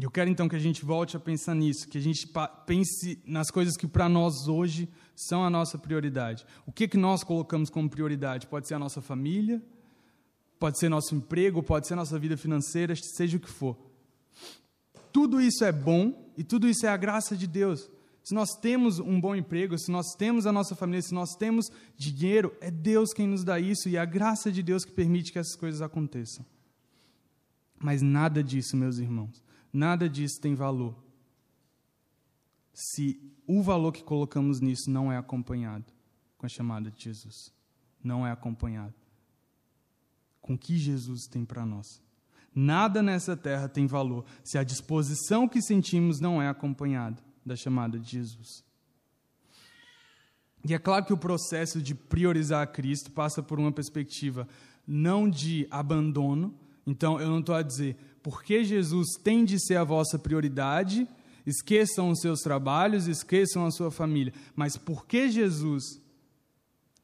Eu 0.00 0.10
quero 0.12 0.30
então 0.30 0.48
que 0.48 0.54
a 0.54 0.60
gente 0.60 0.84
volte 0.84 1.16
a 1.16 1.20
pensar 1.20 1.56
nisso, 1.56 1.88
que 1.88 1.98
a 1.98 2.00
gente 2.00 2.28
pense 2.64 3.20
nas 3.26 3.50
coisas 3.50 3.76
que 3.76 3.86
para 3.86 4.08
nós 4.08 4.46
hoje 4.46 4.88
são 5.16 5.44
a 5.44 5.50
nossa 5.50 5.76
prioridade. 5.76 6.46
O 6.64 6.70
que 6.70 6.86
que 6.86 6.96
nós 6.96 7.24
colocamos 7.24 7.68
como 7.68 7.90
prioridade? 7.90 8.46
Pode 8.46 8.68
ser 8.68 8.74
a 8.74 8.78
nossa 8.78 9.02
família, 9.02 9.60
pode 10.56 10.78
ser 10.78 10.88
nosso 10.88 11.16
emprego, 11.16 11.64
pode 11.64 11.88
ser 11.88 11.96
nossa 11.96 12.16
vida 12.16 12.36
financeira, 12.36 12.94
seja 12.94 13.36
o 13.36 13.40
que 13.40 13.50
for. 13.50 13.76
Tudo 15.12 15.40
isso 15.40 15.64
é 15.64 15.72
bom 15.72 16.32
e 16.36 16.44
tudo 16.44 16.68
isso 16.68 16.86
é 16.86 16.88
a 16.88 16.96
graça 16.96 17.36
de 17.36 17.48
Deus. 17.48 17.90
Se 18.22 18.34
nós 18.34 18.50
temos 18.54 19.00
um 19.00 19.20
bom 19.20 19.34
emprego, 19.34 19.76
se 19.76 19.90
nós 19.90 20.14
temos 20.14 20.46
a 20.46 20.52
nossa 20.52 20.76
família, 20.76 21.02
se 21.02 21.14
nós 21.14 21.34
temos 21.34 21.72
dinheiro, 21.96 22.54
é 22.60 22.70
Deus 22.70 23.12
quem 23.12 23.26
nos 23.26 23.42
dá 23.42 23.58
isso 23.58 23.88
e 23.88 23.96
é 23.96 23.98
a 23.98 24.04
graça 24.04 24.52
de 24.52 24.62
Deus 24.62 24.84
que 24.84 24.92
permite 24.92 25.32
que 25.32 25.40
essas 25.40 25.56
coisas 25.56 25.82
aconteçam. 25.82 26.46
Mas 27.80 28.00
nada 28.00 28.44
disso, 28.44 28.76
meus 28.76 28.98
irmãos, 28.98 29.42
Nada 29.78 30.08
disso 30.08 30.40
tem 30.40 30.56
valor 30.56 30.96
se 32.72 33.16
o 33.46 33.62
valor 33.62 33.92
que 33.92 34.02
colocamos 34.02 34.60
nisso 34.60 34.90
não 34.90 35.12
é 35.12 35.16
acompanhado 35.16 35.84
com 36.36 36.46
a 36.46 36.48
chamada 36.48 36.90
de 36.90 37.04
Jesus. 37.04 37.54
Não 38.02 38.26
é 38.26 38.32
acompanhado 38.32 38.94
com 40.40 40.54
o 40.54 40.58
que 40.58 40.76
Jesus 40.76 41.28
tem 41.28 41.44
para 41.44 41.64
nós. 41.64 42.02
Nada 42.52 43.00
nessa 43.00 43.36
terra 43.36 43.68
tem 43.68 43.86
valor 43.86 44.24
se 44.42 44.58
a 44.58 44.64
disposição 44.64 45.46
que 45.46 45.62
sentimos 45.62 46.18
não 46.18 46.42
é 46.42 46.48
acompanhada 46.48 47.22
da 47.46 47.54
chamada 47.54 48.00
de 48.00 48.10
Jesus. 48.10 48.64
E 50.64 50.74
é 50.74 50.78
claro 50.80 51.04
que 51.04 51.12
o 51.12 51.18
processo 51.18 51.80
de 51.80 51.94
priorizar 51.94 52.62
a 52.62 52.66
Cristo 52.66 53.12
passa 53.12 53.44
por 53.44 53.60
uma 53.60 53.70
perspectiva 53.70 54.48
não 54.84 55.30
de 55.30 55.68
abandono. 55.70 56.52
Então, 56.84 57.20
eu 57.20 57.28
não 57.28 57.38
estou 57.38 57.54
a 57.54 57.62
dizer, 57.62 57.96
porque 58.28 58.62
Jesus 58.62 59.16
tem 59.24 59.42
de 59.42 59.58
ser 59.58 59.76
a 59.76 59.84
vossa 59.84 60.18
prioridade, 60.18 61.08
esqueçam 61.46 62.10
os 62.10 62.20
seus 62.20 62.40
trabalhos, 62.40 63.08
esqueçam 63.08 63.64
a 63.64 63.70
sua 63.70 63.90
família, 63.90 64.34
mas 64.54 64.76
porque 64.76 65.30
Jesus 65.30 65.98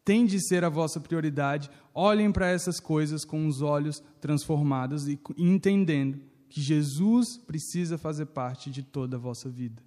tem 0.04 0.26
de 0.26 0.38
ser 0.38 0.64
a 0.64 0.68
vossa 0.68 1.00
prioridade, 1.00 1.70
olhem 1.94 2.30
para 2.30 2.50
essas 2.50 2.78
coisas 2.78 3.24
com 3.24 3.46
os 3.46 3.62
olhos 3.62 4.02
transformados 4.20 5.08
e 5.08 5.18
entendendo 5.38 6.20
que 6.50 6.60
Jesus 6.60 7.38
precisa 7.38 7.96
fazer 7.96 8.26
parte 8.26 8.70
de 8.70 8.82
toda 8.82 9.16
a 9.16 9.18
vossa 9.18 9.48
vida. 9.48 9.82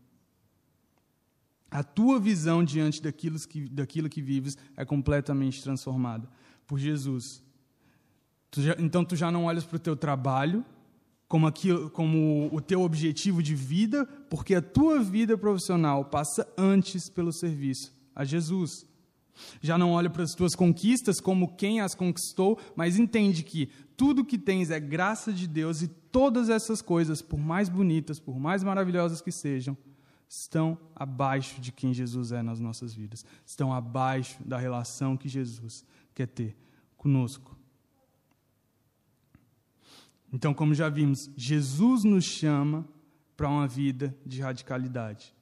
A 1.70 1.84
tua 1.84 2.20
visão 2.20 2.64
diante 2.64 3.00
daquilo 3.00 3.38
que, 3.42 3.70
daquilo 3.70 4.10
que 4.10 4.24
vives 4.24 4.58
é 4.76 4.84
completamente 4.84 5.62
transformada 5.62 6.28
por 6.66 6.80
Jesus. 6.80 7.44
Tu 8.50 8.64
já, 8.64 8.76
então 8.80 9.06
tu 9.06 9.16
já 9.16 9.30
não 9.30 9.46
olhas 9.46 9.64
para 9.64 9.76
o 9.76 9.80
teu 9.80 9.96
trabalho, 9.96 10.66
como, 11.28 11.46
aquilo, 11.46 11.90
como 11.90 12.50
o 12.54 12.62
teu 12.62 12.82
objetivo 12.82 13.44
de 13.44 13.54
vida, 13.54 14.06
porque 14.30 14.56
a 14.56 14.62
tua 14.62 15.02
vida 15.04 15.38
profissional 15.38 16.06
passa 16.06 16.48
antes 16.58 17.10
pelo 17.10 17.34
serviço 17.34 17.94
a 18.16 18.24
Jesus. 18.24 18.86
Já 19.62 19.78
não 19.78 19.92
olha 19.92 20.10
para 20.10 20.24
as 20.24 20.34
tuas 20.34 20.56
conquistas 20.56 21.20
como 21.20 21.56
quem 21.56 21.82
as 21.82 21.94
conquistou, 21.94 22.58
mas 22.76 22.98
entende 22.98 23.44
que 23.44 23.70
tudo 23.96 24.26
que 24.26 24.38
tens 24.38 24.72
é 24.72 24.80
graça 24.80 25.34
de 25.34 25.48
Deus 25.48 25.82
e 25.82 25.88
todas 25.88 26.50
essas 26.50 26.82
coisas, 26.82 27.22
por 27.22 27.40
mais 27.40 27.70
bonitas, 27.70 28.20
por 28.20 28.40
mais 28.40 28.64
maravilhosas 28.64 29.22
que 29.22 29.32
sejam, 29.32 29.78
estão 30.30 30.78
abaixo 30.96 31.62
de 31.62 31.72
quem 31.72 31.94
Jesus 31.94 32.32
é 32.32 32.42
nas 32.42 32.60
nossas 32.60 32.94
vidas, 32.94 33.26
estão 33.46 33.74
abaixo 33.74 34.38
da 34.44 34.58
relação 34.58 35.16
que 35.16 35.30
Jesus 35.30 35.86
quer 36.14 36.28
ter 36.28 36.56
conosco. 36.98 37.57
Então, 40.32 40.54
como 40.54 40.74
já 40.74 40.90
vimos, 40.90 41.30
Jesus 41.36 42.04
nos 42.04 42.26
chama 42.26 42.88
para 43.36 43.50
uma 43.50 43.68
vida 43.68 44.16
de 44.26 44.42
radicalidade. 44.42 45.34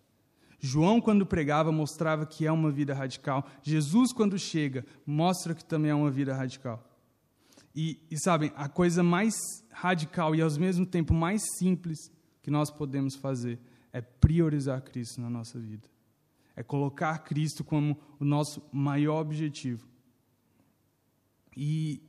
João, 0.60 1.00
quando 1.00 1.26
pregava, 1.26 1.72
mostrava 1.72 2.26
que 2.26 2.46
é 2.46 2.52
uma 2.52 2.72
vida 2.72 2.94
radical. 2.94 3.48
Jesus, 3.62 4.12
quando 4.12 4.38
chega, 4.38 4.86
mostra 5.06 5.54
que 5.54 5.64
também 5.64 5.92
é 5.92 5.96
uma 5.96 6.10
vida 6.10 6.36
radical. 6.36 6.84
E, 7.76 8.00
e 8.10 8.18
sabem, 8.18 8.52
a 8.56 8.70
coisa 8.70 9.04
mais 9.04 9.36
radical 9.72 10.34
e 10.34 10.42
ao 10.42 10.52
mesmo 10.52 10.86
tempo 10.86 11.14
mais 11.14 11.42
simples 11.58 12.12
que 12.42 12.50
nós 12.50 12.72
podemos 12.72 13.16
fazer 13.16 13.60
é 13.92 14.02
priorizar 14.02 14.82
Cristo 14.82 15.22
na 15.22 15.30
nossa 15.30 15.60
vida. 15.60 15.88
É 16.56 16.64
colocar 16.64 17.20
Cristo 17.20 17.64
como 17.64 17.98
o 18.20 18.26
nosso 18.26 18.62
maior 18.72 19.20
objetivo. 19.20 19.88
E, 21.56 22.02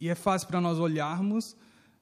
e 0.00 0.08
é 0.08 0.14
fácil 0.14 0.48
para 0.48 0.60
nós 0.60 0.78
olharmos 0.78 1.56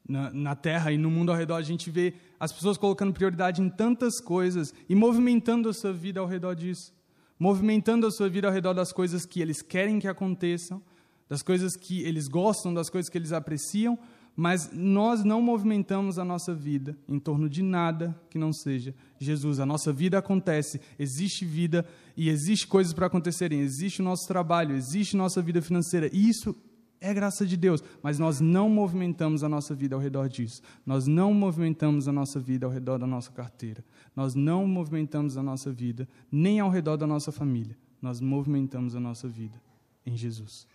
na, 0.09 0.33
na 0.33 0.57
Terra 0.57 0.91
e 0.91 0.97
no 0.97 1.11
mundo 1.11 1.31
ao 1.31 1.37
redor, 1.37 1.57
a 1.57 1.63
gente 1.63 1.91
vê 1.91 2.15
as 2.41 2.51
pessoas 2.51 2.79
colocando 2.79 3.13
prioridade 3.13 3.61
em 3.61 3.69
tantas 3.69 4.21
coisas 4.21 4.73
e 4.89 4.95
movimentando 4.95 5.69
a 5.69 5.75
sua 5.75 5.93
vida 5.93 6.19
ao 6.19 6.27
redor 6.27 6.55
disso. 6.55 6.95
Movimentando 7.39 8.07
a 8.07 8.11
sua 8.11 8.29
vida 8.29 8.49
ao 8.49 8.53
redor 8.53 8.73
das 8.73 8.91
coisas 8.91 9.27
que 9.27 9.41
eles 9.41 9.61
querem 9.61 10.01
que 10.01 10.09
aconteçam, 10.09 10.83
das 11.29 11.43
coisas 11.43 11.77
que 11.77 12.03
eles 12.03 12.27
gostam, 12.27 12.73
das 12.73 12.89
coisas 12.89 13.11
que 13.11 13.19
eles 13.19 13.33
apreciam, 13.33 13.99
mas 14.35 14.71
nós 14.73 15.25
não 15.25 15.43
movimentamos 15.43 16.19
a 16.19 16.25
nossa 16.25 16.55
vida 16.55 16.97
em 17.09 17.19
torno 17.19 17.49
de 17.49 17.61
nada 17.61 18.19
que 18.31 18.39
não 18.39 18.53
seja 18.53 18.95
Jesus. 19.19 19.61
A 19.61 19.67
nossa 19.67 19.93
vida 19.93 20.17
acontece, 20.17 20.81
existe 20.99 21.45
vida 21.45 21.85
e 22.17 22.29
existe 22.29 22.67
coisas 22.67 22.93
para 22.93 23.07
acontecerem, 23.07 23.61
existe 23.61 24.01
o 24.01 24.05
nosso 24.05 24.27
trabalho, 24.27 24.75
existe 24.75 25.17
nossa 25.17 25.43
vida 25.43 25.61
financeira. 25.61 26.09
E 26.13 26.29
isso 26.29 26.57
é 27.01 27.15
graça 27.15 27.47
de 27.47 27.57
Deus, 27.57 27.83
mas 28.03 28.19
nós 28.19 28.41
não 28.41 28.69
movimentamos 28.69 29.45
a 29.45 29.49
nossa 29.49 29.75
vida 29.75 29.95
ao 29.95 30.01
redor 30.01 30.29
disso. 30.29 30.63
Nós 30.85 31.07
não 31.07 31.33
movimentamos 31.33 32.09
a 32.09 32.13
nossa 32.13 32.41
vida 32.41 32.67
ao 32.67 32.73
redor 32.73 32.99
da 32.99 33.07
nossa 33.07 33.31
carteira. 33.31 33.85
Nós 34.17 34.35
não 34.35 34.67
movimentamos 34.67 35.37
a 35.37 35.43
nossa 35.43 35.73
vida 35.73 36.09
nem 36.31 36.59
ao 36.59 36.71
redor 36.71 36.97
da 36.97 37.07
nossa 37.07 37.31
família. 37.31 37.77
Nós 38.03 38.21
movimentamos 38.21 38.97
a 38.97 39.01
nossa 39.01 39.29
vida 39.29 39.61
em 40.05 40.17
Jesus. 40.17 40.67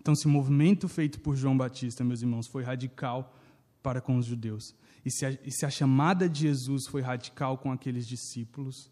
Então, 0.00 0.14
se 0.14 0.26
o 0.26 0.30
movimento 0.30 0.88
feito 0.88 1.20
por 1.20 1.36
João 1.36 1.56
Batista, 1.56 2.04
meus 2.04 2.22
irmãos, 2.22 2.46
foi 2.46 2.62
radical 2.62 3.34
para 3.82 4.00
com 4.00 4.16
os 4.16 4.26
judeus, 4.26 4.74
e 5.04 5.10
se 5.10 5.24
a, 5.24 5.30
e 5.30 5.50
se 5.50 5.64
a 5.64 5.70
chamada 5.70 6.28
de 6.28 6.40
Jesus 6.40 6.86
foi 6.86 7.00
radical 7.00 7.58
com 7.58 7.70
aqueles 7.72 8.06
discípulos, 8.06 8.90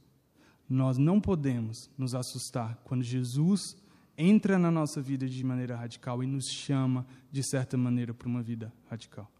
nós 0.68 0.98
não 0.98 1.20
podemos 1.20 1.90
nos 1.96 2.14
assustar 2.14 2.80
quando 2.84 3.02
Jesus 3.02 3.76
entra 4.16 4.58
na 4.58 4.70
nossa 4.70 5.00
vida 5.00 5.28
de 5.28 5.44
maneira 5.44 5.76
radical 5.76 6.22
e 6.22 6.26
nos 6.26 6.46
chama, 6.46 7.06
de 7.30 7.42
certa 7.42 7.76
maneira, 7.76 8.14
para 8.14 8.28
uma 8.28 8.42
vida 8.42 8.72
radical. 8.88 9.30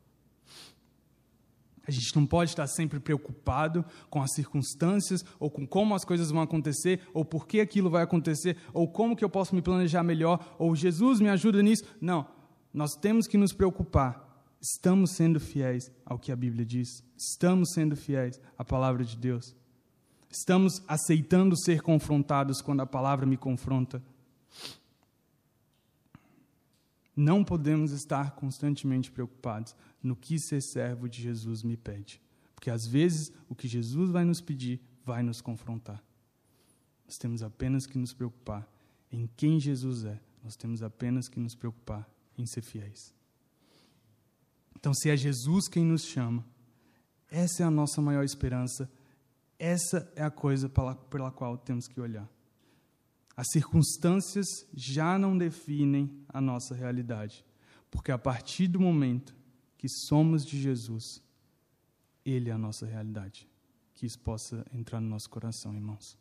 A 1.86 1.90
gente 1.90 2.16
não 2.16 2.26
pode 2.26 2.50
estar 2.50 2.66
sempre 2.66 2.98
preocupado 2.98 3.84
com 4.10 4.20
as 4.20 4.32
circunstâncias, 4.32 5.24
ou 5.38 5.48
com 5.48 5.64
como 5.64 5.94
as 5.94 6.04
coisas 6.04 6.30
vão 6.30 6.42
acontecer, 6.42 7.00
ou 7.14 7.24
por 7.24 7.46
que 7.46 7.60
aquilo 7.60 7.88
vai 7.88 8.02
acontecer, 8.02 8.56
ou 8.72 8.88
como 8.88 9.14
que 9.14 9.24
eu 9.24 9.30
posso 9.30 9.54
me 9.54 9.62
planejar 9.62 10.02
melhor, 10.02 10.56
ou 10.58 10.74
Jesus 10.74 11.20
me 11.20 11.28
ajuda 11.28 11.62
nisso. 11.62 11.84
Não, 12.00 12.26
nós 12.74 12.96
temos 12.96 13.28
que 13.28 13.38
nos 13.38 13.52
preocupar. 13.52 14.26
Estamos 14.60 15.12
sendo 15.12 15.38
fiéis 15.38 15.92
ao 16.04 16.18
que 16.18 16.32
a 16.32 16.36
Bíblia 16.36 16.66
diz? 16.66 17.04
Estamos 17.16 17.72
sendo 17.72 17.94
fiéis 17.94 18.40
à 18.58 18.64
palavra 18.64 19.04
de 19.04 19.16
Deus? 19.16 19.54
Estamos 20.28 20.82
aceitando 20.88 21.56
ser 21.56 21.82
confrontados 21.82 22.60
quando 22.60 22.80
a 22.80 22.86
palavra 22.86 23.24
me 23.26 23.36
confronta? 23.36 24.02
Não 27.14 27.42
podemos 27.42 27.92
estar 27.92 28.32
constantemente 28.32 29.10
preocupados 29.10 29.74
no 30.02 30.14
que 30.14 30.38
ser 30.38 30.60
servo 30.60 31.08
de 31.08 31.22
Jesus 31.22 31.62
me 31.62 31.76
pede. 31.76 32.20
Porque 32.54 32.70
às 32.70 32.86
vezes 32.86 33.32
o 33.48 33.54
que 33.54 33.66
Jesus 33.66 34.10
vai 34.10 34.24
nos 34.24 34.40
pedir 34.40 34.80
vai 35.04 35.22
nos 35.22 35.40
confrontar. 35.40 36.02
Nós 37.06 37.16
temos 37.16 37.42
apenas 37.42 37.86
que 37.86 37.96
nos 37.96 38.12
preocupar 38.12 38.68
em 39.10 39.28
quem 39.36 39.60
Jesus 39.60 40.04
é. 40.04 40.20
Nós 40.42 40.56
temos 40.56 40.82
apenas 40.82 41.28
que 41.28 41.40
nos 41.40 41.54
preocupar 41.54 42.08
em 42.36 42.44
ser 42.44 42.62
fiéis. 42.62 43.14
Então, 44.74 44.92
se 44.92 45.08
é 45.08 45.16
Jesus 45.16 45.68
quem 45.68 45.84
nos 45.84 46.04
chama, 46.04 46.44
essa 47.30 47.62
é 47.62 47.66
a 47.66 47.70
nossa 47.70 48.00
maior 48.00 48.24
esperança, 48.24 48.90
essa 49.58 50.10
é 50.14 50.22
a 50.22 50.30
coisa 50.30 50.68
pela, 50.68 50.94
pela 50.94 51.30
qual 51.30 51.56
temos 51.56 51.88
que 51.88 52.00
olhar. 52.00 52.28
As 53.36 53.48
circunstâncias 53.50 54.66
já 54.72 55.18
não 55.18 55.36
definem 55.36 56.10
a 56.28 56.40
nossa 56.40 56.74
realidade, 56.74 57.44
porque 57.90 58.10
a 58.10 58.16
partir 58.16 58.66
do 58.66 58.80
momento 58.80 59.36
que 59.76 59.88
somos 59.88 60.44
de 60.44 60.58
Jesus, 60.58 61.22
Ele 62.24 62.48
é 62.48 62.52
a 62.52 62.58
nossa 62.58 62.86
realidade. 62.86 63.48
Que 63.94 64.06
isso 64.06 64.18
possa 64.18 64.64
entrar 64.72 65.00
no 65.00 65.08
nosso 65.08 65.28
coração, 65.28 65.74
irmãos. 65.74 66.18